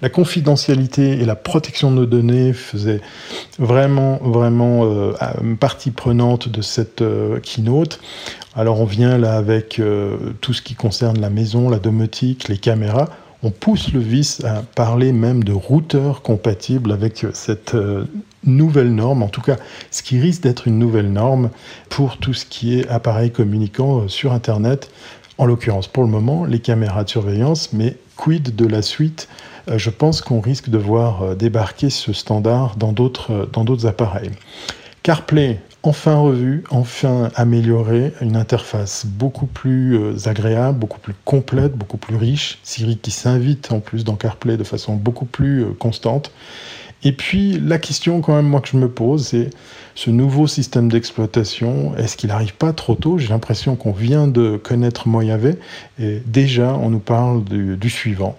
La 0.03 0.09
confidentialité 0.09 1.13
et 1.21 1.25
la 1.25 1.35
protection 1.35 1.91
de 1.91 1.97
nos 1.97 2.07
données 2.07 2.53
faisaient 2.53 3.01
vraiment, 3.59 4.19
vraiment 4.23 4.85
euh, 4.85 5.13
partie 5.59 5.91
prenante 5.91 6.49
de 6.49 6.63
cette 6.63 7.03
euh, 7.03 7.41
keynote. 7.41 8.01
Alors 8.57 8.81
on 8.81 8.87
vient 8.87 9.19
là 9.19 9.37
avec 9.37 9.79
euh, 9.79 10.17
tout 10.41 10.55
ce 10.55 10.63
qui 10.63 10.75
concerne 10.75 11.21
la 11.21 11.29
maison, 11.29 11.69
la 11.69 11.79
domotique, 11.79 12.49
les 12.49 12.57
caméras. 12.57 13.11
On 13.43 13.51
pousse 13.51 13.93
le 13.93 14.01
vice 14.01 14.43
à 14.45 14.63
parler 14.75 15.13
même 15.13 15.45
de 15.45 15.53
routeurs 15.53 16.23
compatibles 16.23 16.91
avec 16.91 17.27
cette 17.35 17.75
euh, 17.75 18.07
nouvelle 18.45 18.95
norme, 18.95 19.23
en 19.23 19.29
tout 19.29 19.43
cas 19.43 19.57
ce 19.91 20.03
qui 20.03 20.19
risque 20.19 20.43
d'être 20.43 20.67
une 20.67 20.79
nouvelle 20.79 21.13
norme 21.13 21.51
pour 21.91 22.17
tout 22.17 22.33
ce 22.33 22.47
qui 22.47 22.81
est 22.81 22.89
appareil 22.89 23.31
communicant 23.31 24.01
euh, 24.01 24.09
sur 24.09 24.33
Internet. 24.33 24.91
En 25.37 25.45
l'occurrence, 25.45 25.87
pour 25.87 26.03
le 26.03 26.09
moment, 26.09 26.47
les 26.47 26.61
caméras 26.61 27.05
de 27.05 27.11
surveillance, 27.11 27.75
mais 27.75 27.99
quid 28.17 28.57
de 28.57 28.67
la 28.67 28.81
suite? 28.81 29.29
Je 29.71 29.91
pense 29.91 30.23
qu'on 30.23 30.41
risque 30.41 30.71
de 30.71 30.79
voir 30.79 31.37
débarquer 31.37 31.91
ce 31.91 32.15
standard 32.15 32.77
dans 32.77 32.93
d'autres 32.93 33.87
appareils. 33.87 34.31
CarPlay, 35.03 35.61
enfin 35.87 36.17
revu, 36.17 36.65
enfin 36.71 37.31
amélioré, 37.37 38.13
une 38.21 38.37
interface 38.37 39.07
beaucoup 39.07 39.47
plus 39.47 39.97
euh, 39.97 40.17
agréable, 40.27 40.79
beaucoup 40.79 40.99
plus 40.99 41.15
complète, 41.25 41.77
beaucoup 41.77 41.97
plus 41.97 42.17
riche. 42.17 42.59
Siri 42.65 42.99
qui 42.99 43.13
s'invite 43.13 43.71
en 43.71 43.79
plus 43.79 44.03
dans 44.05 44.17
CarPlay 44.17 44.57
de 44.57 44.65
façon 44.65 44.97
beaucoup 44.97 45.27
plus 45.27 45.63
euh, 45.63 45.69
constante. 45.79 46.33
Et 47.05 47.13
puis 47.13 47.61
la 47.61 47.79
question 47.79 48.21
quand 48.21 48.35
même 48.35 48.61
que 48.61 48.69
je 48.69 48.77
me 48.77 48.89
pose, 48.89 49.29
c'est 49.29 49.51
ce 49.95 50.11
nouveau 50.11 50.49
système 50.49 50.91
d'exploitation, 50.91 51.97
est-ce 51.97 52.17
qu'il 52.17 52.31
n'arrive 52.31 52.55
pas 52.55 52.73
trop 52.73 52.97
tôt? 52.97 53.17
J'ai 53.19 53.29
l'impression 53.29 53.77
qu'on 53.77 53.93
vient 53.93 54.27
de 54.27 54.57
connaître 54.57 55.07
Mojave 55.07 55.55
et 56.01 56.23
déjà 56.27 56.75
on 56.75 56.91
nous 56.91 56.99
parle 56.99 57.45
du 57.45 57.91
suivant. 57.91 58.37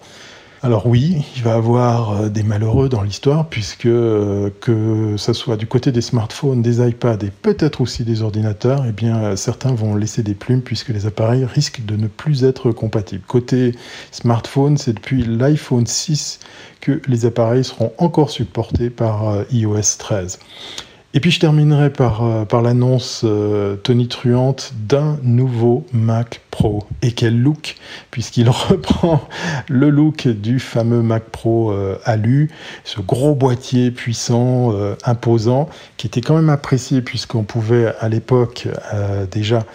Alors 0.64 0.88
oui, 0.88 1.24
il 1.36 1.44
va 1.44 1.52
y 1.52 1.54
avoir 1.54 2.12
euh, 2.12 2.30
des 2.30 2.42
malheureux 2.42 2.90
dans 2.90 3.04
l'histoire, 3.04 3.48
puisque 3.48 3.86
euh, 3.86 4.50
que 4.60 5.16
ce 5.16 5.32
soit 5.32 5.56
du 5.56 5.68
côté 5.68 5.92
des 5.92 6.02
smartphones, 6.02 6.64
des 6.64 6.86
iPads 6.86 7.24
et 7.24 7.30
peut-être 7.30 7.80
aussi 7.80 8.04
des 8.04 8.24
ordinateurs, 8.24 8.84
eh 8.88 8.92
bien 8.92 9.18
euh, 9.18 9.36
certains 9.36 9.76
vont 9.76 9.96
laisser 9.96 10.24
des 10.24 10.34
plumes 10.34 10.64
puisque 10.64 10.90
les 10.90 11.06
appareils 11.06 11.46
risquent 11.46 11.86
de 11.86 11.96
ne 11.96 12.08
plus 12.08 12.44
être 12.44 12.72
compatibles. 12.72 13.24
Côté 13.28 13.76
smartphone, 14.12 14.78
c'est 14.78 14.94
depuis 14.94 15.24
l'iPhone 15.24 15.86
6 15.86 16.40
que 16.82 17.02
les 17.08 17.28
appareils 17.28 17.64
seront 17.64 17.94
encore 18.00 18.32
supportés 18.32 18.90
par 18.90 19.44
iOS 19.52 19.98
13. 20.00 20.40
Et 21.18 21.20
puis 21.20 21.32
je 21.32 21.40
terminerai 21.40 21.90
par, 21.90 22.24
euh, 22.24 22.62
l'annonce 22.62 23.24
euh, 23.24 23.76
tonitruante 23.76 24.74
d'un 24.88 25.18
nouveau 25.24 25.84
Mac 25.92 26.42
Pro. 26.52 26.84
Et 27.02 27.12
quel 27.12 27.42
look, 27.42 27.76
puisqu'il 28.12 28.48
reprend 28.70 29.28
le 29.68 29.90
look 29.90 30.28
du 30.28 30.60
fameux 30.60 31.02
Mac 31.02 31.24
Pro 31.24 31.72
euh, 31.72 31.98
Alu, 32.06 32.52
ce 32.84 33.02
gros 33.02 33.34
boîtier 33.34 33.90
puissant, 33.90 34.72
imposant, 35.06 35.70
qui 35.98 36.06
était 36.06 36.22
quand 36.22 36.36
même 36.36 36.52
apprécié 36.52 37.02
puisqu'on 37.02 37.42
pouvait 37.42 37.96
à 38.00 38.10
l'époque 38.10 38.68
déjà 39.32 39.66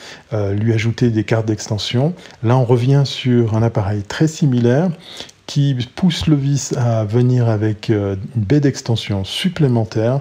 lui 0.52 0.72
ajouter 0.72 1.10
des 1.10 1.24
cartes 1.24 1.46
d'extension. 1.46 2.14
Là 2.44 2.56
on 2.56 2.64
revient 2.64 3.02
sur 3.04 3.56
un 3.56 3.64
appareil 3.64 4.02
très 4.04 4.28
similaire 4.28 4.90
qui 5.46 5.76
pousse 5.96 6.28
le 6.28 6.36
vis 6.36 6.72
à 6.76 7.04
venir 7.04 7.48
avec 7.48 7.88
une 7.88 8.16
baie 8.36 8.60
d'extension 8.60 9.24
supplémentaire 9.24 10.20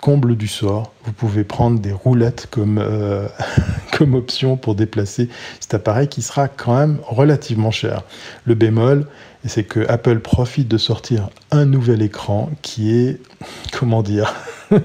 comble 0.00 0.36
du 0.36 0.48
sort, 0.48 0.92
vous 1.04 1.12
pouvez 1.12 1.44
prendre 1.44 1.80
des 1.80 1.92
roulettes 1.92 2.48
comme, 2.50 2.78
euh, 2.78 3.26
comme 3.96 4.14
option 4.14 4.56
pour 4.56 4.74
déplacer 4.74 5.28
cet 5.60 5.74
appareil 5.74 6.08
qui 6.08 6.22
sera 6.22 6.48
quand 6.48 6.76
même 6.76 6.98
relativement 7.02 7.70
cher. 7.70 8.02
Le 8.44 8.54
bémol, 8.54 9.06
c'est 9.44 9.64
que 9.64 9.86
Apple 9.88 10.20
profite 10.20 10.68
de 10.68 10.78
sortir 10.78 11.30
un 11.50 11.64
nouvel 11.64 12.02
écran 12.02 12.50
qui 12.62 12.94
est, 12.94 13.20
comment 13.72 14.02
dire, 14.02 14.34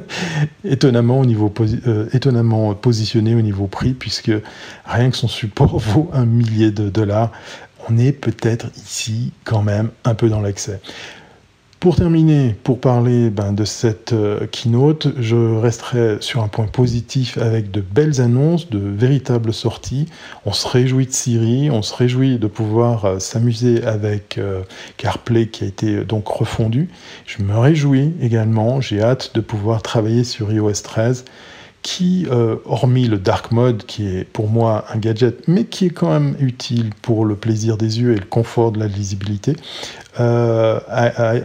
étonnamment, 0.63 1.19
au 1.19 1.25
niveau 1.25 1.53
euh, 1.87 2.07
étonnamment 2.13 2.73
positionné 2.73 3.35
au 3.35 3.41
niveau 3.41 3.67
prix, 3.67 3.93
puisque 3.93 4.31
rien 4.85 5.09
que 5.09 5.17
son 5.17 5.27
support 5.27 5.77
vaut 5.77 6.09
un 6.13 6.25
millier 6.25 6.71
de 6.71 6.89
dollars. 6.89 7.31
On 7.89 7.97
est 7.97 8.13
peut-être 8.13 8.67
ici 8.77 9.33
quand 9.43 9.61
même 9.61 9.89
un 10.05 10.15
peu 10.15 10.29
dans 10.29 10.41
l'excès. 10.41 10.79
Pour 11.83 11.97
terminer, 11.97 12.55
pour 12.63 12.79
parler 12.79 13.29
ben, 13.29 13.51
de 13.51 13.65
cette 13.65 14.13
euh, 14.13 14.47
keynote, 14.47 15.09
je 15.19 15.35
resterai 15.35 16.15
sur 16.21 16.41
un 16.41 16.47
point 16.47 16.65
positif 16.65 17.37
avec 17.37 17.71
de 17.71 17.81
belles 17.81 18.21
annonces, 18.21 18.69
de 18.69 18.79
véritables 18.79 19.53
sorties. 19.53 20.05
On 20.45 20.53
se 20.53 20.65
réjouit 20.65 21.07
de 21.07 21.11
Siri, 21.11 21.69
on 21.71 21.81
se 21.81 21.93
réjouit 21.93 22.39
de 22.39 22.47
pouvoir 22.47 23.03
euh, 23.03 23.19
s'amuser 23.19 23.83
avec 23.83 24.37
euh, 24.37 24.61
CarPlay 24.95 25.47
qui 25.47 25.65
a 25.65 25.67
été 25.67 26.05
donc 26.05 26.25
refondu. 26.25 26.87
Je 27.25 27.43
me 27.43 27.57
réjouis 27.57 28.13
également, 28.21 28.79
j'ai 28.79 29.01
hâte 29.01 29.35
de 29.35 29.41
pouvoir 29.41 29.81
travailler 29.81 30.23
sur 30.23 30.53
iOS 30.53 30.83
13 30.85 31.25
qui, 31.83 32.25
hormis 32.65 33.07
le 33.07 33.19
dark 33.19 33.51
mode, 33.51 33.85
qui 33.85 34.07
est 34.07 34.23
pour 34.23 34.49
moi 34.49 34.85
un 34.93 34.97
gadget, 34.97 35.47
mais 35.47 35.65
qui 35.65 35.85
est 35.87 35.89
quand 35.89 36.09
même 36.09 36.35
utile 36.39 36.91
pour 37.01 37.25
le 37.25 37.35
plaisir 37.35 37.77
des 37.77 37.99
yeux 37.99 38.13
et 38.13 38.17
le 38.17 38.25
confort 38.25 38.71
de 38.71 38.79
la 38.79 38.87
lisibilité, 38.87 39.55
euh, 40.19 40.79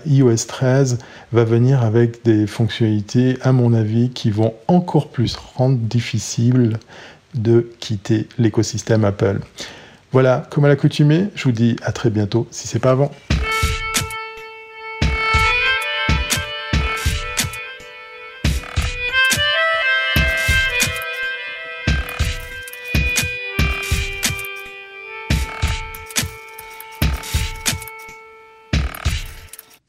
iOS 0.07 0.47
13 0.47 0.99
va 1.33 1.45
venir 1.45 1.83
avec 1.83 2.25
des 2.25 2.47
fonctionnalités, 2.47 3.39
à 3.43 3.53
mon 3.53 3.73
avis, 3.73 4.11
qui 4.11 4.31
vont 4.31 4.55
encore 4.67 5.09
plus 5.09 5.37
rendre 5.37 5.79
difficile 5.79 6.79
de 7.35 7.71
quitter 7.81 8.29
l'écosystème 8.39 9.05
Apple. 9.05 9.41
Voilà, 10.13 10.47
comme 10.51 10.65
à 10.65 10.69
l'accoutumée, 10.69 11.27
je 11.35 11.45
vous 11.45 11.53
dis 11.53 11.77
à 11.83 11.93
très 11.93 12.11
bientôt, 12.11 12.47
si 12.51 12.67
c'est 12.67 12.79
pas 12.79 12.93
avant. 12.93 13.11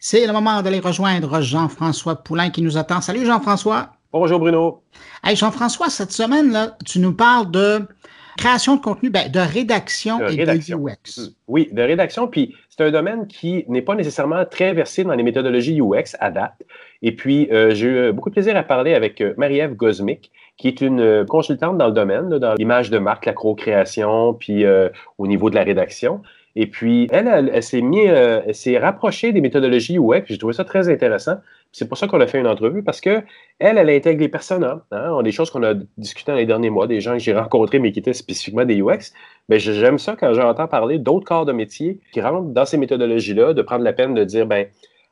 C'est 0.01 0.25
le 0.25 0.31
moment 0.31 0.61
d'aller 0.61 0.79
rejoindre 0.79 1.41
Jean-François 1.41 2.23
Poulain 2.23 2.51
qui 2.51 2.61
nous 2.61 2.77
attend. 2.77 3.01
Salut 3.01 3.25
Jean-François. 3.25 3.89
Bonjour 4.13 4.39
Bruno. 4.39 4.81
Hey 5.25 5.35
Jean-François, 5.35 5.89
cette 5.89 6.13
semaine, 6.13 6.53
là, 6.53 6.77
tu 6.85 6.99
nous 6.99 7.13
parles 7.13 7.51
de 7.51 7.81
création 8.37 8.77
de 8.77 8.81
contenu, 8.81 9.09
ben, 9.09 9.29
de 9.29 9.41
rédaction 9.41 10.25
et 10.25 10.37
de 10.37 10.51
UX. 10.53 11.19
Mm. 11.19 11.33
Oui, 11.49 11.67
de 11.73 11.81
rédaction. 11.81 12.29
Puis 12.29 12.55
c'est 12.69 12.85
un 12.85 12.91
domaine 12.91 13.27
qui 13.27 13.65
n'est 13.67 13.81
pas 13.81 13.93
nécessairement 13.93 14.45
très 14.45 14.71
versé 14.73 15.03
dans 15.03 15.13
les 15.15 15.23
méthodologies 15.23 15.81
UX 15.81 16.15
à 16.21 16.31
date. 16.31 16.63
Et 17.01 17.13
puis, 17.13 17.49
euh, 17.51 17.71
j'ai 17.71 17.87
eu 17.87 18.13
beaucoup 18.13 18.29
de 18.29 18.35
plaisir 18.35 18.55
à 18.55 18.63
parler 18.63 18.93
avec 18.93 19.19
euh, 19.19 19.33
Marie-Ève 19.35 19.75
Gosmic, 19.75 20.31
qui 20.55 20.69
est 20.69 20.79
une 20.79 21.01
euh, 21.01 21.25
consultante 21.25 21.77
dans 21.77 21.87
le 21.87 21.93
domaine, 21.93 22.29
dans 22.29 22.53
l'image 22.53 22.89
de 22.89 22.99
marque, 22.99 23.25
la 23.25 23.33
co-création, 23.33 24.33
puis 24.33 24.63
au 25.17 25.27
niveau 25.27 25.49
de 25.49 25.55
la 25.55 25.63
rédaction. 25.63 26.21
Et 26.55 26.67
puis, 26.67 27.07
elle, 27.11 27.51
elle, 27.53 27.63
s'est 27.63 27.81
euh, 27.81 28.41
elle 28.45 28.55
s'est 28.55 28.77
rapprochée 28.77 29.31
des 29.31 29.41
méthodologies 29.41 29.97
UX. 29.97 30.23
J'ai 30.25 30.37
trouvé 30.37 30.53
ça 30.53 30.63
très 30.63 30.89
intéressant. 30.89 31.35
C'est 31.71 31.87
pour 31.87 31.97
ça 31.97 32.07
qu'on 32.07 32.19
a 32.19 32.25
fait 32.27 32.39
une 32.39 32.47
entrevue, 32.47 32.83
parce 32.83 32.99
que 32.99 33.21
elle, 33.59 33.77
elle 33.77 33.89
intègre 33.89 34.21
les 34.21 34.29
personas. 34.29 34.83
Hein, 34.91 35.21
des 35.21 35.31
choses 35.31 35.51
qu'on 35.51 35.63
a 35.63 35.75
discutées 35.97 36.31
dans 36.31 36.37
les 36.37 36.47
derniers 36.47 36.71
mois, 36.71 36.87
des 36.87 36.99
gens 36.99 37.13
que 37.13 37.19
j'ai 37.19 37.33
rencontrés, 37.33 37.79
mais 37.79 37.91
qui 37.91 37.99
étaient 37.99 38.13
spécifiquement 38.13 38.65
des 38.65 38.81
UX. 38.81 39.13
Mais 39.49 39.59
j'aime 39.59 39.99
ça 39.99 40.15
quand 40.19 40.33
j'entends 40.33 40.67
parler 40.67 40.97
d'autres 40.97 41.25
corps 41.25 41.45
de 41.45 41.51
métier 41.51 41.99
qui 42.11 42.21
rentrent 42.21 42.49
dans 42.49 42.65
ces 42.65 42.77
méthodologies-là, 42.77 43.53
de 43.53 43.61
prendre 43.61 43.83
la 43.83 43.93
peine 43.93 44.15
de 44.15 44.23
dire, 44.23 44.47
ben, 44.47 44.65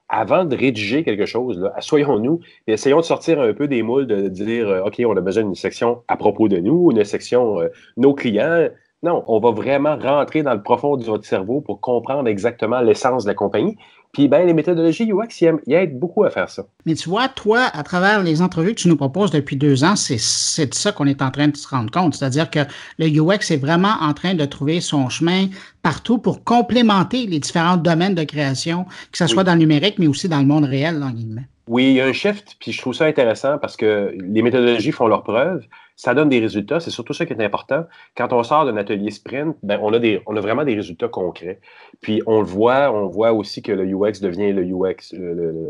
avant 0.09 0.45
de 0.45 0.55
rédiger 0.55 1.03
quelque 1.03 1.25
chose, 1.25 1.69
assoyons-nous 1.75 2.39
et 2.67 2.73
essayons 2.73 2.97
de 2.97 3.05
sortir 3.05 3.41
un 3.41 3.53
peu 3.53 3.67
des 3.67 3.83
moules, 3.83 4.07
de 4.07 4.29
dire, 4.29 4.69
euh, 4.69 4.83
OK, 4.85 5.01
on 5.05 5.15
a 5.17 5.21
besoin 5.21 5.43
d'une 5.43 5.55
section 5.55 6.01
à 6.07 6.15
propos 6.15 6.47
de 6.47 6.57
nous, 6.57 6.91
une 6.91 7.03
section 7.03 7.59
euh, 7.59 7.67
nos 7.97 8.13
clients, 8.13 8.69
Non, 9.03 9.23
on 9.27 9.39
va 9.39 9.51
vraiment 9.51 9.95
rentrer 9.95 10.41
dans 10.41 10.55
le 10.55 10.63
profond 10.63 10.97
de 10.97 11.03
votre 11.03 11.25
cerveau 11.25 11.61
pour 11.61 11.81
comprendre 11.81 12.27
exactement 12.27 12.81
l'essence 12.81 13.25
de 13.25 13.29
la 13.29 13.35
compagnie. 13.35 13.77
Puis 14.11 14.27
ben, 14.27 14.47
les 14.47 14.53
méthodologies 14.53 15.11
UX, 15.11 15.41
il 15.41 15.59
y 15.67 15.73
aident 15.75 15.99
beaucoup 15.99 16.23
à 16.23 16.31
faire 16.31 16.49
ça. 16.49 16.63
Mais 16.87 16.95
tu 16.95 17.07
vois, 17.07 17.27
toi, 17.27 17.65
à 17.73 17.83
travers 17.83 18.23
les 18.23 18.41
entrevues 18.41 18.73
que 18.73 18.81
tu 18.81 18.87
nous 18.87 18.95
proposes 18.95 19.29
depuis 19.29 19.55
deux 19.55 19.83
ans, 19.83 19.95
c'est 19.95 20.65
de 20.65 20.73
ça 20.73 20.91
qu'on 20.91 21.05
est 21.05 21.21
en 21.21 21.29
train 21.29 21.49
de 21.49 21.55
se 21.55 21.67
rendre 21.67 21.91
compte. 21.91 22.15
C'est-à-dire 22.15 22.49
que 22.49 22.61
le 22.97 23.07
UX 23.07 23.51
est 23.51 23.61
vraiment 23.61 23.93
en 24.01 24.15
train 24.15 24.33
de 24.33 24.45
trouver 24.45 24.81
son 24.81 25.09
chemin 25.09 25.45
partout 25.83 26.17
pour 26.17 26.43
complémenter 26.43 27.27
les 27.27 27.39
différents 27.39 27.77
domaines 27.77 28.15
de 28.15 28.23
création, 28.23 28.85
que 29.11 29.19
ce 29.19 29.27
soit 29.27 29.43
dans 29.43 29.53
le 29.53 29.59
numérique, 29.59 29.99
mais 29.99 30.07
aussi 30.07 30.27
dans 30.27 30.39
le 30.39 30.47
monde 30.47 30.65
réel, 30.65 31.03
en 31.03 31.11
guillemets. 31.11 31.47
Oui, 31.67 31.89
il 31.89 31.93
y 31.93 32.01
a 32.01 32.05
un 32.05 32.13
shift, 32.13 32.55
puis 32.59 32.71
je 32.71 32.79
trouve 32.79 32.93
ça 32.93 33.05
intéressant 33.05 33.57
parce 33.59 33.77
que 33.77 34.15
les 34.17 34.41
méthodologies 34.41 34.93
font 34.93 35.07
leurs 35.07 35.23
preuves, 35.23 35.65
ça 35.97 36.13
donne 36.13 36.29
des 36.29 36.39
résultats, 36.39 36.79
c'est 36.79 36.91
surtout 36.91 37.13
ça 37.13 37.25
qui 37.25 37.33
est 37.33 37.43
important. 37.43 37.85
Quand 38.15 38.31
on 38.31 38.43
sort 38.43 38.65
d'un 38.65 38.77
atelier 38.77 39.09
sprint, 39.09 39.57
ben, 39.63 39.79
on, 39.81 39.91
a 39.93 39.99
des, 39.99 40.21
on 40.27 40.35
a 40.37 40.39
vraiment 40.39 40.63
des 40.63 40.75
résultats 40.75 41.07
concrets. 41.07 41.59
Puis 42.01 42.21
on 42.27 42.39
le 42.39 42.45
voit, 42.45 42.91
on 42.93 43.07
voit 43.07 43.33
aussi 43.33 43.63
que 43.63 43.71
le 43.71 43.83
UX 43.83 44.21
devient 44.21 44.53
le 44.53 44.63
UX, 44.63 45.15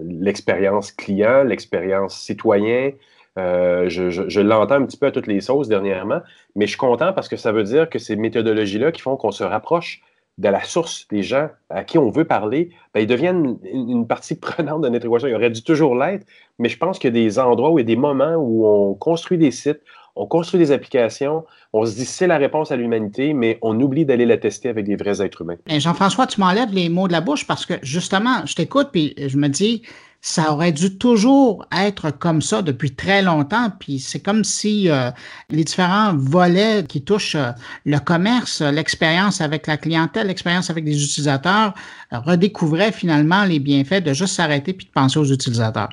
l'expérience 0.03 0.91
client, 0.91 1.43
l'expérience 1.43 2.19
citoyen. 2.19 2.91
Euh, 3.37 3.87
je, 3.87 4.41
l'entends 4.41 4.75
un 4.75 4.85
petit 4.85 4.97
peu 4.97 5.05
à 5.05 5.11
toutes 5.11 5.27
les 5.27 5.39
sauces 5.39 5.69
dernièrement, 5.69 6.19
mais 6.55 6.65
je 6.65 6.71
suis 6.71 6.77
content 6.77 7.13
parce 7.13 7.29
que 7.29 7.37
ça 7.37 7.53
veut 7.53 7.63
dire 7.63 7.89
que 7.89 7.97
ces 7.97 8.17
méthodologies-là 8.17 8.91
qui 8.91 9.01
font 9.01 9.15
qu'on 9.15 9.31
se 9.31 9.45
rapproche 9.45 10.01
de 10.37 10.49
la 10.49 10.63
source 10.63 11.07
des 11.09 11.23
gens 11.23 11.49
à 11.69 11.83
qui 11.83 11.97
on 11.97 12.09
veut 12.09 12.25
parler, 12.25 12.69
ben, 12.93 12.99
ils 12.99 13.07
deviennent 13.07 13.57
une, 13.63 14.07
partie 14.07 14.35
prenante 14.39 14.81
de 14.81 14.89
notre 14.89 15.05
équation. 15.05 15.29
Il 15.29 15.35
aurait 15.35 15.49
dû 15.49 15.63
toujours 15.63 15.95
l'être, 15.95 16.25
mais 16.59 16.67
je 16.67 16.77
pense 16.77 16.99
qu'il 16.99 17.15
y 17.15 17.17
a 17.17 17.23
des 17.23 17.39
endroits 17.39 17.71
où 17.71 17.81
des 17.81 17.95
moments 17.95 18.35
où 18.35 18.67
on 18.67 18.93
construit 18.93 19.37
des 19.37 19.51
sites, 19.51 19.81
on 20.17 20.25
construit 20.25 20.59
des 20.59 20.71
applications, 20.71 21.45
on 21.73 21.85
se 21.85 21.95
dit 21.95 22.05
c'est 22.05 22.27
la 22.27 22.37
réponse 22.37 22.71
à 22.71 22.75
l'humanité, 22.75 23.33
mais 23.33 23.59
on 23.61 23.79
oublie 23.79 24.05
d'aller 24.05 24.25
la 24.25 24.37
tester 24.37 24.69
avec 24.69 24.85
des 24.85 24.95
vrais 24.95 25.21
êtres 25.21 25.41
humains. 25.41 25.57
Jean-François, 25.67 26.27
tu 26.27 26.39
m'enlèves 26.39 26.73
les 26.73 26.89
mots 26.89 27.07
de 27.07 27.13
la 27.13 27.21
bouche 27.21 27.45
parce 27.45 27.65
que 27.65 27.75
justement, 27.81 28.45
je 28.45 28.55
t'écoute 28.55 28.89
puis 28.91 29.13
je 29.17 29.37
me 29.37 29.47
dis, 29.47 29.83
ça 30.21 30.51
aurait 30.51 30.71
dû 30.71 30.97
toujours 30.97 31.65
être 31.71 32.11
comme 32.11 32.41
ça 32.41 32.61
depuis 32.61 32.93
très 32.93 33.21
longtemps. 33.21 33.69
Puis 33.79 33.99
c'est 33.99 34.19
comme 34.19 34.43
si 34.43 34.89
euh, 34.89 35.11
les 35.49 35.63
différents 35.63 36.15
volets 36.15 36.83
qui 36.87 37.03
touchent 37.03 37.35
euh, 37.35 37.51
le 37.85 37.99
commerce, 37.99 38.61
l'expérience 38.61 39.41
avec 39.41 39.67
la 39.67 39.77
clientèle, 39.77 40.27
l'expérience 40.27 40.69
avec 40.69 40.85
les 40.85 41.03
utilisateurs, 41.03 41.73
euh, 42.13 42.19
redécouvraient 42.19 42.91
finalement 42.91 43.43
les 43.45 43.59
bienfaits 43.59 44.03
de 44.03 44.13
juste 44.13 44.35
s'arrêter 44.35 44.73
puis 44.73 44.87
de 44.87 44.91
penser 44.91 45.19
aux 45.19 45.31
utilisateurs. 45.31 45.89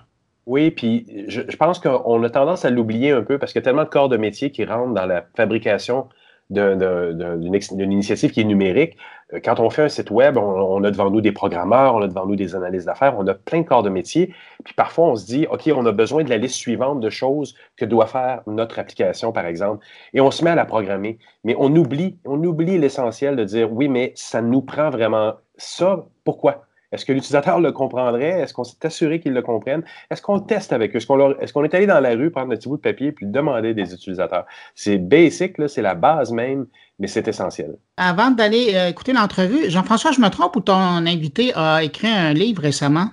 Oui, 0.46 0.70
puis 0.70 1.06
je, 1.28 1.56
pense 1.56 1.78
qu'on 1.78 2.22
a 2.22 2.30
tendance 2.30 2.64
à 2.64 2.70
l'oublier 2.70 3.12
un 3.12 3.22
peu 3.22 3.38
parce 3.38 3.52
qu'il 3.52 3.60
y 3.60 3.62
a 3.62 3.64
tellement 3.64 3.84
de 3.84 3.88
corps 3.88 4.10
de 4.10 4.18
métier 4.18 4.50
qui 4.50 4.64
rentrent 4.64 4.92
dans 4.92 5.06
la 5.06 5.24
fabrication 5.36 6.08
d'une 6.50 7.92
initiative 7.92 8.30
qui 8.30 8.42
est 8.42 8.44
numérique. 8.44 8.98
Euh, 9.32 9.40
quand 9.42 9.60
on 9.60 9.70
fait 9.70 9.84
un 9.84 9.88
site 9.88 10.10
web, 10.10 10.36
on, 10.36 10.84
a 10.84 10.90
devant 10.90 11.10
nous 11.10 11.22
des 11.22 11.32
programmeurs, 11.32 11.94
on 11.94 12.02
a 12.02 12.08
devant 12.08 12.26
nous 12.26 12.36
des 12.36 12.54
analystes 12.54 12.86
d'affaires, 12.86 13.14
on 13.18 13.26
a 13.26 13.32
plein 13.32 13.62
de 13.62 13.66
corps 13.66 13.82
de 13.82 13.88
métier. 13.88 14.34
Puis 14.62 14.74
parfois, 14.74 15.06
on 15.06 15.16
se 15.16 15.24
dit, 15.24 15.46
OK, 15.50 15.70
on 15.74 15.86
a 15.86 15.92
besoin 15.92 16.22
de 16.22 16.28
la 16.28 16.36
liste 16.36 16.56
suivante 16.56 17.00
de 17.00 17.08
choses 17.08 17.54
que 17.76 17.86
doit 17.86 18.06
faire 18.06 18.42
notre 18.46 18.78
application, 18.78 19.32
par 19.32 19.46
exemple. 19.46 19.84
Et 20.12 20.20
on 20.20 20.30
se 20.30 20.44
met 20.44 20.50
à 20.50 20.54
la 20.54 20.66
programmer. 20.66 21.18
Mais 21.44 21.56
on 21.58 21.74
oublie, 21.74 22.18
on 22.26 22.42
oublie 22.44 22.76
l'essentiel 22.78 23.36
de 23.36 23.44
dire, 23.44 23.72
oui, 23.72 23.88
mais 23.88 24.12
ça 24.14 24.42
nous 24.42 24.60
prend 24.60 24.90
vraiment 24.90 25.34
ça. 25.56 26.04
Pourquoi? 26.24 26.66
Est-ce 26.94 27.04
que 27.04 27.12
l'utilisateur 27.12 27.60
le 27.60 27.72
comprendrait? 27.72 28.40
Est-ce 28.40 28.54
qu'on 28.54 28.64
s'est 28.64 28.84
assuré 28.84 29.20
qu'il 29.20 29.32
le 29.32 29.42
comprenne? 29.42 29.82
Est-ce 30.10 30.22
qu'on 30.22 30.38
teste 30.38 30.72
avec 30.72 30.94
eux? 30.94 30.98
Est-ce 30.98 31.52
qu'on 31.52 31.64
est, 31.64 31.74
allé 31.74 31.86
dans 31.86 32.00
la 32.00 32.10
rue 32.10 32.30
prendre 32.30 32.52
un 32.52 32.56
petit 32.56 32.68
bout 32.68 32.76
de 32.76 32.82
papier 32.82 33.12
puis 33.12 33.26
demander 33.26 33.74
des 33.74 33.92
utilisateurs? 33.92 34.46
C'est 34.74 34.98
basic, 34.98 35.56
c'est 35.66 35.82
la 35.82 35.94
base 35.94 36.30
même, 36.32 36.66
mais 36.98 37.08
c'est 37.08 37.26
essentiel. 37.26 37.76
Avant 37.96 38.30
d'aller 38.30 38.72
euh, 38.74 38.88
écouter 38.88 39.12
l'entrevue, 39.12 39.68
Jean-François, 39.68 40.12
je 40.12 40.20
me 40.20 40.28
trompe 40.28 40.54
ou 40.56 40.60
ton 40.60 40.74
invité 40.74 41.52
a 41.54 41.82
écrit 41.82 42.08
un 42.08 42.32
livre 42.32 42.62
récemment? 42.62 43.10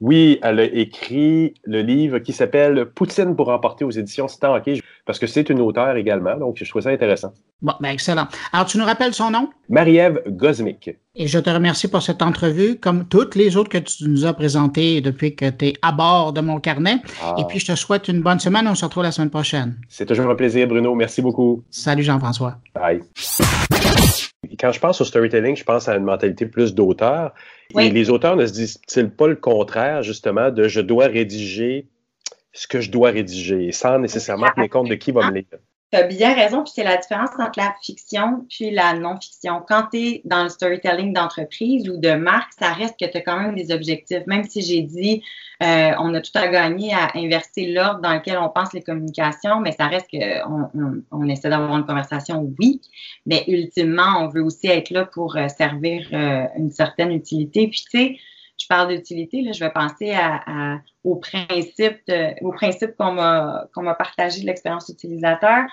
Oui, 0.00 0.38
elle 0.42 0.60
a 0.60 0.64
écrit 0.64 1.54
le 1.64 1.82
livre 1.82 2.18
qui 2.20 2.32
s'appelle 2.32 2.86
Poutine 2.86 3.34
pour 3.34 3.48
emporter 3.48 3.84
aux 3.84 3.90
éditions 3.90 4.28
Stanké, 4.28 4.80
parce 5.04 5.18
que 5.18 5.26
c'est 5.26 5.48
une 5.50 5.60
auteure 5.60 5.96
également, 5.96 6.36
donc 6.36 6.56
je 6.56 6.68
trouve 6.68 6.82
ça 6.82 6.90
intéressant. 6.90 7.32
Bon, 7.60 7.72
ben 7.80 7.88
excellent. 7.88 8.28
Alors, 8.52 8.66
tu 8.66 8.78
nous 8.78 8.84
rappelles 8.84 9.14
son 9.14 9.32
nom? 9.32 9.50
Marie-Ève 9.68 10.22
Gosmic. 10.28 10.90
Et 11.16 11.26
je 11.26 11.40
te 11.40 11.50
remercie 11.50 11.88
pour 11.88 12.02
cette 12.02 12.22
entrevue, 12.22 12.78
comme 12.78 13.08
toutes 13.08 13.34
les 13.34 13.56
autres 13.56 13.70
que 13.70 13.78
tu 13.78 14.08
nous 14.08 14.24
as 14.24 14.32
présentées 14.32 15.00
depuis 15.00 15.34
que 15.34 15.50
tu 15.50 15.66
es 15.66 15.72
à 15.82 15.90
bord 15.90 16.32
de 16.32 16.40
mon 16.40 16.60
carnet. 16.60 16.98
Ah. 17.20 17.34
Et 17.38 17.44
puis, 17.44 17.58
je 17.58 17.66
te 17.66 17.74
souhaite 17.74 18.06
une 18.06 18.22
bonne 18.22 18.38
semaine. 18.38 18.68
On 18.68 18.76
se 18.76 18.84
retrouve 18.84 19.02
la 19.02 19.10
semaine 19.10 19.30
prochaine. 19.30 19.76
C'est 19.88 20.06
toujours 20.06 20.30
un 20.30 20.36
plaisir, 20.36 20.68
Bruno. 20.68 20.94
Merci 20.94 21.20
beaucoup. 21.20 21.64
Salut, 21.70 22.04
Jean-François. 22.04 22.58
Bye. 22.74 23.00
Quand 24.58 24.72
je 24.72 24.80
pense 24.80 25.00
au 25.00 25.04
storytelling, 25.04 25.56
je 25.56 25.64
pense 25.64 25.88
à 25.88 25.96
une 25.96 26.04
mentalité 26.04 26.46
plus 26.46 26.74
d'auteur. 26.74 27.32
Et 27.78 27.90
les 27.90 28.10
auteurs 28.10 28.36
ne 28.36 28.46
se 28.46 28.52
disent-ils 28.52 29.10
pas 29.10 29.28
le 29.28 29.36
contraire, 29.36 30.02
justement, 30.02 30.50
de 30.50 30.68
je 30.68 30.80
dois 30.80 31.06
rédiger 31.06 31.88
ce 32.52 32.66
que 32.66 32.80
je 32.80 32.90
dois 32.90 33.10
rédiger, 33.10 33.72
sans 33.72 33.98
nécessairement 33.98 34.48
tenir 34.54 34.70
compte 34.70 34.88
de 34.88 34.94
qui 34.94 35.12
va 35.12 35.30
me 35.30 35.34
lire? 35.34 35.58
Tu 35.90 35.98
as 35.98 36.02
bien 36.02 36.34
raison, 36.34 36.62
puis 36.62 36.72
c'est 36.74 36.84
la 36.84 36.98
différence 36.98 37.30
entre 37.38 37.58
la 37.58 37.74
fiction 37.82 38.44
puis 38.50 38.70
la 38.70 38.92
non-fiction. 38.92 39.62
Quand 39.66 39.84
tu 39.90 39.98
es 39.98 40.22
dans 40.24 40.42
le 40.42 40.48
storytelling 40.50 41.14
d'entreprise 41.14 41.88
ou 41.88 41.96
de 41.96 42.12
marque, 42.12 42.52
ça 42.58 42.72
reste 42.72 42.98
que 43.00 43.06
tu 43.06 43.16
as 43.16 43.20
quand 43.22 43.40
même 43.40 43.54
des 43.54 43.72
objectifs. 43.72 44.26
Même 44.26 44.44
si 44.44 44.60
j'ai 44.60 44.82
dit 44.82 45.22
euh, 45.62 45.90
on 45.98 46.14
a 46.14 46.20
tout 46.20 46.30
à 46.34 46.46
gagner 46.48 46.92
à 46.94 47.10
inverser 47.16 47.66
l'ordre 47.66 48.00
dans 48.00 48.14
lequel 48.14 48.38
on 48.38 48.48
pense 48.48 48.72
les 48.74 48.82
communications, 48.82 49.60
mais 49.60 49.72
ça 49.72 49.86
reste 49.86 50.08
qu'on 50.10 50.70
on, 50.74 51.02
on 51.10 51.28
essaie 51.28 51.48
d'avoir 51.48 51.76
une 51.76 51.84
conversation, 51.84 52.52
oui, 52.60 52.80
mais 53.26 53.44
ultimement, 53.48 54.20
on 54.20 54.28
veut 54.28 54.42
aussi 54.42 54.68
être 54.68 54.90
là 54.90 55.04
pour 55.06 55.36
euh, 55.36 55.48
servir 55.48 56.06
euh, 56.12 56.44
une 56.56 56.70
certaine 56.70 57.10
utilité. 57.10 57.66
Puis 57.66 57.84
tu 57.90 57.98
sais, 57.98 58.18
je 58.58 58.66
parle 58.66 58.88
d'utilité, 58.88 59.42
là, 59.42 59.52
je 59.52 59.60
vais 59.60 59.70
penser 59.70 60.12
à, 60.12 60.80
au 61.04 61.16
principe, 61.16 62.00
au 62.42 62.50
principe 62.50 62.96
qu'on 62.96 63.12
m'a, 63.12 63.68
qu'on 63.72 63.82
m'a 63.82 63.94
partagé 63.94 64.40
de 64.40 64.46
l'expérience 64.46 64.88
utilisateur. 64.88 65.64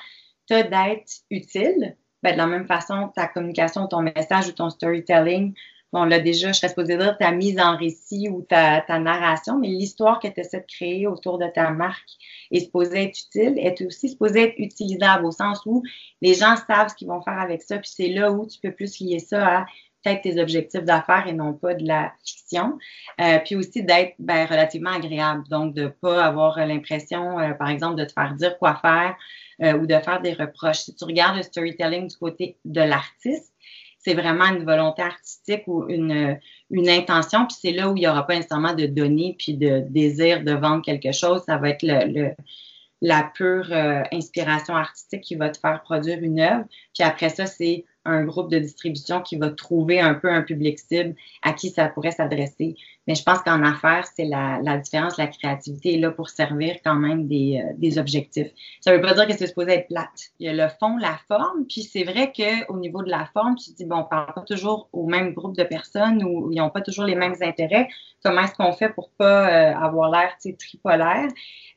Tu 0.48 0.54
as 0.54 0.64
d'être 0.64 1.12
utile. 1.32 1.98
Ben, 2.22 2.34
de 2.34 2.38
la 2.38 2.48
même 2.48 2.66
façon, 2.66 3.10
ta 3.16 3.28
communication, 3.28 3.88
ton 3.88 4.02
message 4.02 4.48
ou 4.48 4.52
ton 4.52 4.70
storytelling, 4.70 5.54
on 5.96 6.06
l'a 6.06 6.20
déjà, 6.20 6.52
je 6.52 6.58
serais 6.58 6.70
supposée 6.70 6.98
dire 6.98 7.18
ta 7.18 7.32
mise 7.32 7.60
en 7.60 7.78
récit 7.78 8.30
ou 8.30 8.42
ta, 8.42 8.82
ta 8.82 9.00
narration, 9.00 9.58
mais 9.60 9.68
l'histoire 9.68 10.20
que 10.20 10.28
tu 10.28 10.40
essaies 10.40 10.60
de 10.60 10.66
créer 10.66 11.08
autour 11.08 11.38
de 11.38 11.48
ta 11.48 11.70
marque 11.72 12.10
est 12.52 12.62
supposée 12.62 13.04
être 13.04 13.18
utile, 13.18 13.58
est 13.58 13.82
aussi 13.86 14.10
supposée 14.10 14.44
être 14.44 14.56
utilisable 14.58 15.26
au 15.26 15.32
sens 15.32 15.62
où 15.66 15.84
les 16.22 16.34
gens 16.34 16.56
savent 16.68 16.90
ce 16.90 16.96
qu'ils 16.96 17.08
vont 17.08 17.22
faire 17.22 17.40
avec 17.40 17.62
ça, 17.62 17.78
puis 17.78 17.90
c'est 17.94 18.10
là 18.10 18.32
où 18.32 18.46
tu 18.46 18.60
peux 18.60 18.72
plus 18.72 19.00
lier 19.00 19.20
ça 19.20 19.60
à 19.60 19.66
peut-être 20.06 20.22
tes 20.22 20.40
objectifs 20.40 20.84
d'affaires 20.84 21.28
et 21.28 21.34
non 21.34 21.54
pas 21.54 21.74
de 21.74 21.86
la 21.86 22.14
fiction. 22.24 22.78
Euh, 23.20 23.40
puis 23.44 23.56
aussi 23.56 23.84
d'être 23.84 24.14
ben, 24.20 24.46
relativement 24.46 24.92
agréable. 24.92 25.44
Donc, 25.50 25.74
de 25.74 25.84
ne 25.84 25.88
pas 25.88 26.24
avoir 26.24 26.58
l'impression, 26.66 27.40
euh, 27.40 27.54
par 27.54 27.70
exemple, 27.70 27.96
de 27.96 28.06
te 28.06 28.14
faire 28.14 28.34
dire 28.36 28.58
quoi 28.60 28.76
faire 28.76 29.16
euh, 29.64 29.74
ou 29.74 29.88
de 29.88 29.98
faire 30.00 30.22
des 30.22 30.34
reproches. 30.34 30.80
Si 30.80 30.96
tu 30.96 31.04
regardes 31.06 31.38
le 31.38 31.44
storytelling 31.44 32.08
du 32.08 32.18
côté 32.18 32.58
de 32.66 32.82
l'artiste, 32.82 33.52
c'est 33.98 34.14
vraiment 34.14 34.46
une 34.46 34.64
volonté 34.64 35.02
artistique 35.02 35.64
ou 35.66 35.88
une, 35.90 36.38
intention, 36.88 37.48
puis 37.48 37.58
c'est 37.60 37.72
là 37.72 37.90
où 37.90 37.96
il 37.96 38.02
n'y 38.02 38.08
aura 38.08 38.28
pas 38.28 38.36
nécessairement 38.36 38.76
de 38.76 38.86
données 38.86 39.36
puis 39.40 39.56
de 39.56 39.84
désir 39.90 40.44
de 40.44 40.52
vendre 40.52 40.84
quelque 40.84 41.12
chose. 41.12 41.42
Ça 41.48 41.58
va 41.58 41.70
être 41.70 41.84
la 43.02 43.24
pure 43.34 43.74
inspiration 44.12 44.76
artistique 44.76 45.22
qui 45.22 45.36
va 45.36 45.50
te 45.50 45.58
faire 45.58 45.82
produire 45.82 46.20
une 46.22 46.40
œuvre. 46.40 46.66
Puis 46.94 47.04
après 47.04 47.30
ça, 47.30 47.48
c'est 47.48 47.86
un 48.06 48.24
groupe 48.24 48.50
de 48.50 48.60
distribution 48.60 49.22
qui 49.22 49.36
va 49.36 49.50
trouver 49.50 50.00
un 50.00 50.14
peu 50.14 50.30
un 50.30 50.42
public 50.42 50.80
cible 50.80 51.16
à 51.42 51.54
qui 51.54 51.70
ça 51.70 51.88
pourrait 51.88 52.12
s'adresser. 52.12 52.76
Mais 53.08 53.14
je 53.14 53.24
pense 53.24 53.40
qu'en 53.40 53.64
affaires, 53.64 54.08
c'est 54.16 54.26
la, 54.26 54.60
la, 54.64 54.78
différence, 54.78 55.18
la 55.18 55.28
créativité 55.28 55.96
est 55.96 55.98
là 56.00 56.12
pour 56.12 56.30
servir 56.30 56.78
quand 56.84 56.96
même 56.96 57.28
des, 57.28 57.62
euh, 57.64 57.74
des 57.78 58.00
objectifs. 58.00 58.52
Ça 58.82 58.92
ne 58.92 58.96
veut 58.96 59.02
pas 59.02 59.14
dire 59.14 59.28
que 59.28 59.34
c'est 59.34 59.48
supposé 59.48 59.74
être 59.74 59.88
plate. 59.88 60.32
Il 60.40 60.48
y 60.48 60.50
a 60.50 60.54
le 60.54 60.68
fond, 60.80 60.98
la 60.98 61.18
forme, 61.28 61.66
puis 61.68 61.84
c'est 61.84 62.04
vrai 62.04 62.34
qu'au 62.36 62.78
niveau 62.78 63.04
de 63.04 63.10
la 63.10 63.26
forme, 63.26 63.56
tu 63.56 63.72
te 63.72 63.78
dis, 63.78 63.86
bon, 63.86 63.98
on 63.98 64.04
ne 64.04 64.06
parle 64.06 64.34
pas 64.34 64.42
toujours 64.42 64.90
au 64.92 65.06
même 65.06 65.34
groupe 65.34 65.56
de 65.56 65.64
personnes 65.64 66.24
ou 66.24 66.52
ils 66.52 66.58
n'ont 66.58 66.72
pas 66.72 66.82
toujours 66.82 67.06
les 67.06 67.16
mêmes 67.16 67.36
intérêts. 67.42 67.88
Comment 68.24 68.42
est-ce 68.42 68.56
qu'on 68.56 68.74
fait 68.74 68.90
pour 68.90 69.12
pas 69.12 69.50
euh, 69.50 69.76
avoir 69.76 70.10
l'air 70.10 70.36
tripolaire? 70.58 71.28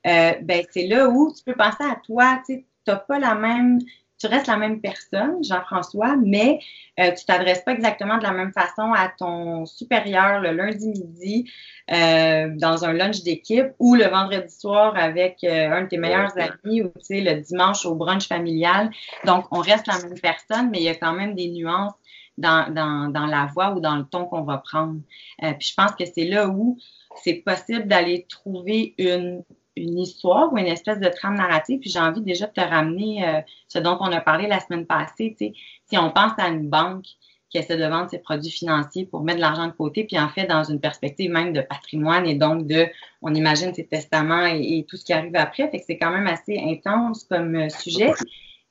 Euh, 0.07 0.33
ben, 0.43 0.65
c'est 0.71 0.87
là 0.87 1.09
où 1.09 1.33
tu 1.35 1.45
peux 1.45 1.55
penser 1.55 1.85
à 1.85 1.97
toi, 2.07 2.41
tu 2.47 2.65
n'as 2.87 2.97
pas 2.97 3.19
la 3.19 3.35
même 3.35 3.81
tu 4.19 4.27
restes 4.27 4.49
la 4.49 4.57
même 4.57 4.81
personne, 4.81 5.43
Jean-François, 5.45 6.17
mais 6.17 6.59
euh, 6.99 7.13
tu 7.13 7.25
t'adresses 7.25 7.63
pas 7.63 7.73
exactement 7.73 8.19
de 8.19 8.25
la 8.25 8.33
même 8.33 8.53
façon 8.53 8.93
à 8.93 9.09
ton 9.09 9.65
supérieur 9.65 10.41
le 10.41 10.51
lundi 10.53 10.89
midi 10.89 11.51
euh, 11.93 12.51
dans 12.57 12.85
un 12.85 12.93
lunch 12.93 13.23
d'équipe 13.23 13.69
ou 13.79 13.95
le 13.95 14.07
vendredi 14.07 14.53
soir 14.53 14.97
avec 14.97 15.45
euh, 15.45 15.71
un 15.71 15.83
de 15.83 15.89
tes 15.89 15.99
meilleurs 15.99 16.33
amis 16.37 16.83
ou 16.83 16.89
tu 16.99 17.05
sais, 17.05 17.21
le 17.21 17.41
dimanche 17.41 17.87
au 17.87 17.95
brunch 17.95 18.27
familial. 18.27 18.91
Donc, 19.25 19.47
on 19.53 19.61
reste 19.61 19.87
la 19.87 19.99
même 19.99 20.19
personne, 20.21 20.71
mais 20.71 20.79
il 20.79 20.85
y 20.85 20.89
a 20.89 20.97
quand 20.97 21.13
même 21.13 21.35
des 21.35 21.49
nuances 21.51 21.95
dans, 22.37 22.73
dans, 22.73 23.11
dans 23.13 23.27
la 23.27 23.47
voix 23.47 23.73
ou 23.73 23.81
dans 23.81 23.97
le 23.97 24.05
ton 24.05 24.27
qu'on 24.27 24.43
va 24.43 24.59
prendre. 24.59 25.01
puis 25.41 25.69
je 25.69 25.75
pense 25.75 25.93
que 25.93 26.05
c'est 26.05 26.25
là 26.25 26.49
où 26.49 26.77
c'est 27.23 27.35
possible 27.35 27.87
d'aller 27.87 28.27
trouver 28.29 28.95
une 28.99 29.43
une 29.79 29.99
histoire 29.99 30.53
ou 30.53 30.59
une 30.59 30.67
espèce 30.67 31.01
de 31.01 31.09
trame 31.09 31.37
narrative. 31.37 31.81
Puis 31.81 31.91
j'ai 31.91 31.99
envie 31.99 32.21
déjà 32.21 32.47
de 32.47 32.53
te 32.53 32.61
ramener 32.61 33.27
euh, 33.27 33.41
ce 33.69 33.79
dont 33.79 33.97
on 34.01 34.13
a 34.13 34.21
parlé 34.21 34.47
la 34.47 34.61
semaine 34.61 34.87
passée. 34.87 35.37
Si 35.39 35.99
on 35.99 36.11
pense 36.11 36.33
à 36.39 36.49
une 36.49 36.69
banque 36.69 37.07
qui 37.51 37.59
essaie 37.59 37.77
de 37.77 37.85
vendre 37.85 38.11
ses 38.11 38.19
produits 38.19 38.51
financiers 38.51 39.07
pour 39.07 39.23
mettre 39.23 39.37
de 39.37 39.43
l'argent 39.43 39.67
de 39.67 39.73
côté, 39.73 40.05
puis 40.05 40.19
en 40.19 40.29
fait 40.29 40.47
dans 40.47 40.65
une 40.65 40.81
perspective 40.81 41.31
même 41.31 41.53
de 41.53 41.63
patrimoine 41.63 42.27
et 42.27 42.35
donc 42.35 42.67
de, 42.67 42.87
on 43.23 43.35
imagine 43.35 43.73
ses 43.73 43.87
testaments 43.87 44.45
et, 44.45 44.85
tout 44.89 44.97
ce 44.97 45.05
qui 45.05 45.13
arrive 45.13 45.35
après. 45.35 45.71
Fait 45.71 45.79
que 45.79 45.85
c'est 45.87 45.99
quand 45.99 46.11
même 46.11 46.27
assez 46.27 46.59
intense 46.59 47.25
comme 47.25 47.55
euh, 47.55 47.69
sujet. 47.69 48.13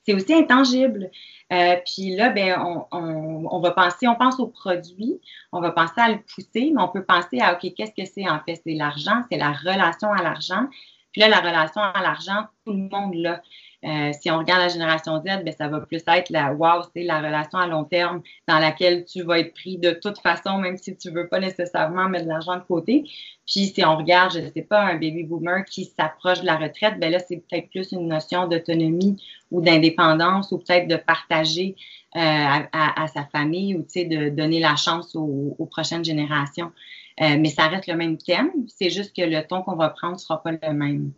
C'est 0.04 0.14
aussi 0.14 0.32
intangible. 0.32 1.10
Euh, 1.52 1.76
puis 1.84 2.14
là, 2.14 2.30
ben, 2.30 2.58
on, 2.60 2.84
on, 2.92 3.48
on, 3.50 3.60
va 3.60 3.70
penser, 3.72 4.06
on 4.06 4.14
pense 4.14 4.38
au 4.38 4.46
produit, 4.46 5.20
on 5.52 5.60
va 5.60 5.70
penser 5.70 5.94
à 5.96 6.10
le 6.10 6.18
pousser, 6.18 6.72
mais 6.74 6.82
on 6.82 6.88
peut 6.88 7.04
penser 7.04 7.40
à, 7.40 7.54
OK, 7.54 7.72
qu'est-ce 7.74 7.92
que 7.92 8.06
c'est 8.06 8.28
en 8.28 8.40
fait? 8.40 8.60
C'est 8.64 8.74
l'argent, 8.74 9.22
c'est 9.30 9.38
la 9.38 9.52
relation 9.52 10.12
à 10.12 10.22
l'argent. 10.22 10.66
Puis 11.12 11.20
là, 11.20 11.28
la 11.28 11.40
relation 11.40 11.80
à 11.80 12.00
l'argent, 12.02 12.46
tout 12.64 12.72
le 12.72 12.88
monde 12.88 13.14
l'a. 13.14 13.42
Euh, 13.84 14.10
si 14.20 14.28
on 14.28 14.38
regarde 14.38 14.60
la 14.60 14.68
génération 14.68 15.20
Z, 15.20 15.44
ben, 15.44 15.54
ça 15.56 15.68
va 15.68 15.78
plus 15.80 16.02
être 16.08 16.30
la 16.30 16.52
wow, 16.52 16.82
c'est 16.92 17.04
la 17.04 17.18
relation 17.18 17.58
à 17.58 17.68
long 17.68 17.84
terme 17.84 18.22
dans 18.48 18.58
laquelle 18.58 19.04
tu 19.04 19.22
vas 19.22 19.38
être 19.38 19.54
pris 19.54 19.78
de 19.78 19.92
toute 19.92 20.18
façon, 20.18 20.58
même 20.58 20.76
si 20.76 20.96
tu 20.96 21.12
veux 21.12 21.28
pas 21.28 21.38
nécessairement 21.38 22.08
mettre 22.08 22.24
de 22.24 22.30
l'argent 22.30 22.56
de 22.56 22.64
côté. 22.64 23.04
Puis 23.46 23.66
si 23.66 23.84
on 23.84 23.96
regarde, 23.96 24.32
je 24.32 24.40
ne 24.40 24.50
sais 24.50 24.62
pas, 24.62 24.80
un 24.80 24.94
baby 24.94 25.22
boomer 25.22 25.64
qui 25.64 25.84
s'approche 25.84 26.40
de 26.40 26.46
la 26.46 26.56
retraite, 26.56 26.98
ben 26.98 27.12
là, 27.12 27.20
c'est 27.20 27.36
peut-être 27.36 27.70
plus 27.70 27.92
une 27.92 28.08
notion 28.08 28.48
d'autonomie 28.48 29.22
ou 29.52 29.60
d'indépendance 29.60 30.50
ou 30.50 30.58
peut-être 30.58 30.88
de 30.88 30.96
partager 30.96 31.76
euh, 32.16 32.20
à, 32.20 33.06
sa 33.06 33.24
famille 33.26 33.74
ou 33.76 33.82
de 33.82 34.30
donner 34.30 34.60
la 34.60 34.76
chance 34.76 35.14
aux, 35.14 35.68
prochaines 35.70 36.04
générations. 36.04 36.72
Euh, 37.20 37.36
mais 37.38 37.48
ça 37.48 37.68
reste 37.68 37.86
le 37.88 37.96
même 37.96 38.16
thème, 38.16 38.50
c'est 38.68 38.90
juste 38.90 39.14
que 39.14 39.22
le 39.22 39.42
ton 39.46 39.62
qu'on 39.62 39.76
va 39.76 39.90
prendre 39.90 40.14
ne 40.14 40.18
sera 40.18 40.42
pas 40.42 40.52
le 40.52 40.72
même. 40.72 41.12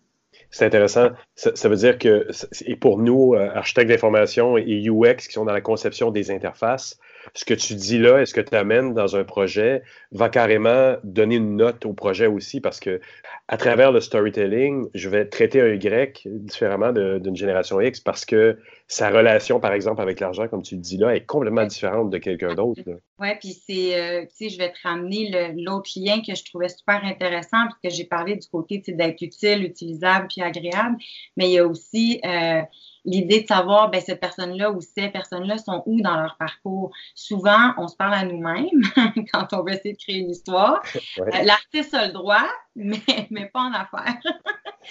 C'est 0.50 0.64
intéressant. 0.64 1.10
Ça, 1.34 1.68
veut 1.68 1.76
dire 1.76 1.98
que, 1.98 2.26
et 2.64 2.76
pour 2.76 2.98
nous, 2.98 3.34
euh, 3.34 3.50
architectes 3.54 3.90
d'information 3.90 4.56
et 4.56 4.88
UX 4.88 5.16
qui 5.26 5.32
sont 5.32 5.44
dans 5.44 5.52
la 5.52 5.60
conception 5.60 6.10
des 6.10 6.30
interfaces, 6.30 6.98
ce 7.34 7.44
que 7.44 7.54
tu 7.54 7.74
dis 7.74 7.98
là 7.98 8.20
et 8.20 8.26
ce 8.26 8.34
que 8.34 8.40
tu 8.40 8.54
amènes 8.54 8.94
dans 8.94 9.16
un 9.16 9.24
projet 9.24 9.82
va 10.12 10.28
carrément 10.28 10.96
donner 11.04 11.36
une 11.36 11.56
note 11.56 11.86
au 11.86 11.92
projet 11.92 12.26
aussi 12.26 12.60
parce 12.60 12.80
que 12.80 13.00
à 13.48 13.56
travers 13.56 13.90
le 13.90 14.00
storytelling, 14.00 14.86
je 14.94 15.08
vais 15.08 15.26
traiter 15.26 15.60
un 15.60 15.74
Y 15.74 16.26
différemment 16.26 16.92
d'une 16.92 17.36
génération 17.36 17.80
X 17.80 18.00
parce 18.00 18.24
que 18.24 18.58
sa 18.86 19.10
relation, 19.10 19.60
par 19.60 19.72
exemple, 19.72 20.00
avec 20.00 20.20
l'argent, 20.20 20.48
comme 20.48 20.62
tu 20.62 20.74
le 20.74 20.80
dis 20.80 20.96
là, 20.96 21.14
est 21.14 21.24
complètement 21.24 21.64
différente 21.64 22.10
de 22.10 22.18
quelqu'un 22.18 22.54
d'autre. 22.54 22.82
Oui, 23.18 23.28
puis 23.38 23.56
c'est, 23.66 24.00
euh, 24.00 24.22
tu 24.22 24.28
sais, 24.34 24.48
je 24.48 24.58
vais 24.58 24.72
te 24.72 24.78
ramener 24.82 25.52
l'autre 25.56 25.90
lien 25.96 26.20
que 26.26 26.34
je 26.34 26.44
trouvais 26.44 26.68
super 26.68 27.04
intéressant, 27.04 27.66
parce 27.66 27.78
que 27.82 27.90
j'ai 27.90 28.04
parlé 28.04 28.36
du 28.36 28.48
côté 28.48 28.82
d'être 28.86 29.22
utile, 29.22 29.64
utilisable, 29.64 30.26
puis 30.28 30.42
agréable, 30.42 30.96
mais 31.36 31.48
il 31.48 31.52
y 31.52 31.58
a 31.58 31.66
aussi 31.66 32.20
euh, 32.24 32.62
l'idée 33.04 33.42
de 33.42 33.46
savoir, 33.46 33.90
ben, 33.90 34.00
cette 34.00 34.20
personne-là 34.20 34.70
ou 34.70 34.80
ces 34.80 35.08
personnes-là 35.08 35.58
sont 35.58 35.82
où 35.86 36.00
dans 36.00 36.16
leur 36.16 36.36
parcours. 36.36 36.90
Souvent, 37.14 37.74
on 37.76 37.88
se 37.88 37.96
parle 37.96 38.14
à 38.14 38.24
nous-mêmes 38.24 38.82
quand 39.32 39.52
on 39.52 39.62
veut 39.62 39.72
essayer 39.72 39.94
de 39.94 39.98
créer 39.98 40.18
une 40.18 40.30
histoire. 40.30 40.82
Euh, 41.18 41.42
l'artiste 41.44 41.92
a 41.92 42.06
le 42.06 42.12
droit, 42.12 42.46
mais, 42.76 43.00
mais 43.30 43.46
pas 43.46 43.60
en 43.60 43.72
affaires. 43.72 44.16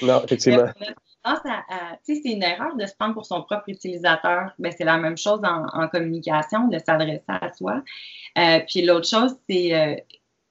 non, 0.01 0.21
effectivement. 0.23 0.67
c'est 2.03 2.21
une 2.25 2.43
erreur 2.43 2.75
de 2.75 2.85
se 2.85 2.93
prendre 2.95 3.13
pour 3.13 3.25
son 3.25 3.41
propre 3.43 3.63
utilisateur. 3.67 4.51
Ben, 4.59 4.71
c'est 4.75 4.83
la 4.83 4.97
même 4.97 5.17
chose 5.17 5.41
en, 5.43 5.87
communication, 5.87 6.67
de 6.67 6.77
s'adresser 6.77 7.23
à 7.27 7.51
soi. 7.53 7.81
Euh, 8.37 8.59
puis 8.67 8.83
l'autre 8.83 9.07
chose, 9.07 9.35
c'est 9.49 9.73
euh, 9.73 9.95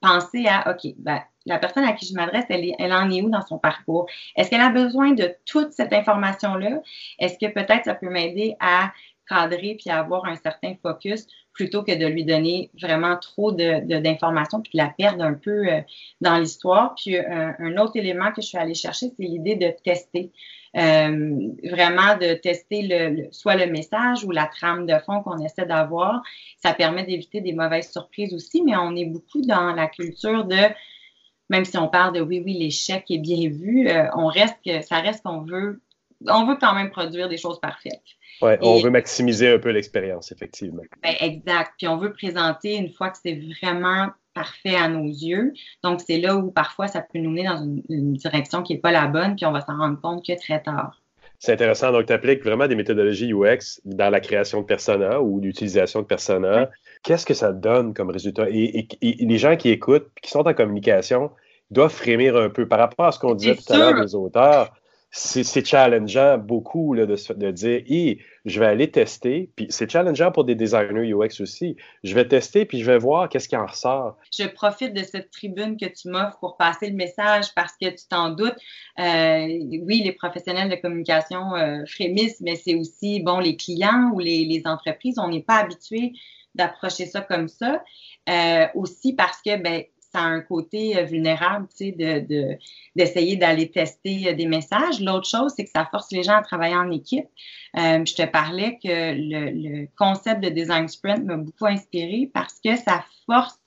penser 0.01 0.47
à, 0.47 0.71
OK, 0.71 0.93
ben, 0.99 1.21
la 1.47 1.59
personne 1.59 1.85
à 1.85 1.93
qui 1.93 2.07
je 2.07 2.15
m'adresse, 2.15 2.45
elle, 2.49 2.73
elle 2.79 2.93
en 2.93 3.11
est 3.11 3.23
où 3.23 3.31
dans 3.31 3.43
son 3.43 3.59
parcours? 3.59 4.07
Est-ce 4.37 4.51
qu'elle 4.51 4.61
a 4.61 4.71
besoin 4.71 5.13
de 5.13 5.35
toute 5.47 5.73
cette 5.73 5.93
information-là? 5.93 6.83
Est-ce 7.19 7.39
que 7.39 7.51
peut-être 7.53 7.85
ça 7.87 7.95
peut 7.95 8.11
m'aider 8.11 8.57
à 8.61 8.93
cadrer 9.29 9.77
puis 9.79 9.91
à 9.91 9.99
avoir 9.99 10.25
un 10.25 10.37
certain 10.37 10.75
focus 10.83 11.27
plutôt 11.53 11.83
que 11.83 11.93
de 11.93 12.07
lui 12.07 12.25
donner 12.25 12.71
vraiment 12.81 13.17
trop 13.17 13.53
d'informations 13.53 14.59
de, 14.59 14.63
puis 14.63 14.79
la 14.79 14.89
perdre 14.97 15.23
un 15.25 15.35
peu 15.35 15.69
euh, 15.69 15.81
dans 16.21 16.39
l'histoire? 16.39 16.95
Puis 16.95 17.17
euh, 17.17 17.53
un, 17.59 17.77
autre 17.77 17.97
élément 17.97 18.31
que 18.33 18.41
je 18.41 18.47
suis 18.47 18.59
allée 18.59 18.75
chercher, 18.75 19.09
c'est 19.17 19.25
l'idée 19.25 19.57
de 19.57 19.73
tester. 19.85 20.31
Euh, 20.77 21.49
vraiment 21.65 22.17
de 22.21 22.35
tester 22.35 22.83
le, 22.83 23.29
soit 23.33 23.57
le 23.57 23.71
message 23.73 24.23
ou 24.25 24.31
la 24.31 24.47
trame 24.47 24.87
de 24.87 24.95
fond 25.07 25.23
qu'on 25.23 25.39
essaie 25.39 25.65
d'avoir. 25.65 26.23
Ça 26.63 26.75
permet 26.75 27.05
d'éviter 27.05 27.41
des 27.41 27.53
mauvaises 27.53 27.91
surprises 27.91 28.35
aussi, 28.35 28.63
mais 28.63 28.77
on 28.77 28.95
est 28.95 29.07
beaucoup 29.07 29.41
dans 29.43 29.73
la 29.73 29.87
culture 29.87 30.45
de 30.45 30.57
même 31.51 31.65
si 31.65 31.79
on 31.79 31.89
parle 31.89 32.15
de 32.15 32.21
oui, 32.21 32.43
oui, 32.45 32.53
l'échec 32.59 33.11
est 33.11 33.19
bien 33.19 33.49
vu, 33.49 33.89
on 34.15 34.27
reste 34.27 34.57
que 34.63 34.83
ça 34.83 35.01
reste 35.01 35.23
qu'on 35.23 35.41
veut, 35.41 35.81
on 36.27 36.45
veut 36.45 36.57
quand 36.61 36.75
même 36.75 36.91
produire 36.91 37.31
des 37.31 37.39
choses 37.39 37.59
parfaites. 37.59 38.03
Oui, 38.43 38.53
on 38.61 38.81
veut 38.81 38.91
maximiser 38.91 39.49
un 39.49 39.59
peu 39.59 39.71
l'expérience, 39.71 40.31
effectivement. 40.31 40.83
Ben, 41.03 41.15
exact. 41.21 41.73
Puis 41.79 41.89
on 41.89 41.97
veut 41.97 42.13
présenter 42.13 42.77
une 42.77 42.93
fois 42.93 43.11
que 43.11 43.17
c'est 43.21 43.41
vraiment 43.61 44.09
parfait 44.39 44.77
à 44.77 44.89
nos 44.89 45.05
yeux. 45.05 45.53
Donc, 45.83 46.01
c'est 46.07 46.19
là 46.19 46.37
où 46.37 46.51
parfois 46.51 46.87
ça 46.87 47.01
peut 47.01 47.19
nous 47.19 47.31
mener 47.31 47.45
dans 47.45 47.59
une, 47.59 48.13
direction 48.15 48.63
qui 48.63 48.75
n'est 48.75 48.81
pas 48.81 48.93
la 48.93 49.07
bonne, 49.07 49.35
puis 49.35 49.47
on 49.47 49.53
va 49.53 49.61
s'en 49.61 49.77
rendre 49.77 50.01
compte 50.01 50.25
que 50.25 50.39
très 50.39 50.63
tard. 50.63 51.03
C'est 51.41 51.53
intéressant. 51.53 51.93
Donc, 51.93 52.07
tu 52.07 52.13
appliques 52.13 52.45
vraiment 52.45 52.67
des 52.67 52.77
méthodologies 52.77 53.33
UX 53.33 53.81
dans 53.85 54.11
la 54.11 54.21
création 54.21 54.61
de 54.61 54.67
persona 54.67 55.21
ou 55.21 55.41
l'utilisation 55.41 56.03
de 56.03 56.07
persona. 56.07 56.71
Qu'est-ce 57.03 57.27
que 57.27 57.35
ça 57.35 57.53
donne 57.53 57.95
comme 57.95 58.11
résultat? 58.11 58.47
Et, 58.51 58.89
les 59.03 59.39
gens 59.39 59.57
qui 59.57 59.71
écoutent, 59.71 60.09
qui 60.23 60.31
sont 60.31 60.47
en 60.47 60.55
communication, 60.55 61.31
doivent 61.71 61.93
frémir 61.93 62.37
un 62.37 62.49
peu 62.49 62.67
par 62.67 62.79
rapport 62.79 63.07
à 63.07 63.13
ce 63.13 63.19
qu'on 63.19 63.35
disait 63.35 63.57
tout 63.57 63.73
à 63.73 63.77
l'heure 63.77 64.05
des 64.05 64.15
auteurs 64.15 64.73
c'est 65.11 65.67
challengeant 65.67 66.37
beaucoup 66.37 66.95
de, 66.95 67.51
dire 67.51 67.83
je 68.45 68.61
vais 68.61 68.67
aller 68.67 68.91
tester. 68.91 69.51
Puis 69.57 69.67
c'est 69.71 69.91
challengeant 69.91 70.33
pour 70.33 70.45
des 70.45 70.55
designers 70.55 71.13
UX 71.13 71.41
aussi. 71.41 71.77
Je 72.05 72.15
vais 72.15 72.29
tester 72.29 72.67
puis 72.67 72.81
je 72.81 72.85
vais 72.85 72.99
voir 72.99 73.29
qu'est-ce 73.29 73.49
qui 73.49 73.57
en 73.57 73.67
ressort. 73.67 74.17
Je 74.37 74.47
profite 74.47 74.93
de 74.93 75.03
cette 75.03 75.31
tribune 75.31 75.77
que 75.77 75.87
tu 75.87 76.09
m'offres 76.09 76.39
pour 76.41 76.57
passer 76.57 76.91
le 76.91 76.97
message 76.97 77.55
parce 77.55 77.73
que 77.81 77.89
tu 77.89 78.07
t'en 78.09 78.31
doutes. 78.31 78.57
Euh, 78.99 79.47
oui, 79.83 80.03
les 80.05 80.13
professionnels 80.13 80.69
de 80.69 80.77
communication 80.77 81.55
euh, 81.55 81.85
frémissent, 81.87 82.41
mais 82.41 82.57
c'est 82.57 82.75
aussi 82.75 83.21
bon 83.21 83.39
les 83.39 83.57
clients 83.57 84.11
ou 84.13 84.19
les, 84.19 84.45
les 84.45 84.63
entreprises. 84.67 85.19
On 85.19 85.29
n'est 85.29 85.43
pas 85.43 85.57
habitué 85.57 86.13
d'approcher 86.55 87.07
ça 87.07 87.23
comme 87.23 87.49
ça. 87.49 87.83
Euh, 88.29 88.67
aussi 88.75 89.15
parce 89.15 89.41
que 89.41 89.57
ben, 89.57 89.85
ça 90.19 90.25
a 90.25 90.29
un 90.29 90.41
côté 90.41 90.99
euh, 90.99 91.05
vulnérable, 91.05 91.67
tu 91.69 91.77
sais, 91.77 91.93
de, 91.93 92.59
d'essayer 92.97 93.37
d'aller 93.37 93.71
tester 93.71 94.29
euh, 94.29 94.35
des 94.35 94.47
messages. 94.47 95.01
L'autre 95.01 95.29
chose, 95.29 95.53
c'est 95.57 95.65
que 95.65 95.71
ça 95.71 95.87
force 95.91 96.11
les 96.11 96.23
gens 96.23 96.37
à 96.37 96.43
travailler 96.43 96.77
en 96.77 96.91
équipe. 96.91 97.27
Euh, 97.77 98.05
je 98.05 98.15
te 98.15 98.27
parlais 98.27 98.79
que 98.83 99.15
le, 99.15 99.87
concept 99.97 100.43
de 100.43 100.49
design 100.49 100.89
sprint 100.89 101.25
m'a 101.25 101.37
beaucoup 101.37 101.67
inspiré 101.67 102.31
parce 102.33 102.59
que 102.65 102.77
ça 102.77 103.05
force 103.27 103.59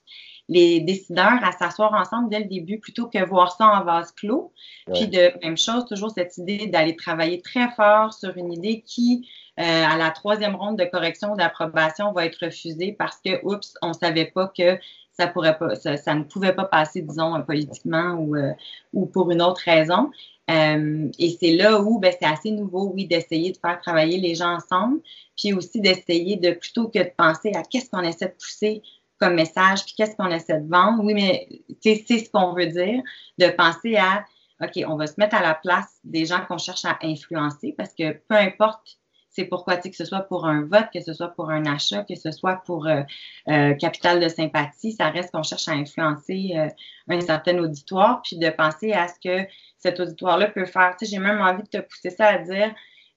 les 0.48 0.80
décideurs 0.80 1.42
à 1.42 1.52
s'asseoir 1.52 1.94
ensemble 1.94 2.28
dès 2.28 2.40
le 2.40 2.44
début 2.46 2.78
plutôt 2.78 3.06
que 3.06 3.24
voir 3.24 3.56
ça 3.56 3.68
en 3.68 3.84
vase 3.84 4.12
clos. 4.12 4.52
Puis 4.92 5.06
de 5.06 5.32
même 5.42 5.56
chose, 5.56 5.86
toujours 5.86 6.10
cette 6.10 6.36
idée 6.36 6.66
d'aller 6.66 6.96
travailler 6.96 7.40
très 7.40 7.70
fort 7.70 8.12
sur 8.12 8.36
une 8.36 8.52
idée 8.52 8.82
qui, 8.84 9.26
à 9.56 9.96
la 9.96 10.10
troisième 10.10 10.56
ronde 10.56 10.76
de 10.78 10.84
correction 10.84 11.36
d'approbation, 11.36 12.12
va 12.12 12.26
être 12.26 12.44
refusée 12.44 12.94
parce 12.98 13.18
que, 13.24 13.40
oups, 13.44 13.72
on 13.82 13.92
savait 13.92 14.26
pas 14.26 14.48
que 14.54 14.78
ça 15.12 15.26
pourrait 15.26 15.58
pas, 15.58 15.74
ça, 15.74 16.14
ne 16.14 16.24
pouvait 16.24 16.54
pas 16.54 16.64
passer, 16.64 17.02
disons, 17.02 17.40
politiquement 17.42 18.14
ou, 18.14 18.36
euh, 18.36 18.52
ou 18.92 19.06
pour 19.06 19.30
une 19.30 19.42
autre 19.42 19.60
raison. 19.64 20.10
Euh, 20.50 21.08
et 21.18 21.36
c'est 21.38 21.52
là 21.52 21.80
où 21.80 21.98
ben, 21.98 22.12
c'est 22.18 22.26
assez 22.26 22.50
nouveau, 22.50 22.90
oui, 22.94 23.06
d'essayer 23.06 23.52
de 23.52 23.58
faire 23.58 23.80
travailler 23.80 24.18
les 24.18 24.34
gens 24.34 24.56
ensemble, 24.56 25.00
puis 25.36 25.52
aussi 25.52 25.80
d'essayer 25.80 26.36
de, 26.36 26.52
plutôt 26.52 26.88
que 26.88 26.98
de 26.98 27.10
penser 27.16 27.52
à 27.54 27.62
qu'est-ce 27.62 27.90
qu'on 27.90 28.02
essaie 28.02 28.26
de 28.26 28.34
pousser 28.34 28.82
comme 29.18 29.34
message, 29.34 29.84
puis 29.84 29.94
qu'est-ce 29.96 30.16
qu'on 30.16 30.30
essaie 30.30 30.60
de 30.60 30.68
vendre, 30.68 31.04
oui, 31.04 31.14
mais 31.14 31.48
c'est 31.80 31.96
ce 31.96 32.28
qu'on 32.28 32.54
veut 32.54 32.66
dire, 32.66 33.02
de 33.38 33.48
penser 33.50 33.96
à, 33.96 34.24
OK, 34.60 34.82
on 34.86 34.96
va 34.96 35.06
se 35.06 35.14
mettre 35.18 35.36
à 35.36 35.42
la 35.42 35.54
place 35.54 36.00
des 36.02 36.26
gens 36.26 36.44
qu'on 36.46 36.58
cherche 36.58 36.84
à 36.84 36.98
influencer, 37.02 37.72
parce 37.76 37.94
que 37.94 38.12
peu 38.12 38.34
importe 38.34 38.98
c'est 39.32 39.46
pourquoi, 39.46 39.78
tu 39.78 39.90
que 39.90 39.96
ce 39.96 40.04
soit 40.04 40.20
pour 40.20 40.46
un 40.46 40.62
vote, 40.62 40.86
que 40.92 41.00
ce 41.00 41.14
soit 41.14 41.28
pour 41.28 41.50
un 41.50 41.64
achat, 41.64 42.04
que 42.04 42.14
ce 42.14 42.30
soit 42.30 42.62
pour 42.66 42.86
euh, 42.86 43.02
euh, 43.48 43.72
capital 43.74 44.20
de 44.20 44.28
sympathie, 44.28 44.92
ça 44.92 45.08
reste 45.08 45.32
qu'on 45.32 45.42
cherche 45.42 45.68
à 45.68 45.72
influencer 45.72 46.52
euh, 46.54 46.68
un 47.08 47.20
certain 47.20 47.58
auditoire, 47.58 48.20
puis 48.22 48.36
de 48.36 48.50
penser 48.50 48.92
à 48.92 49.08
ce 49.08 49.14
que 49.22 49.48
cet 49.78 50.00
auditoire-là 50.00 50.48
peut 50.48 50.66
faire. 50.66 50.96
Tu 50.98 51.06
j'ai 51.06 51.18
même 51.18 51.40
envie 51.40 51.62
de 51.62 51.68
te 51.68 51.78
pousser 51.78 52.10
ça 52.10 52.28
à 52.28 52.38
dire, 52.38 52.74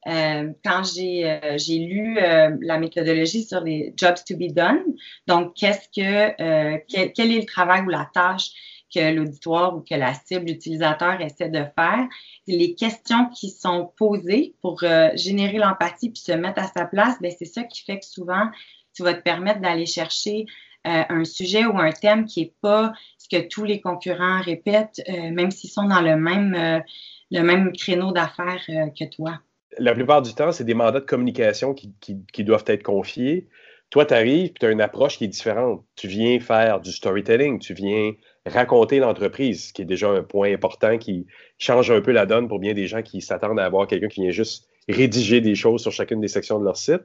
quand 0.08 0.84
j'ai 0.84 1.40
j'ai 1.58 1.80
lu 1.80 2.14
la 2.14 2.78
méthodologie 2.78 3.44
sur 3.44 3.62
les 3.62 3.92
jobs 3.98 4.18
to 4.28 4.38
be 4.38 4.54
done, 4.54 4.84
donc 5.26 5.56
qu'est-ce 5.56 5.88
que 5.90 6.78
quel, 6.88 7.32
est 7.32 7.40
le 7.40 7.46
travail 7.46 7.82
ou 7.82 7.90
la 7.90 8.08
tâche 8.14 8.52
l'auditoire 9.00 9.76
ou 9.76 9.82
que 9.82 9.96
la 9.96 10.14
cible 10.14 10.50
utilisateur 10.50 11.22
essaie 11.22 11.50
de 11.50 11.64
faire, 11.78 12.08
les 12.48 12.76
questions 12.76 13.30
qui 13.30 13.50
sont 13.50 13.92
posées 13.98 14.56
pour 14.62 14.84
euh, 14.84 15.10
générer 15.16 15.58
l'empathie 15.58 16.10
puis 16.10 16.22
se 16.22 16.32
mettre 16.32 16.62
à 16.62 16.68
sa 16.68 16.86
place, 16.86 17.16
ben 17.22 17.32
c'est 17.38 17.46
ça 17.46 17.64
qui 17.64 17.84
fait 17.84 18.00
que 18.00 18.06
souvent, 18.06 18.50
tu 18.94 19.04
vas 19.04 19.14
te 19.14 19.22
permettre 19.22 19.62
d'aller 19.62 19.86
chercher 19.86 20.46
un 20.88 21.24
sujet 21.26 21.66
ou 21.66 21.80
un 21.80 21.92
thème 21.92 22.26
qui 22.26 22.42
n'est 22.42 22.54
pas 22.62 22.94
ce 23.18 23.28
que 23.28 23.48
tous 23.48 23.64
les 23.64 23.82
concurrents 23.82 24.40
répètent, 24.42 25.02
même 25.08 25.50
s'ils 25.50 25.72
sont 25.72 25.86
dans 25.86 26.00
le 26.00 26.16
même, 26.16 26.84
le 27.32 27.42
même 27.42 27.74
créneau 27.74 28.12
d'affaires 28.12 28.64
que 28.68 29.06
toi. 29.06 29.40
La 29.80 29.96
plupart 29.96 30.22
du 30.22 30.36
temps, 30.36 30.52
c'est 30.52 30.64
des 30.64 30.76
mandats 30.76 31.00
de 31.00 31.06
communication 31.06 31.74
qui, 31.74 31.92
qui 32.00 32.44
doivent 32.44 32.66
être 32.68 32.84
confiés. 32.84 33.50
Toi, 33.90 34.06
tu 34.06 34.14
arrives 34.14 34.54
tu 34.60 34.66
as 34.66 34.72
une 34.72 34.82
approche 34.82 35.18
qui 35.18 35.26
est 35.26 35.30
différente. 35.30 35.86
Tu 35.96 36.08
viens 36.08 36.40
faire 36.40 36.82
du 36.82 36.92
storytelling, 36.92 37.60
tu 37.60 37.74
viens 37.74 38.12
raconter 38.46 39.00
l'entreprise, 39.00 39.68
ce 39.68 39.74
qui 39.74 39.82
est 39.82 39.86
déjà 39.86 40.10
un 40.10 40.24
point 40.24 40.54
important 40.54 40.98
qui 40.98 41.26
change 41.58 41.90
un 41.92 42.02
peu 42.02 42.12
la 42.12 42.26
donne 42.26 42.48
pour 42.48 42.60
bien 42.60 42.74
des 42.74 42.88
gens 42.88 43.02
qui 43.02 43.22
s'attendent 43.22 43.60
à 43.60 43.66
avoir 43.66 43.88
quelqu'un 43.88 44.08
qui 44.08 44.22
vient 44.22 44.32
juste 44.32 44.70
rédiger 44.88 45.42
des 45.42 45.56
choses 45.56 45.82
sur 45.82 45.92
chacune 45.92 46.22
des 46.22 46.28
sections 46.28 46.60
de 46.60 46.66
leur 46.66 46.78
site. 46.78 47.02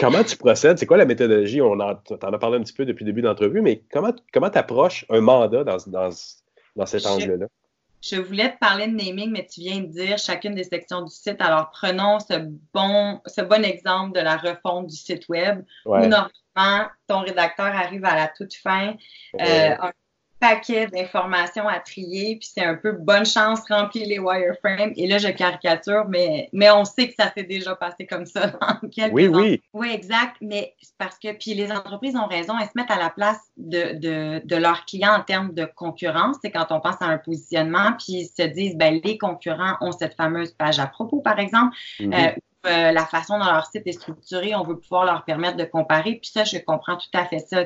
Comment 0.00 0.24
tu 0.24 0.38
procèdes? 0.38 0.78
C'est 0.78 0.86
quoi 0.86 0.96
la 0.96 1.04
méthodologie? 1.04 1.60
On 1.60 1.72
en, 1.72 1.90
en 1.90 2.32
as 2.32 2.38
parlé 2.38 2.56
un 2.56 2.62
petit 2.62 2.72
peu 2.72 2.86
depuis 2.86 3.04
le 3.04 3.10
début 3.12 3.20
d'entrevue, 3.20 3.60
mais 3.60 3.82
comment 3.92 4.12
tu 4.12 4.58
approches 4.58 5.04
un 5.10 5.20
mandat 5.20 5.64
dans, 5.64 5.76
dans, 5.86 6.08
dans 6.76 6.86
cet 6.86 7.04
angle-là? 7.04 7.46
Je 8.02 8.16
voulais 8.16 8.52
te 8.52 8.58
parler 8.58 8.86
de 8.86 8.94
naming, 8.94 9.32
mais 9.32 9.46
tu 9.46 9.60
viens 9.60 9.80
de 9.80 9.86
dire 9.86 10.16
chacune 10.16 10.54
des 10.54 10.64
sections 10.64 11.02
du 11.02 11.10
site. 11.10 11.40
Alors, 11.40 11.70
prenons 11.70 12.20
ce 12.20 12.34
bon, 12.72 13.20
ce 13.26 13.40
bon 13.42 13.64
exemple 13.64 14.16
de 14.16 14.22
la 14.22 14.36
refonte 14.36 14.86
du 14.86 14.96
site 14.96 15.28
Web 15.28 15.64
où 15.84 15.90
normalement, 15.90 16.88
ton 17.08 17.20
rédacteur 17.20 17.66
arrive 17.66 18.04
à 18.04 18.14
la 18.14 18.28
toute 18.28 18.54
fin, 18.54 18.94
euh, 19.40 19.74
paquet 20.38 20.86
d'informations 20.88 21.66
à 21.68 21.78
trier, 21.80 22.36
puis 22.36 22.48
c'est 22.52 22.64
un 22.64 22.74
peu 22.74 22.92
bonne 22.92 23.24
chance, 23.24 23.60
remplir 23.68 24.06
les 24.06 24.18
wireframes. 24.18 24.92
Et 24.96 25.06
là, 25.06 25.18
je 25.18 25.28
caricature, 25.28 26.04
mais, 26.08 26.48
mais 26.52 26.70
on 26.70 26.84
sait 26.84 27.08
que 27.08 27.14
ça 27.18 27.32
s'est 27.32 27.44
déjà 27.44 27.74
passé 27.74 28.06
comme 28.06 28.26
ça 28.26 28.46
dans 28.60 28.88
quelques 28.88 29.14
Oui, 29.14 29.28
oui. 29.28 29.62
Oui, 29.72 29.90
exact. 29.92 30.36
Mais 30.40 30.74
parce 30.98 31.18
que, 31.18 31.32
puis 31.32 31.54
les 31.54 31.72
entreprises 31.72 32.16
ont 32.16 32.26
raison, 32.26 32.54
elles 32.60 32.66
se 32.66 32.72
mettent 32.74 32.90
à 32.90 32.98
la 32.98 33.10
place 33.10 33.40
de, 33.56 33.94
de, 33.98 34.42
de 34.44 34.56
leurs 34.56 34.84
clients 34.84 35.14
en 35.14 35.22
termes 35.22 35.54
de 35.54 35.64
concurrence. 35.64 36.36
C'est 36.42 36.50
quand 36.50 36.66
on 36.70 36.80
pense 36.80 37.00
à 37.00 37.06
un 37.06 37.18
positionnement, 37.18 37.92
puis 37.98 38.20
ils 38.20 38.26
se 38.26 38.46
disent, 38.46 38.76
ben, 38.76 39.00
les 39.02 39.18
concurrents 39.18 39.76
ont 39.80 39.92
cette 39.92 40.14
fameuse 40.14 40.52
page 40.52 40.78
à 40.78 40.86
propos, 40.86 41.20
par 41.20 41.38
exemple. 41.38 41.74
Mm-hmm. 41.98 42.14
Euh, 42.14 42.40
euh, 42.66 42.92
la 42.92 43.06
façon 43.06 43.38
dont 43.38 43.44
leur 43.44 43.66
site 43.66 43.86
est 43.86 43.92
structuré, 43.92 44.54
on 44.54 44.62
veut 44.62 44.78
pouvoir 44.78 45.04
leur 45.04 45.24
permettre 45.24 45.56
de 45.56 45.64
comparer. 45.64 46.16
Puis 46.16 46.30
ça, 46.32 46.44
je 46.44 46.58
comprends 46.58 46.96
tout 46.96 47.08
à 47.14 47.24
fait 47.24 47.38
ça, 47.38 47.64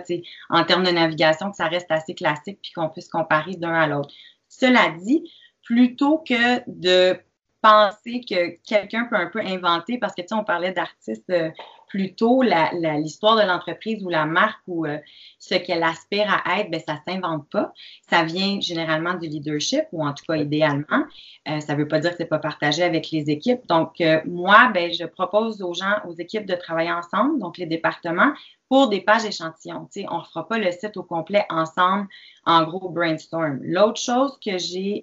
en 0.50 0.64
termes 0.64 0.84
de 0.84 0.90
navigation, 0.90 1.50
que 1.50 1.56
ça 1.56 1.66
reste 1.66 1.90
assez 1.90 2.14
classique 2.14 2.58
puis 2.62 2.72
qu'on 2.72 2.88
puisse 2.88 3.08
comparer 3.08 3.56
d'un 3.56 3.74
à 3.74 3.86
l'autre. 3.86 4.14
Cela 4.48 4.90
dit, 4.90 5.30
plutôt 5.62 6.18
que 6.18 6.62
de 6.66 7.18
penser 7.62 8.22
que 8.28 8.56
quelqu'un 8.66 9.04
peut 9.04 9.16
un 9.16 9.26
peu 9.26 9.40
inventer, 9.40 9.98
parce 9.98 10.14
que 10.14 10.22
tu 10.22 10.28
sais, 10.28 10.34
on 10.34 10.44
parlait 10.44 10.72
d'artistes 10.72 11.30
euh, 11.30 11.50
plutôt 11.90 12.42
l'histoire 12.42 13.36
de 13.36 13.42
l'entreprise 13.42 14.02
ou 14.04 14.08
la 14.08 14.24
marque 14.24 14.60
ou 14.68 14.86
euh, 14.86 14.98
ce 15.40 15.56
qu'elle 15.56 15.82
aspire 15.82 16.28
à 16.44 16.60
être, 16.60 16.70
ben, 16.70 16.80
ça 16.80 17.00
s'invente 17.06 17.48
pas. 17.50 17.72
Ça 18.08 18.22
vient 18.22 18.60
généralement 18.60 19.14
du 19.14 19.28
leadership 19.28 19.84
ou 19.90 20.06
en 20.06 20.14
tout 20.14 20.24
cas 20.26 20.36
idéalement. 20.36 21.04
Euh, 21.48 21.58
ça 21.58 21.74
veut 21.74 21.88
pas 21.88 21.98
dire 21.98 22.12
que 22.12 22.16
c'est 22.16 22.26
pas 22.26 22.38
partagé 22.38 22.84
avec 22.84 23.10
les 23.10 23.28
équipes. 23.28 23.66
Donc, 23.68 24.00
euh, 24.00 24.20
moi, 24.24 24.70
ben, 24.72 24.92
je 24.92 25.04
propose 25.04 25.60
aux 25.62 25.74
gens, 25.74 25.96
aux 26.06 26.14
équipes 26.14 26.46
de 26.46 26.54
travailler 26.54 26.92
ensemble, 26.92 27.40
donc 27.40 27.58
les 27.58 27.66
départements, 27.66 28.32
pour 28.68 28.88
des 28.88 29.00
pages 29.00 29.24
échantillons. 29.24 29.88
sais, 29.90 30.06
on 30.10 30.18
ne 30.18 30.24
fera 30.24 30.46
pas 30.46 30.58
le 30.58 30.70
site 30.70 30.96
au 30.96 31.02
complet 31.02 31.44
ensemble, 31.50 32.06
en 32.46 32.62
gros 32.62 32.88
brainstorm. 32.88 33.58
L'autre 33.62 34.00
chose 34.00 34.38
que 34.44 34.58
j'ai, 34.58 35.02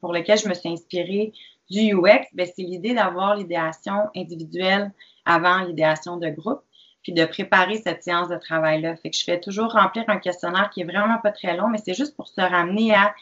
pour 0.00 0.14
laquelle 0.14 0.38
je 0.38 0.48
me 0.48 0.54
suis 0.54 0.70
inspirée 0.70 1.34
du 1.68 1.92
UX, 1.92 2.24
ben, 2.32 2.46
c'est 2.46 2.62
l'idée 2.62 2.94
d'avoir 2.94 3.36
l'idéation 3.36 4.08
individuelle 4.16 4.92
avant 5.26 5.58
l'idéation 5.58 6.16
de 6.16 6.28
groupe, 6.28 6.62
puis 7.02 7.12
de 7.12 7.24
préparer 7.24 7.76
cette 7.76 8.02
séance 8.02 8.28
de 8.28 8.36
travail-là. 8.36 8.96
Fait 8.96 9.10
que 9.10 9.16
je 9.16 9.24
fais 9.24 9.38
toujours 9.38 9.72
remplir 9.72 10.04
un 10.08 10.18
questionnaire 10.18 10.70
qui 10.70 10.80
est 10.80 10.84
vraiment 10.84 11.18
pas 11.22 11.32
très 11.32 11.56
long, 11.56 11.68
mais 11.68 11.78
c'est 11.84 11.94
juste 11.94 12.16
pour 12.16 12.28
se 12.28 12.40
ramener 12.40 12.94
à 12.94 13.14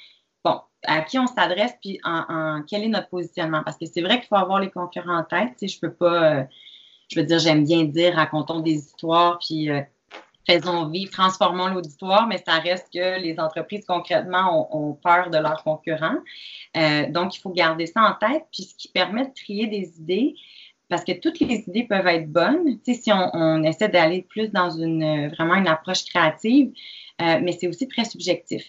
bon, 0.44 0.60
à 0.86 1.00
qui 1.02 1.18
on 1.18 1.26
s'adresse, 1.26 1.74
puis 1.80 1.98
en, 2.04 2.62
quel 2.68 2.84
est 2.84 2.88
notre 2.88 3.08
positionnement. 3.08 3.62
Parce 3.64 3.76
que 3.76 3.86
c'est 3.86 4.02
vrai 4.02 4.18
qu'il 4.20 4.28
faut 4.28 4.36
avoir 4.36 4.60
les 4.60 4.70
concurrents 4.70 5.18
en 5.18 5.24
tête. 5.24 5.50
Tu 5.58 5.68
sais, 5.68 5.74
je 5.74 5.80
peux 5.80 5.92
pas, 5.92 6.38
euh, 6.38 6.44
je 7.10 7.20
veux 7.20 7.26
dire, 7.26 7.38
j'aime 7.38 7.64
bien 7.64 7.84
dire, 7.84 8.14
racontons 8.14 8.60
des 8.60 8.74
histoires, 8.74 9.38
puis 9.38 9.70
euh, 9.70 9.80
faisons 10.48 10.88
vivre, 10.88 11.10
transformons 11.10 11.68
l'auditoire, 11.68 12.26
mais 12.26 12.38
ça 12.38 12.58
reste 12.58 12.92
que 12.92 13.20
les 13.20 13.38
entreprises 13.38 13.84
concrètement 13.86 14.68
ont, 14.76 14.92
peur 14.92 15.30
de 15.30 15.38
leurs 15.38 15.62
concurrents. 15.64 16.16
Euh, 16.76 17.10
donc, 17.10 17.36
il 17.36 17.40
faut 17.40 17.50
garder 17.50 17.86
ça 17.86 18.02
en 18.02 18.14
tête, 18.14 18.44
puis 18.52 18.64
ce 18.64 18.74
qui 18.74 18.88
permet 18.88 19.26
de 19.26 19.32
trier 19.32 19.66
des 19.66 19.98
idées, 19.98 20.34
parce 20.88 21.04
que 21.04 21.12
toutes 21.12 21.40
les 21.40 21.64
idées 21.68 21.84
peuvent 21.84 22.06
être 22.06 22.30
bonnes, 22.30 22.78
tu 22.84 22.94
sais, 22.94 23.00
si 23.00 23.10
on, 23.12 23.62
essaie 23.62 23.88
d'aller 23.88 24.22
plus 24.22 24.50
dans 24.50 24.70
une 24.70 25.28
vraiment 25.28 25.54
une 25.54 25.68
approche 25.68 26.04
créative, 26.04 26.72
euh, 27.22 27.38
mais 27.42 27.52
c'est 27.52 27.68
aussi 27.68 27.88
très 27.88 28.04
subjectif. 28.04 28.64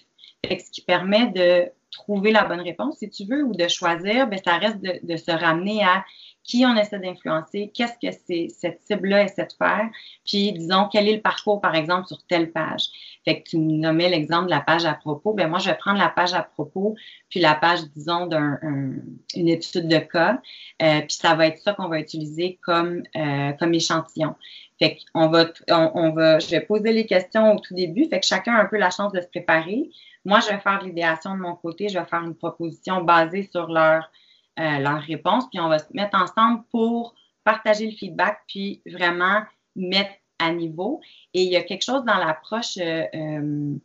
Fait 0.45 0.59
ce 0.59 0.71
qui 0.71 0.81
permet 0.81 1.27
de 1.27 1.69
trouver 1.95 2.31
la 2.31 2.45
bonne 2.45 2.61
réponse, 2.61 2.97
si 2.97 3.09
tu 3.09 3.25
veux, 3.25 3.43
ou 3.43 3.53
de 3.53 3.67
choisir, 3.67 4.27
ben, 4.27 4.39
ça 4.43 4.57
reste 4.57 4.79
de, 4.81 5.17
se 5.17 5.31
ramener 5.31 5.83
à 5.83 6.03
qui 6.43 6.63
on 6.65 6.75
essaie 6.75 6.99
d'influencer, 6.99 7.71
qu'est-ce 7.73 7.93
que 7.93 8.15
c'est, 8.27 8.49
cette 8.49 8.79
cible-là 8.83 9.23
essaie 9.23 9.47
de 9.47 9.53
faire, 9.57 9.89
puis 10.25 10.53
disons 10.53 10.87
quel 10.91 11.07
est 11.07 11.15
le 11.15 11.21
parcours, 11.21 11.59
par 11.59 11.73
exemple, 11.73 12.07
sur 12.07 12.21
telle 12.27 12.51
page. 12.51 12.83
Fait 13.25 13.41
que 13.41 13.49
tu 13.49 13.57
me 13.57 13.71
nommais 13.71 14.09
l'exemple 14.09 14.45
de 14.45 14.51
la 14.51 14.59
page 14.59 14.85
à 14.85 14.93
propos. 14.93 15.33
Ben 15.33 15.49
moi, 15.49 15.57
je 15.57 15.69
vais 15.69 15.75
prendre 15.75 15.97
la 15.97 16.09
page 16.09 16.35
à 16.35 16.43
propos, 16.43 16.95
puis 17.29 17.39
la 17.39 17.55
page, 17.55 17.79
disons, 17.95 18.27
d'une 18.27 19.47
étude 19.47 19.87
de 19.87 19.97
cas, 19.97 20.39
euh, 20.83 21.01
puis 21.01 21.17
ça 21.19 21.33
va 21.33 21.47
être 21.47 21.57
ça 21.57 21.73
qu'on 21.73 21.87
va 21.87 21.99
utiliser 21.99 22.59
comme, 22.63 23.01
euh, 23.15 23.51
comme 23.53 23.73
échantillon. 23.73 24.35
Fait 24.77 24.97
qu'on 25.13 25.29
va, 25.29 25.45
on, 25.69 26.11
va, 26.11 26.37
je 26.39 26.49
vais 26.49 26.61
poser 26.61 26.91
les 26.91 27.05
questions 27.05 27.53
au 27.53 27.59
tout 27.59 27.73
début, 27.73 28.07
fait 28.09 28.19
que 28.19 28.25
chacun 28.25 28.53
a 28.53 28.61
un 28.61 28.65
peu 28.65 28.77
la 28.77 28.91
chance 28.91 29.13
de 29.13 29.21
se 29.21 29.27
préparer. 29.27 29.89
Moi, 30.25 30.39
je 30.41 30.49
vais 30.49 30.59
faire 30.59 30.83
l'idéation 30.83 31.35
de 31.35 31.39
mon 31.39 31.55
côté, 31.55 31.84
je 31.89 31.99
vais 31.99 32.05
faire 32.05 32.23
une 32.23 32.35
proposition 32.35 33.03
basée 33.03 33.49
sur 33.51 33.67
leur 33.67 34.09
euh, 34.57 34.79
leurs 34.79 35.01
réponses, 35.01 35.49
puis 35.49 35.59
on 35.59 35.67
va 35.67 35.79
se 35.79 35.91
mettre 35.91 36.17
ensemble 36.17 36.63
pour 36.71 37.13
partager 37.43 37.87
le 37.87 37.91
feedback, 37.91 38.39
puis 38.47 38.81
vraiment 38.85 39.41
mettre 39.75 40.13
à 40.39 40.53
niveau. 40.53 41.01
Et 41.33 41.43
il 41.43 41.51
y 41.51 41.57
a 41.57 41.63
quelque 41.63 41.83
chose 41.83 42.05
dans 42.05 42.15
l'approche, 42.15 42.77
euh, 42.77 43.03
euh, 43.13 43.75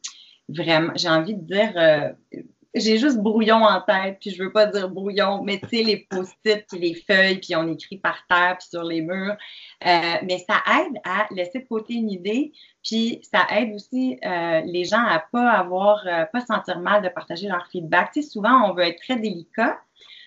vraiment, 0.48 0.92
j'ai 0.94 1.08
envie 1.08 1.34
de 1.34 1.42
dire, 1.42 2.14
j'ai 2.74 2.98
juste 2.98 3.18
brouillon 3.18 3.64
en 3.64 3.80
tête, 3.80 4.18
puis 4.20 4.30
je 4.30 4.42
veux 4.42 4.52
pas 4.52 4.66
dire 4.66 4.88
brouillon, 4.88 5.42
mais 5.42 5.58
tu 5.58 5.78
sais, 5.78 5.82
les 5.82 6.06
post-it, 6.08 6.64
puis 6.68 6.78
les 6.78 6.94
feuilles, 6.94 7.38
puis 7.38 7.56
on 7.56 7.66
écrit 7.68 7.98
par 7.98 8.24
terre, 8.28 8.56
puis 8.58 8.68
sur 8.68 8.84
les 8.84 9.00
murs. 9.00 9.36
mais 9.82 10.44
ça 10.48 10.62
aide 10.80 11.00
à 11.04 11.26
laisser 11.32 11.60
de 11.60 11.66
côté 11.66 11.94
une 11.94 12.10
idée, 12.10 12.52
puis 12.82 13.20
ça 13.22 13.46
aide 13.50 13.74
aussi 13.74 14.18
les 14.22 14.84
gens 14.84 15.04
à 15.04 15.18
pas 15.32 15.50
avoir, 15.50 16.04
pas 16.32 16.40
sentir 16.46 16.78
mal 16.80 17.02
de 17.02 17.08
partager 17.08 17.48
leur 17.48 17.66
feedback. 17.72 18.12
Tu 18.12 18.22
sais, 18.22 18.28
souvent, 18.28 18.70
on 18.70 18.74
veut 18.74 18.84
être 18.84 19.00
très 19.02 19.16
délicat, 19.16 19.78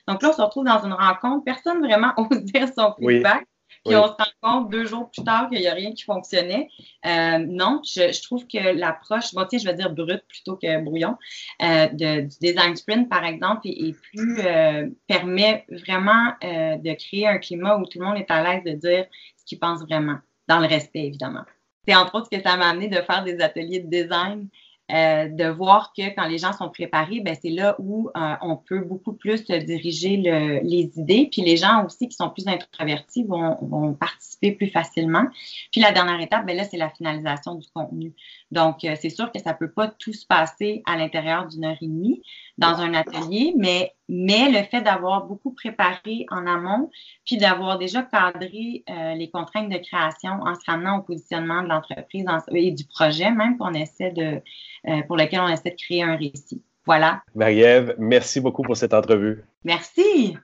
donc 0.07 0.21
là, 0.21 0.29
on 0.29 0.33
se 0.33 0.41
retrouve 0.41 0.65
dans 0.65 0.83
une 0.83 0.93
rencontre, 0.93 1.43
personne 1.45 1.79
vraiment 1.79 2.13
ose 2.17 2.43
dire 2.43 2.67
son 2.75 2.93
feedback. 2.99 3.45
Puis 3.85 3.95
on 3.95 4.07
se 4.07 4.13
rend 4.13 4.25
compte 4.41 4.71
deux 4.71 4.85
jours 4.85 5.09
plus 5.11 5.23
tard 5.23 5.49
qu'il 5.49 5.59
n'y 5.59 5.67
a 5.67 5.73
rien 5.73 5.91
qui 5.91 6.03
fonctionnait. 6.03 6.69
Euh, 7.05 7.39
non, 7.39 7.81
je, 7.83 8.21
trouve 8.23 8.47
que 8.47 8.77
l'approche, 8.77 9.33
bon, 9.33 9.45
je 9.51 9.65
vais 9.65 9.73
dire 9.73 9.91
brute 9.91 10.23
plutôt 10.27 10.55
que 10.55 10.81
brouillon, 10.81 11.17
euh, 11.61 11.87
de, 11.87 12.21
du 12.21 12.37
design 12.39 12.75
sprint, 12.75 13.09
par 13.09 13.25
exemple, 13.25 13.61
est, 13.65 13.93
plus 13.93 14.39
euh, 14.39 14.87
permet 15.07 15.65
vraiment 15.69 16.33
de 16.41 16.93
créer 16.93 17.27
un 17.27 17.39
climat 17.39 17.77
où 17.77 17.85
tout 17.85 17.99
le 17.99 18.05
monde 18.05 18.17
est 18.17 18.31
à 18.31 18.41
l'aise 18.41 18.63
de 18.63 18.79
dire 18.79 19.05
ce 19.37 19.45
qu'il 19.45 19.59
pense 19.59 19.81
vraiment, 19.81 20.17
dans 20.47 20.59
le 20.59 20.67
respect, 20.67 21.05
évidemment. 21.05 21.43
C'est 21.85 21.95
entre 21.95 22.15
autres 22.15 22.29
ce 22.31 22.37
que 22.37 22.43
ça 22.43 22.55
m'a 22.55 22.69
amené 22.69 22.87
de 22.87 23.01
faire 23.01 23.23
des 23.25 23.41
ateliers 23.41 23.81
de 23.81 23.89
design 23.89 24.47
euh, 24.91 25.29
de 25.29 25.45
voir 25.45 25.93
que 25.95 26.13
quand 26.13 26.27
les 26.27 26.37
gens 26.37 26.51
sont 26.51 26.69
préparés, 26.69 27.21
ben, 27.21 27.35
c'est 27.41 27.49
là 27.49 27.75
où 27.79 28.09
euh, 28.17 28.33
on 28.41 28.57
peut 28.57 28.81
beaucoup 28.81 29.13
plus 29.13 29.45
diriger 29.45 30.17
les 30.17 30.91
idées. 30.97 31.29
Puis 31.31 31.41
les 31.41 31.55
gens 31.55 31.85
aussi 31.85 32.09
qui 32.09 32.15
sont 32.15 32.29
plus 32.29 32.45
introvertis 32.47 33.23
vont, 33.23 33.93
participer 33.93 34.51
plus 34.51 34.67
facilement. 34.67 35.23
Puis 35.71 35.79
la 35.79 35.93
dernière 35.93 36.19
étape, 36.19 36.45
ben, 36.45 36.57
là, 36.57 36.65
c'est 36.65 36.77
la 36.77 36.89
finalisation 36.89 37.55
du 37.55 37.67
contenu. 37.73 38.13
Donc, 38.51 38.83
euh, 38.83 38.95
c'est 38.99 39.09
sûr 39.09 39.31
que 39.31 39.39
ça 39.39 39.53
peut 39.53 39.71
pas 39.71 39.87
tout 39.87 40.13
se 40.13 40.25
passer 40.25 40.83
à 40.85 40.97
l'intérieur 40.97 41.47
d'une 41.47 41.63
heure 41.63 41.77
et 41.81 41.87
demie 41.87 42.21
dans 42.57 42.81
un 42.81 42.93
atelier, 42.93 43.53
mais, 43.57 43.93
mais 44.07 44.49
le 44.49 44.63
fait 44.63 44.81
d'avoir 44.81 45.25
beaucoup 45.25 45.51
préparé 45.51 46.25
en 46.29 46.45
amont, 46.45 46.91
puis 47.25 47.37
d'avoir 47.37 47.79
déjà 47.79 48.03
cadré 48.03 48.83
les 48.87 49.29
contraintes 49.31 49.69
de 49.69 49.77
création 49.77 50.33
en 50.41 50.53
se 50.53 50.61
ramenant 50.67 50.99
au 50.99 51.01
positionnement 51.01 51.63
de 51.63 51.69
l'entreprise 51.69 52.25
et 52.53 52.71
du 52.71 52.85
projet 52.85 53.31
même 53.31 53.57
qu'on 53.57 53.73
essaie 53.73 54.11
de 54.11 54.41
euh, 54.87 55.01
pour 55.03 55.15
lequel 55.15 55.39
on 55.39 55.47
essaie 55.47 55.71
de 55.71 55.75
créer 55.75 56.03
un 56.03 56.17
récit. 56.17 56.61
Voilà. 56.85 57.23
Marie-Ève, 57.35 57.95
merci 57.97 58.41
beaucoup 58.41 58.63
pour 58.63 58.75
cette 58.75 58.93
entrevue. 58.93 59.43
Merci. 59.63 60.35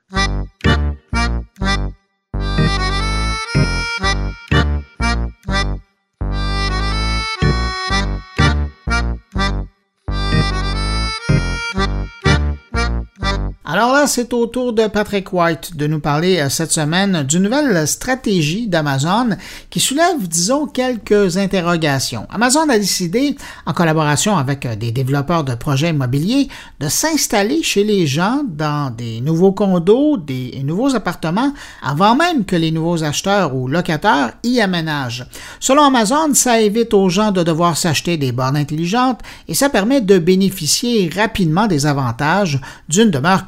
Alors 13.72 13.94
là, 13.94 14.08
c'est 14.08 14.34
au 14.34 14.48
tour 14.48 14.74
de 14.74 14.88
Patrick 14.88 15.32
White 15.32 15.78
de 15.78 15.86
nous 15.86 16.00
parler 16.00 16.40
euh, 16.40 16.50
cette 16.50 16.72
semaine 16.72 17.22
d'une 17.22 17.44
nouvelle 17.44 17.88
stratégie 17.88 18.68
d'Amazon 18.68 19.38
qui 19.70 19.80
soulève, 19.80 20.28
disons, 20.28 20.66
quelques 20.66 21.38
interrogations. 21.38 22.26
Amazon 22.32 22.68
a 22.68 22.80
décidé, 22.80 23.38
en 23.68 23.74
collaboration 23.74 24.36
avec 24.40 24.66
euh, 24.66 24.76
des 24.76 24.92
développeurs 24.92 25.44
de 25.44 25.54
projets 25.54 25.92
immobiliers, 25.92 26.48
de 26.80 26.88
s'installer 26.88 27.62
chez 27.62 27.84
les 27.84 28.08
gens 28.08 28.42
dans 28.44 28.90
des 28.90 29.22
nouveaux 29.22 29.52
condos, 29.52 30.18
des 30.18 30.64
nouveaux 30.64 30.96
appartements, 30.96 31.54
avant 31.84 32.16
même 32.16 32.46
que 32.46 32.56
les 32.56 32.72
nouveaux 32.72 33.04
acheteurs 33.04 33.54
ou 33.54 33.68
locataires 33.68 34.34
y 34.42 34.62
aménagent. 34.62 35.28
Selon 35.60 35.84
Amazon, 35.84 36.34
ça 36.34 36.60
évite 36.60 36.96
aux 36.96 37.10
gens 37.10 37.32
de 37.32 37.44
devoir 37.44 37.78
s'acheter 37.78 38.18
des 38.18 38.32
bornes 38.32 38.58
intelligentes 38.58 39.20
et 39.48 39.54
ça 39.54 39.70
permet 39.70 40.02
de 40.02 40.18
bénéficier 40.18 41.08
rapidement 41.16 41.68
des 41.68 41.86
avantages 41.86 42.60
d'une 42.88 43.12
demeure 43.12 43.46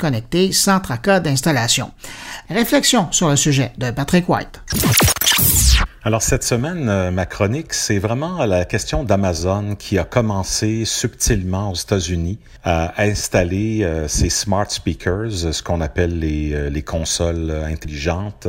sans 0.52 0.80
tracas 0.80 1.20
d'installation. 1.20 1.92
Réflexion 2.50 3.12
sur 3.12 3.30
le 3.30 3.36
sujet 3.36 3.72
de 3.78 3.92
Patrick 3.92 4.28
White. 4.30 4.62
Alors 6.04 6.24
cette 6.24 6.44
semaine, 6.44 6.90
euh, 6.90 7.12
ma 7.12 7.28
chronique, 7.28 7.76
c'est 7.76 8.00
vraiment 8.00 8.44
la 8.46 8.66
question 8.66 9.04
d'Amazon 9.04 9.76
qui 9.76 10.00
a 10.00 10.04
commencé 10.04 10.84
subtilement 10.84 11.72
aux 11.72 11.76
États-Unis 11.76 12.40
à 12.64 13.00
installer 13.04 13.84
euh, 13.84 14.08
ces 14.08 14.30
smart 14.30 14.66
speakers, 14.68 15.54
ce 15.54 15.62
qu'on 15.62 15.80
appelle 15.80 16.18
les, 16.18 16.54
euh, 16.54 16.70
les 16.72 16.82
consoles 16.82 17.52
intelligentes, 17.52 18.48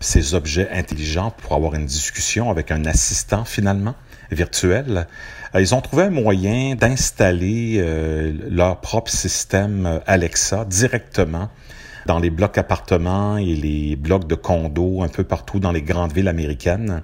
ces 0.00 0.34
objets 0.34 0.68
intelligents 0.70 1.30
pour 1.30 1.54
avoir 1.54 1.74
une 1.74 1.86
discussion 1.86 2.50
avec 2.50 2.70
un 2.70 2.84
assistant 2.84 3.46
finalement 3.46 3.94
virtuel. 4.30 5.06
Euh, 5.54 5.60
ils 5.60 5.74
ont 5.74 5.80
trouvé 5.80 6.04
un 6.04 6.10
moyen 6.10 6.74
d'installer 6.74 7.76
euh, 7.78 8.32
leur 8.48 8.80
propre 8.80 9.10
système 9.10 9.86
euh, 9.86 9.98
Alexa 10.06 10.64
directement 10.64 11.48
dans 12.06 12.18
les 12.18 12.30
blocs 12.30 12.56
appartements 12.58 13.36
et 13.36 13.54
les 13.54 13.96
blocs 13.96 14.26
de 14.26 14.34
condos 14.34 15.02
un 15.02 15.08
peu 15.08 15.24
partout 15.24 15.60
dans 15.60 15.72
les 15.72 15.82
grandes 15.82 16.12
villes 16.12 16.28
américaines. 16.28 17.02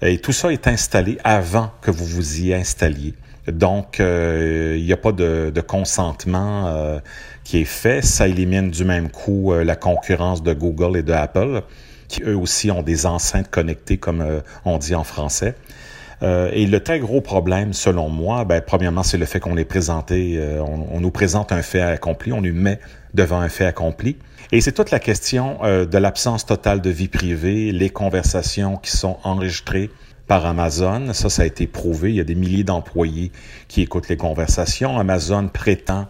Et 0.00 0.18
tout 0.18 0.32
ça 0.32 0.52
est 0.52 0.66
installé 0.66 1.18
avant 1.22 1.70
que 1.80 1.90
vous 1.90 2.06
vous 2.06 2.40
y 2.40 2.54
installiez. 2.54 3.14
Donc, 3.46 3.98
il 3.98 4.82
n'y 4.82 4.92
a 4.92 4.96
pas 4.96 5.12
de, 5.12 5.52
de 5.54 5.60
consentement 5.60 7.00
qui 7.44 7.58
est 7.58 7.64
fait. 7.66 8.02
Ça 8.02 8.26
élimine 8.26 8.70
du 8.70 8.84
même 8.84 9.10
coup 9.10 9.52
la 9.52 9.76
concurrence 9.76 10.42
de 10.42 10.54
Google 10.54 10.96
et 10.96 11.02
de 11.04 11.12
Apple, 11.12 11.62
qui 12.08 12.22
eux 12.22 12.36
aussi 12.36 12.70
ont 12.72 12.82
des 12.82 13.06
enceintes 13.06 13.48
connectées, 13.48 13.98
comme 13.98 14.42
on 14.64 14.78
dit 14.78 14.96
en 14.96 15.04
français. 15.04 15.54
Euh, 16.22 16.50
et 16.52 16.66
le 16.66 16.80
très 16.80 17.00
gros 17.00 17.20
problème, 17.20 17.72
selon 17.72 18.08
moi, 18.08 18.44
ben, 18.44 18.62
premièrement, 18.64 19.02
c'est 19.02 19.18
le 19.18 19.26
fait 19.26 19.40
qu'on 19.40 19.56
est 19.56 19.64
présenté, 19.64 20.36
euh, 20.38 20.62
on, 20.62 21.00
nous 21.00 21.10
présente 21.10 21.50
un 21.50 21.62
fait 21.62 21.80
accompli, 21.80 22.32
on 22.32 22.40
nous 22.40 22.54
met 22.54 22.78
devant 23.12 23.40
un 23.40 23.48
fait 23.48 23.64
accompli. 23.64 24.16
Et 24.52 24.60
c'est 24.60 24.72
toute 24.72 24.90
la 24.90 25.00
question 25.00 25.58
euh, 25.64 25.84
de 25.84 25.98
l'absence 25.98 26.46
totale 26.46 26.80
de 26.80 26.90
vie 26.90 27.08
privée, 27.08 27.72
les 27.72 27.90
conversations 27.90 28.76
qui 28.76 28.92
sont 28.92 29.18
enregistrées 29.24 29.90
par 30.28 30.46
Amazon. 30.46 31.12
Ça, 31.12 31.28
ça 31.28 31.42
a 31.42 31.46
été 31.46 31.66
prouvé. 31.66 32.10
Il 32.10 32.16
y 32.16 32.20
a 32.20 32.24
des 32.24 32.36
milliers 32.36 32.64
d'employés 32.64 33.32
qui 33.66 33.82
écoutent 33.82 34.08
les 34.08 34.16
conversations. 34.16 34.98
Amazon 34.98 35.48
prétend 35.48 36.06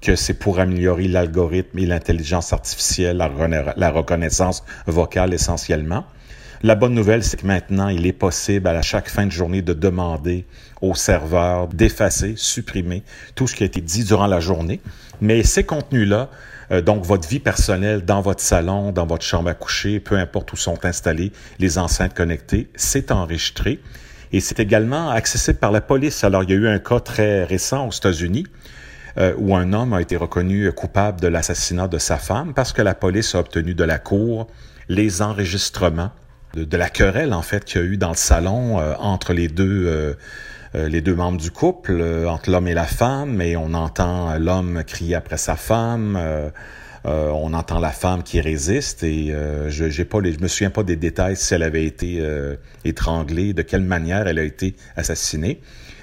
que 0.00 0.16
c'est 0.16 0.34
pour 0.34 0.58
améliorer 0.58 1.06
l'algorithme 1.06 1.78
et 1.78 1.86
l'intelligence 1.86 2.52
artificielle, 2.52 3.18
la 3.18 3.90
reconnaissance 3.90 4.64
vocale 4.88 5.32
essentiellement. 5.32 6.04
La 6.64 6.76
bonne 6.76 6.94
nouvelle, 6.94 7.24
c'est 7.24 7.40
que 7.40 7.46
maintenant, 7.46 7.88
il 7.88 8.06
est 8.06 8.12
possible 8.12 8.68
à 8.68 8.82
chaque 8.82 9.08
fin 9.08 9.26
de 9.26 9.32
journée 9.32 9.62
de 9.62 9.72
demander 9.72 10.46
au 10.80 10.94
serveur 10.94 11.66
d'effacer, 11.66 12.34
supprimer 12.36 13.02
tout 13.34 13.48
ce 13.48 13.56
qui 13.56 13.64
a 13.64 13.66
été 13.66 13.80
dit 13.80 14.04
durant 14.04 14.28
la 14.28 14.38
journée. 14.38 14.80
Mais 15.20 15.42
ces 15.42 15.64
contenus-là, 15.64 16.30
euh, 16.70 16.80
donc 16.80 17.04
votre 17.04 17.28
vie 17.28 17.40
personnelle 17.40 18.04
dans 18.04 18.20
votre 18.20 18.40
salon, 18.40 18.92
dans 18.92 19.06
votre 19.06 19.24
chambre 19.24 19.50
à 19.50 19.54
coucher, 19.54 19.98
peu 19.98 20.16
importe 20.16 20.52
où 20.52 20.56
sont 20.56 20.84
installées 20.84 21.32
les 21.58 21.78
enceintes 21.78 22.14
connectées, 22.14 22.70
c'est 22.76 23.10
enregistré. 23.10 23.80
Et 24.32 24.38
c'est 24.38 24.60
également 24.60 25.10
accessible 25.10 25.58
par 25.58 25.72
la 25.72 25.80
police. 25.80 26.22
Alors, 26.22 26.44
il 26.44 26.50
y 26.50 26.52
a 26.52 26.56
eu 26.56 26.68
un 26.68 26.78
cas 26.78 27.00
très 27.00 27.42
récent 27.42 27.88
aux 27.88 27.92
États-Unis 27.92 28.46
euh, 29.18 29.34
où 29.36 29.56
un 29.56 29.72
homme 29.72 29.94
a 29.94 30.00
été 30.00 30.16
reconnu 30.16 30.70
coupable 30.70 31.20
de 31.20 31.26
l'assassinat 31.26 31.88
de 31.88 31.98
sa 31.98 32.18
femme 32.18 32.54
parce 32.54 32.72
que 32.72 32.82
la 32.82 32.94
police 32.94 33.34
a 33.34 33.40
obtenu 33.40 33.74
de 33.74 33.82
la 33.82 33.98
cour 33.98 34.46
les 34.88 35.22
enregistrements 35.22 36.12
de, 36.54 36.76
la 36.76 36.88
querelle 36.88 37.32
en 37.32 37.42
fait 37.42 37.64
qu'il 37.64 37.80
y 37.80 37.84
a 37.84 37.86
eu 37.86 37.96
dans 37.96 38.10
le 38.10 38.16
salon 38.16 38.78
euh, 38.78 38.94
entre 38.98 39.32
les 39.32 39.48
deux 39.48 39.86
euh, 39.86 40.14
euh, 40.74 40.88
les 40.88 41.02
deux 41.02 41.14
membres 41.14 41.38
du 41.38 41.50
couple, 41.50 42.02
entre 42.26 42.50
l'homme 42.50 42.66
et 42.66 42.72
la 42.72 42.86
femme, 42.86 43.42
et 43.42 43.56
on 43.56 43.74
entend 43.74 44.38
l'homme 44.38 44.82
crier 44.86 45.14
après 45.14 45.36
sa 45.36 45.54
femme. 45.56 46.18
on 47.04 47.52
entend 47.52 47.78
la 47.78 47.90
femme 47.90 48.22
qui 48.22 48.40
résiste 48.40 49.02
et 49.02 49.34
je 49.68 49.90
j'ai 49.90 50.06
pas 50.06 50.18
je 50.24 50.40
me 50.40 50.48
souviens 50.48 50.70
pas 50.70 50.82
des 50.82 50.96
détails 50.96 51.36
si 51.36 51.52
elle 51.52 51.62
avait 51.62 51.84
été 51.84 52.26
étranglée, 52.86 53.52
de 53.52 53.60
quelle 53.60 53.82
manière 53.82 54.26
elle 54.26 54.38
a 54.38 54.44
été 54.44 54.74
assassinée. 54.96 55.60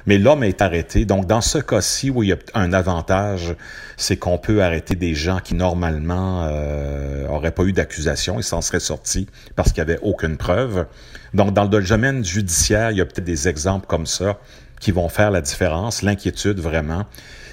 Mais 0.10 0.18
l'homme 0.18 0.43
est 0.43 0.64
arrêté. 0.64 1.05
Donc, 1.05 1.28
dans 1.28 1.39
ce 1.39 1.60
cas-ci, 1.60 2.10
où 2.10 2.24
il 2.24 2.30
y 2.30 2.34
a 2.34 2.38
un 2.55 2.74
avantage, 2.74 3.55
c'est 3.95 4.18
qu'on 4.18 4.39
peut 4.39 4.64
arrêter 4.64 4.95
des 4.95 5.14
gens 5.14 5.38
qui, 5.38 5.53
normalement, 5.53 6.47
euh, 6.49 7.28
auraient 7.28 7.51
pas 7.51 7.62
eu 7.62 7.74
d'accusation 7.74 8.39
et 8.39 8.41
s'en 8.41 8.62
seraient 8.62 8.80
sortis 8.80 9.28
parce 9.55 9.72
qu'il 9.72 9.84
n'y 9.84 9.91
avait 9.91 9.99
aucune 10.01 10.38
preuve. 10.38 10.88
Donc, 11.36 11.53
dans 11.53 11.62
le 11.62 11.70
domaine 11.70 12.26
judiciaire, 12.26 12.89
il 12.89 12.97
y 12.97 13.01
a 13.01 13.05
peut-être 13.05 13.24
des 13.24 13.47
exemples 13.47 13.86
comme 13.86 14.07
ça 14.07 14.39
qui 14.80 14.91
vont 14.91 15.10
faire 15.10 15.30
la 15.30 15.41
différence. 15.41 16.01
L'inquiétude, 16.01 16.60
vraiment, 16.60 17.05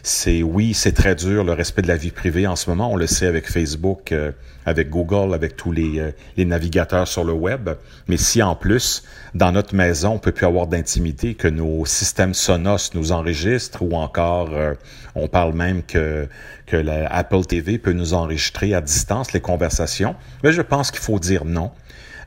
c'est 0.07 0.45
oui, 0.45 0.73
c'est 0.73 0.93
très 0.93 1.17
dur 1.17 1.43
le 1.43 1.53
respect 1.53 1.83
de 1.83 1.89
la 1.89 1.97
vie 1.97 2.13
privée 2.13 2.47
en 2.47 2.55
ce 2.55 2.71
moment. 2.71 2.93
On 2.93 2.97
le 2.97 3.09
sait 3.09 3.27
avec 3.27 3.51
Facebook, 3.51 4.13
euh, 4.13 4.31
avec 4.65 4.89
Google, 4.89 5.35
avec 5.35 5.57
tous 5.57 5.73
les, 5.73 5.99
euh, 5.99 6.13
les, 6.37 6.45
navigateurs 6.45 7.09
sur 7.09 7.25
le 7.25 7.33
web. 7.33 7.71
Mais 8.07 8.17
si 8.17 8.41
en 8.41 8.55
plus, 8.55 9.03
dans 9.35 9.51
notre 9.51 9.75
maison, 9.75 10.13
on 10.13 10.19
peut 10.21 10.31
plus 10.31 10.47
avoir 10.47 10.69
d'intimité, 10.69 11.35
que 11.35 11.49
nos 11.49 11.85
systèmes 11.87 12.35
Sonos 12.35 12.93
nous 12.95 13.11
enregistrent, 13.11 13.83
ou 13.83 13.97
encore, 13.97 14.51
euh, 14.53 14.75
on 15.17 15.27
parle 15.27 15.55
même 15.55 15.83
que 15.83 16.29
que 16.67 16.77
la 16.77 17.13
Apple 17.13 17.45
TV 17.45 17.79
peut 17.79 17.93
nous 17.93 18.15
enregistrer 18.15 18.75
à 18.75 18.81
distance 18.81 19.33
les 19.33 19.41
conversations. 19.41 20.15
Mais 20.45 20.53
je 20.53 20.63
pense 20.63 20.93
qu'il 20.93 21.01
faut 21.01 21.19
dire 21.19 21.45
non. 21.45 21.73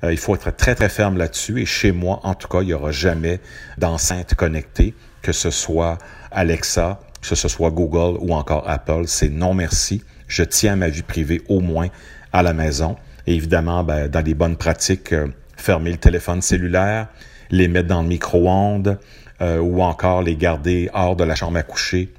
il 0.03 0.17
faut 0.17 0.35
être 0.35 0.53
très, 0.53 0.75
très 0.75 0.89
ferme 0.89 1.17
là-dessus. 1.17 1.61
Et 1.61 1.65
chez 1.65 1.93
moi, 1.93 2.19
en 2.23 2.35
tout 2.35 2.49
cas, 2.49 2.61
il 2.61 2.67
n'y 2.67 2.73
aura 2.73 2.91
jamais 2.91 3.39
d'enceinte 3.77 4.35
connectée, 4.35 4.93
que 5.21 5.31
ce 5.31 5.49
soit 5.49 5.97
Alexa, 6.31 6.99
que 7.21 7.35
ce 7.35 7.47
soit 7.47 7.71
Google 7.71 8.17
ou 8.21 8.33
encore 8.33 8.69
Apple, 8.69 9.03
c'est 9.05 9.29
non 9.29 9.53
merci. 9.53 10.03
Je 10.27 10.43
tiens 10.43 10.75
ma 10.75 10.89
vie 10.89 11.01
privée 11.01 11.41
au 11.49 11.59
moins 11.59 11.87
à 12.33 12.43
la 12.43 12.53
maison. 12.53 12.95
Et 13.27 13.35
évidemment, 13.35 13.83
ben, 13.83 14.07
dans 14.07 14.23
les 14.23 14.33
bonnes 14.33 14.57
pratiques, 14.57 15.13
euh, 15.13 15.27
fermer 15.57 15.91
le 15.91 15.97
téléphone 15.97 16.41
cellulaire, 16.41 17.07
les 17.51 17.67
mettre 17.67 17.87
dans 17.87 18.01
le 18.01 18.07
micro-ondes 18.07 18.97
euh, 19.41 19.59
ou 19.59 19.81
encore 19.81 20.21
les 20.21 20.35
garder 20.35 20.89
hors 20.93 21.15
de 21.15 21.23
la 21.23 21.35
chambre 21.35 21.57
à 21.57 21.63
coucher 21.63 22.11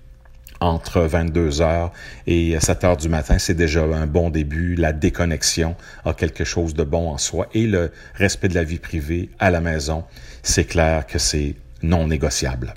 entre 0.61 1.01
22 1.01 1.63
heures 1.63 1.91
et 2.27 2.59
7 2.61 2.85
heures 2.85 2.97
du 2.97 3.09
matin, 3.09 3.39
c'est 3.39 3.55
déjà 3.55 3.83
un 3.83 4.07
bon 4.07 4.31
début. 4.31 4.75
La 4.75 4.93
déconnexion 4.93 5.75
a 6.05 6.13
quelque 6.13 6.45
chose 6.45 6.75
de 6.75 6.85
bon 6.85 7.09
en 7.11 7.19
soi 7.19 7.49
et 7.55 7.67
le 7.67 7.91
respect 8.15 8.49
de 8.49 8.55
la 8.55 8.65
vie 8.65 8.79
privée 8.79 9.31
à 9.39 9.51
la 9.51 9.61
maison, 9.61 10.05
c'est 10.43 10.65
clair 10.65 11.07
que 11.07 11.19
c'est 11.19 11.55
non 11.83 12.07
négociable. 12.07 12.75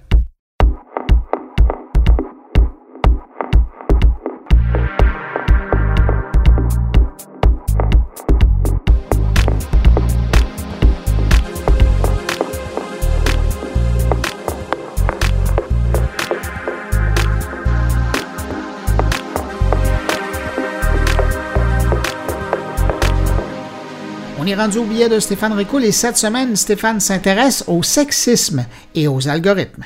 Rendu 24.56 24.78
au 24.78 24.86
billet 24.86 25.10
de 25.10 25.20
Stéphane 25.20 25.54
Ricoul 25.54 25.84
et 25.84 25.92
cette 25.92 26.18
semaine, 26.18 26.56
Stéphane 26.56 27.00
s'intéresse 27.00 27.64
au 27.68 27.82
sexisme 27.84 28.66
et 28.94 29.08
aux 29.08 29.28
algorithmes. 29.28 29.84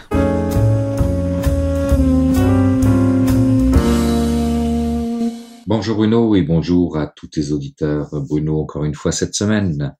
Bonjour 5.68 5.98
Bruno 5.98 6.36
et 6.36 6.42
bonjour 6.42 6.98
à 6.98 7.08
tous 7.08 7.28
tes 7.28 7.52
auditeurs. 7.52 8.10
Bruno, 8.28 8.60
encore 8.60 8.86
une 8.86 8.96
fois 8.96 9.12
cette 9.12 9.36
semaine. 9.36 9.96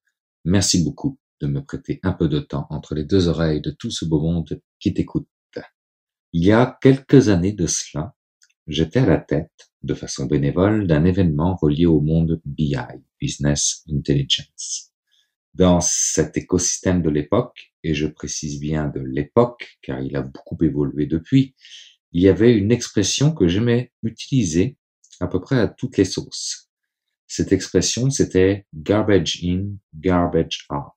Merci 0.46 0.84
beaucoup 0.84 1.18
de 1.42 1.48
me 1.48 1.62
prêter 1.62 2.00
un 2.04 2.14
peu 2.14 2.28
de 2.28 2.40
temps 2.40 2.68
entre 2.70 2.96
les 2.96 3.04
deux 3.04 3.28
oreilles 3.28 3.62
de 3.62 3.72
tout 3.72 3.92
ce 3.92 4.06
beau 4.06 4.20
monde 4.20 4.62
qui 4.80 4.94
t'écoute. 4.94 5.28
Il 6.34 6.46
y 6.46 6.52
a 6.52 6.78
quelques 6.82 7.30
années 7.30 7.54
de 7.54 7.68
cela, 7.68 8.14
j'étais 8.68 9.00
à 9.00 9.06
la 9.06 9.18
tête, 9.18 9.72
de 9.84 9.94
façon 9.94 10.26
bénévole, 10.26 10.88
d'un 10.88 11.06
événement 11.06 11.56
relié 11.56 11.86
au 11.86 12.02
monde 12.02 12.42
BI, 12.46 12.76
Business 13.20 13.84
Intelligence. 13.92 14.92
Dans 15.54 15.82
cet 15.82 16.38
écosystème 16.38 17.02
de 17.02 17.10
l'époque, 17.10 17.74
et 17.84 17.94
je 17.94 18.08
précise 18.08 18.60
bien 18.60 18.88
de 18.88 19.00
l'époque, 19.00 19.78
car 19.82 20.02
il 20.02 20.16
a 20.16 20.22
beaucoup 20.22 20.58
évolué 20.62 21.06
depuis, 21.06 21.56
il 22.12 22.22
y 22.22 22.30
avait 22.30 22.56
une 22.56 22.72
expression 22.72 23.34
que 23.34 23.48
j'aimais 23.48 23.92
utiliser 24.04 24.78
à 25.20 25.28
peu 25.28 25.40
près 25.40 25.60
à 25.60 25.68
toutes 25.68 25.98
les 25.98 26.06
sauces. 26.06 26.70
Cette 27.28 27.52
expression, 27.52 28.10
c'était 28.10 28.66
garbage 28.74 29.44
in, 29.44 29.70
garbage 29.94 30.68
out. 30.72 30.94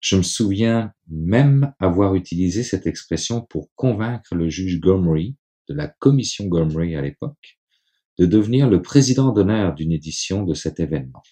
Je 0.00 0.16
me 0.16 0.22
souviens 0.22 0.92
même 1.08 1.72
avoir 1.78 2.14
utilisé 2.14 2.62
cette 2.62 2.86
expression 2.86 3.40
pour 3.40 3.70
convaincre 3.74 4.34
le 4.34 4.48
juge 4.48 4.80
Gomery, 4.80 5.36
de 5.68 5.74
la 5.74 5.88
commission 5.88 6.46
Gomery 6.46 6.96
à 6.96 7.02
l'époque, 7.02 7.58
de 8.18 8.26
devenir 8.26 8.68
le 8.68 8.82
président 8.82 9.32
d'honneur 9.32 9.74
d'une 9.74 9.92
édition 9.92 10.44
de 10.44 10.54
cet 10.54 10.80
événement. 10.80 11.22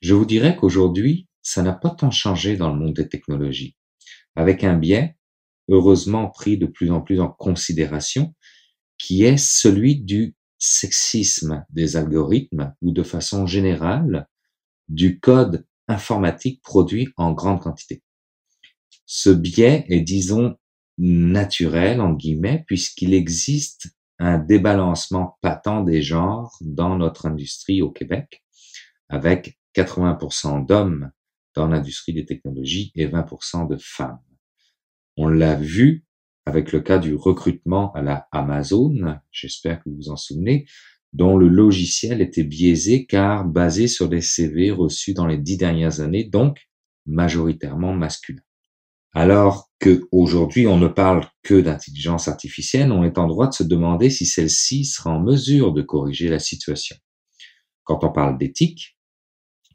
Je 0.00 0.14
vous 0.14 0.24
dirais 0.24 0.56
qu'aujourd'hui, 0.56 1.28
ça 1.42 1.62
n'a 1.62 1.72
pas 1.72 1.90
tant 1.90 2.10
changé 2.10 2.56
dans 2.56 2.72
le 2.72 2.78
monde 2.78 2.94
des 2.94 3.08
technologies, 3.08 3.76
avec 4.36 4.64
un 4.64 4.76
biais, 4.76 5.16
heureusement 5.68 6.30
pris 6.30 6.58
de 6.58 6.66
plus 6.66 6.90
en 6.90 7.00
plus 7.00 7.20
en 7.20 7.28
considération, 7.28 8.34
qui 8.98 9.24
est 9.24 9.36
celui 9.36 10.00
du 10.00 10.34
sexisme 10.58 11.64
des 11.70 11.96
algorithmes 11.96 12.74
ou 12.82 12.92
de 12.92 13.02
façon 13.02 13.46
générale 13.46 14.28
du 14.88 15.18
code 15.18 15.66
informatique 15.88 16.62
produit 16.62 17.08
en 17.16 17.32
grande 17.32 17.60
quantité. 17.60 18.02
Ce 19.06 19.30
biais 19.30 19.84
est, 19.88 20.00
disons, 20.00 20.56
naturel, 20.98 22.00
en 22.00 22.12
guillemets, 22.12 22.64
puisqu'il 22.66 23.14
existe 23.14 23.88
un 24.18 24.38
débalancement 24.38 25.38
patent 25.40 25.84
des 25.84 26.02
genres 26.02 26.56
dans 26.60 26.96
notre 26.96 27.26
industrie 27.26 27.82
au 27.82 27.90
Québec, 27.90 28.44
avec 29.08 29.58
80% 29.74 30.66
d'hommes 30.66 31.10
dans 31.54 31.66
l'industrie 31.66 32.12
des 32.12 32.24
technologies 32.24 32.92
et 32.94 33.06
20% 33.06 33.68
de 33.68 33.76
femmes. 33.78 34.20
On 35.16 35.28
l'a 35.28 35.56
vu 35.56 36.04
avec 36.46 36.72
le 36.72 36.80
cas 36.80 36.98
du 36.98 37.14
recrutement 37.14 37.92
à 37.92 38.02
la 38.02 38.28
Amazon, 38.32 39.18
j'espère 39.30 39.82
que 39.82 39.88
vous 39.88 39.96
vous 39.96 40.10
en 40.10 40.16
souvenez, 40.16 40.66
dont 41.12 41.36
le 41.36 41.48
logiciel 41.48 42.20
était 42.20 42.42
biaisé 42.42 43.06
car 43.06 43.44
basé 43.44 43.86
sur 43.86 44.08
des 44.08 44.22
CV 44.22 44.70
reçus 44.70 45.14
dans 45.14 45.26
les 45.26 45.38
dix 45.38 45.56
dernières 45.56 46.00
années, 46.00 46.24
donc 46.24 46.68
majoritairement 47.06 47.92
masculins. 47.92 48.42
Alors 49.14 49.70
que 49.78 50.08
aujourd'hui 50.10 50.66
on 50.66 50.78
ne 50.78 50.88
parle 50.88 51.26
que 51.42 51.60
d'intelligence 51.60 52.28
artificielle, 52.28 52.92
on 52.92 53.04
est 53.04 53.18
en 53.18 53.26
droit 53.26 53.48
de 53.48 53.54
se 53.54 53.62
demander 53.62 54.08
si 54.08 54.24
celle-ci 54.24 54.84
sera 54.86 55.10
en 55.10 55.20
mesure 55.20 55.72
de 55.72 55.82
corriger 55.82 56.28
la 56.28 56.38
situation. 56.38 56.96
Quand 57.84 58.04
on 58.04 58.12
parle 58.12 58.38
d'éthique, 58.38 58.96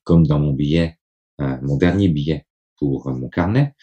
comme 0.03 0.25
dans 0.25 0.39
mon 0.39 0.53
billet, 0.53 0.97
euh, 1.39 1.57
mon 1.61 1.77
dernier 1.77 2.09
billet 2.09 2.47
pour 2.77 3.11
mon 3.11 3.29
carnet, 3.29 3.75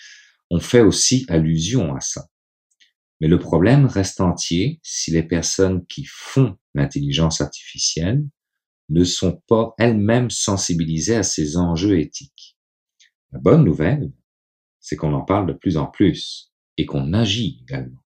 on 0.51 0.59
fait 0.59 0.81
aussi 0.81 1.25
allusion 1.29 1.95
à 1.95 2.01
ça. 2.01 2.27
Mais 3.21 3.29
le 3.29 3.39
problème 3.39 3.87
reste 3.87 4.21
entier 4.21 4.81
si 4.83 5.13
les 5.13 5.23
personnes 5.23 5.87
qui 5.87 6.05
font 6.05 6.57
l'intelligence 6.75 7.41
artificielle 7.41 8.25
ne 8.89 9.05
sont 9.05 9.41
pas 9.47 9.75
elles-mêmes 9.79 10.31
sensibilisées 10.31 11.17
à 11.17 11.23
ces 11.23 11.57
enjeux 11.57 11.99
éthiques. 11.99 12.59
La 13.33 13.39
bonne 13.39 13.65
nouvelle, 13.65 14.13
c'est 14.85 14.97
qu'on 14.97 15.15
en 15.15 15.23
parle 15.23 15.47
de 15.47 15.55
plus 15.55 15.79
en 15.79 15.87
plus 15.87 16.53
et 16.77 16.85
qu'on 16.85 17.15
agit 17.15 17.59
également. 17.63 18.03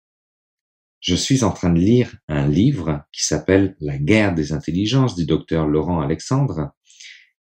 Je 1.01 1.15
suis 1.15 1.43
en 1.43 1.51
train 1.51 1.71
de 1.71 1.79
lire 1.79 2.15
un 2.29 2.47
livre 2.47 3.07
qui 3.13 3.25
s'appelle 3.25 3.77
La 3.81 3.97
guerre 3.97 4.35
des 4.35 4.53
intelligences 4.53 5.17
du 5.17 5.25
docteur 5.25 5.67
Laurent 5.67 6.01
Alexandre 6.03 6.73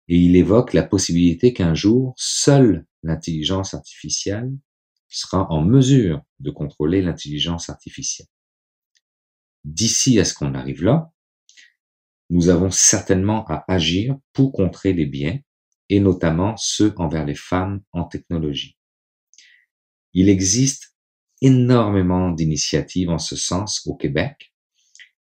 et 0.08 0.16
il 0.16 0.36
évoque 0.36 0.72
la 0.72 0.84
possibilité 0.84 1.52
qu'un 1.52 1.74
jour, 1.74 2.14
seule 2.16 2.86
l'intelligence 3.02 3.74
artificielle 3.74 4.50
sera 5.08 5.50
en 5.50 5.62
mesure 5.62 6.22
de 6.40 6.50
contrôler 6.50 7.02
l'intelligence 7.02 7.68
artificielle. 7.68 8.28
D'ici 9.64 10.18
à 10.18 10.24
ce 10.24 10.32
qu'on 10.32 10.54
arrive 10.54 10.82
là, 10.82 11.12
nous 12.30 12.48
avons 12.48 12.70
certainement 12.70 13.44
à 13.48 13.64
agir 13.68 14.16
pour 14.32 14.52
contrer 14.52 14.94
les 14.94 15.06
biens, 15.06 15.38
et 15.88 16.00
notamment 16.00 16.56
ceux 16.56 16.94
envers 16.96 17.24
les 17.24 17.36
femmes 17.36 17.80
en 17.92 18.04
technologie. 18.04 18.75
Il 20.18 20.30
existe 20.30 20.96
énormément 21.42 22.30
d'initiatives 22.30 23.10
en 23.10 23.18
ce 23.18 23.36
sens 23.36 23.86
au 23.86 23.94
Québec, 23.94 24.54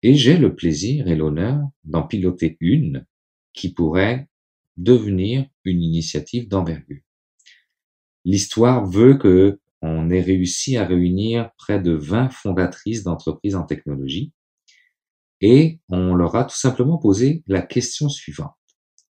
et 0.04 0.16
j'ai 0.16 0.38
le 0.38 0.54
plaisir 0.54 1.08
et 1.08 1.16
l'honneur 1.16 1.62
d'en 1.86 2.04
piloter 2.04 2.58
une 2.60 3.08
qui 3.54 3.74
pourrait 3.74 4.28
devenir 4.76 5.48
une 5.64 5.82
initiative 5.82 6.50
d'envergure. 6.50 7.04
L'histoire 8.26 8.86
veut 8.86 9.18
que 9.18 9.62
on 9.82 10.10
ait 10.10 10.20
réussi 10.20 10.76
à 10.76 10.86
réunir 10.86 11.52
près 11.58 11.80
de 11.80 11.94
20 11.94 12.30
fondatrices 12.30 13.04
d'entreprises 13.04 13.56
en 13.56 13.64
technologie 13.64 14.34
et 15.40 15.80
on 15.88 16.16
leur 16.16 16.36
a 16.36 16.44
tout 16.44 16.58
simplement 16.58 16.98
posé 16.98 17.44
la 17.48 17.62
question 17.62 18.10
suivante. 18.10 18.52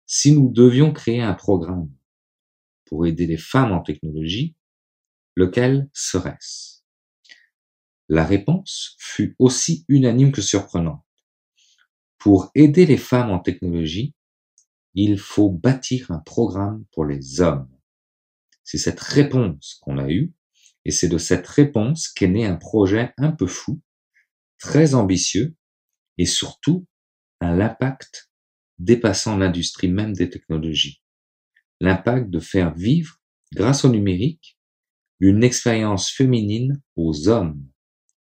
Si 0.05 0.31
nous 0.31 0.51
devions 0.51 0.93
créer 0.93 1.21
un 1.21 1.33
programme 1.33 1.89
pour 2.85 3.07
aider 3.07 3.25
les 3.25 3.37
femmes 3.37 3.71
en 3.71 3.81
technologie, 3.81 4.55
lequel 5.35 5.89
serait-ce? 5.93 6.81
La 8.09 8.25
réponse 8.25 8.95
fut 8.99 9.35
aussi 9.39 9.85
unanime 9.87 10.31
que 10.31 10.41
surprenante. 10.41 11.05
Pour 12.17 12.51
aider 12.55 12.85
les 12.85 12.97
femmes 12.97 13.31
en 13.31 13.39
technologie, 13.39 14.13
il 14.93 15.17
faut 15.17 15.49
bâtir 15.49 16.11
un 16.11 16.19
programme 16.19 16.85
pour 16.91 17.05
les 17.05 17.41
hommes. 17.41 17.69
C'est 18.63 18.77
cette 18.77 18.99
réponse 18.99 19.79
qu'on 19.81 19.97
a 19.97 20.09
eue 20.09 20.33
et 20.85 20.91
c'est 20.91 21.07
de 21.07 21.17
cette 21.17 21.47
réponse 21.47 22.09
qu'est 22.09 22.27
né 22.27 22.45
un 22.45 22.55
projet 22.55 23.13
un 23.17 23.31
peu 23.31 23.47
fou, 23.47 23.81
très 24.59 24.93
ambitieux 24.93 25.55
et 26.17 26.25
surtout 26.25 26.87
un 27.39 27.59
impact 27.59 28.31
dépassant 28.77 29.37
l'industrie 29.37 29.89
même 29.89 30.13
des 30.13 30.29
technologies. 30.29 31.01
L'impact 31.79 32.29
de 32.29 32.39
faire 32.39 32.75
vivre, 32.75 33.19
grâce 33.53 33.85
au 33.85 33.89
numérique, 33.89 34.59
une 35.21 35.43
expérience 35.43 36.09
féminine 36.09 36.81
aux 36.95 37.29
hommes 37.29 37.63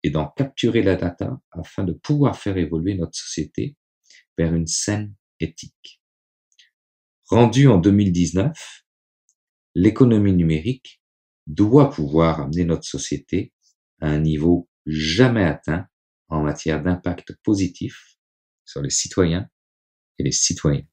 et 0.03 0.09
d'en 0.09 0.27
capturer 0.29 0.81
la 0.81 0.95
data 0.95 1.39
afin 1.51 1.83
de 1.83 1.91
pouvoir 1.91 2.39
faire 2.39 2.57
évoluer 2.57 2.95
notre 2.95 3.17
société 3.17 3.75
vers 4.37 4.53
une 4.55 4.67
saine 4.67 5.13
éthique. 5.41 6.01
Rendu 7.29 7.67
en 7.67 7.77
2019, 7.77 8.85
l'économie 9.75 10.33
numérique 10.33 11.01
doit 11.45 11.89
pouvoir 11.89 12.39
amener 12.41 12.63
notre 12.63 12.85
société 12.85 13.51
à 13.99 14.07
un 14.07 14.19
niveau 14.19 14.69
jamais 14.85 15.43
atteint 15.43 15.87
en 16.29 16.41
matière 16.41 16.81
d'impact 16.81 17.33
positif 17.43 18.17
sur 18.63 18.81
les 18.81 18.89
citoyens 18.89 19.49
et 20.19 20.23
les 20.23 20.31
citoyennes. 20.31 20.87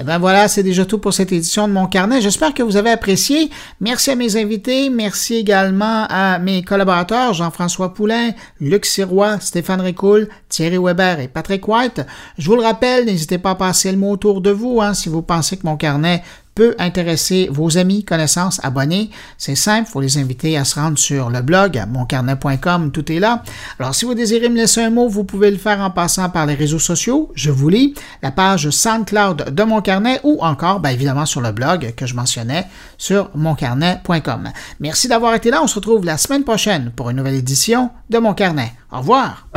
Eh 0.00 0.02
ben 0.02 0.16
voilà, 0.16 0.48
c'est 0.48 0.62
déjà 0.62 0.86
tout 0.86 0.96
pour 0.96 1.12
cette 1.12 1.30
édition 1.30 1.68
de 1.68 1.74
mon 1.74 1.86
carnet. 1.86 2.22
J'espère 2.22 2.54
que 2.54 2.62
vous 2.62 2.78
avez 2.78 2.88
apprécié. 2.88 3.50
Merci 3.80 4.10
à 4.10 4.14
mes 4.14 4.36
invités. 4.36 4.88
Merci 4.88 5.34
également 5.34 6.06
à 6.08 6.38
mes 6.38 6.62
collaborateurs 6.62 7.34
Jean-François 7.34 7.92
Poulain, 7.92 8.30
Luc 8.60 8.86
Sirois, 8.86 9.38
Stéphane 9.40 9.82
Ricoul, 9.82 10.28
Thierry 10.48 10.78
Weber 10.78 11.20
et 11.20 11.28
Patrick 11.28 11.68
White. 11.68 12.00
Je 12.38 12.46
vous 12.48 12.56
le 12.56 12.62
rappelle, 12.62 13.04
n'hésitez 13.04 13.36
pas 13.36 13.50
à 13.50 13.54
passer 13.56 13.92
le 13.92 13.98
mot 13.98 14.12
autour 14.12 14.40
de 14.40 14.50
vous 14.50 14.80
hein, 14.80 14.94
si 14.94 15.10
vous 15.10 15.20
pensez 15.20 15.58
que 15.58 15.66
mon 15.66 15.76
carnet 15.76 16.22
peut 16.60 16.74
intéresser 16.78 17.48
vos 17.50 17.78
amis, 17.78 18.04
connaissances, 18.04 18.60
abonnés. 18.62 19.08
C'est 19.38 19.54
simple, 19.54 19.88
il 19.88 19.92
faut 19.92 20.02
les 20.02 20.18
inviter 20.18 20.58
à 20.58 20.64
se 20.66 20.78
rendre 20.78 20.98
sur 20.98 21.30
le 21.30 21.40
blog 21.40 21.82
moncarnet.com, 21.88 22.92
tout 22.92 23.10
est 23.10 23.18
là. 23.18 23.42
Alors 23.78 23.94
si 23.94 24.04
vous 24.04 24.12
désirez 24.12 24.50
me 24.50 24.56
laisser 24.56 24.82
un 24.82 24.90
mot, 24.90 25.08
vous 25.08 25.24
pouvez 25.24 25.50
le 25.50 25.56
faire 25.56 25.80
en 25.80 25.90
passant 25.90 26.28
par 26.28 26.44
les 26.44 26.52
réseaux 26.52 26.78
sociaux, 26.78 27.32
je 27.34 27.50
vous 27.50 27.70
lis, 27.70 27.94
la 28.22 28.30
page 28.30 28.68
SoundCloud 28.68 29.54
de 29.54 29.62
Mon 29.62 29.80
Carnet 29.80 30.20
ou 30.22 30.36
encore, 30.42 30.80
bien 30.80 30.90
évidemment, 30.90 31.24
sur 31.24 31.40
le 31.40 31.52
blog 31.52 31.94
que 31.96 32.04
je 32.04 32.14
mentionnais 32.14 32.66
sur 32.98 33.30
moncarnet.com. 33.34 34.50
Merci 34.80 35.08
d'avoir 35.08 35.34
été 35.34 35.50
là, 35.50 35.62
on 35.62 35.66
se 35.66 35.76
retrouve 35.76 36.04
la 36.04 36.18
semaine 36.18 36.44
prochaine 36.44 36.92
pour 36.94 37.08
une 37.08 37.16
nouvelle 37.16 37.36
édition 37.36 37.88
de 38.10 38.18
Mon 38.18 38.34
Carnet. 38.34 38.74
Au 38.92 38.98
revoir! 38.98 39.48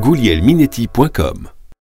goulielminetti.com 0.00 1.59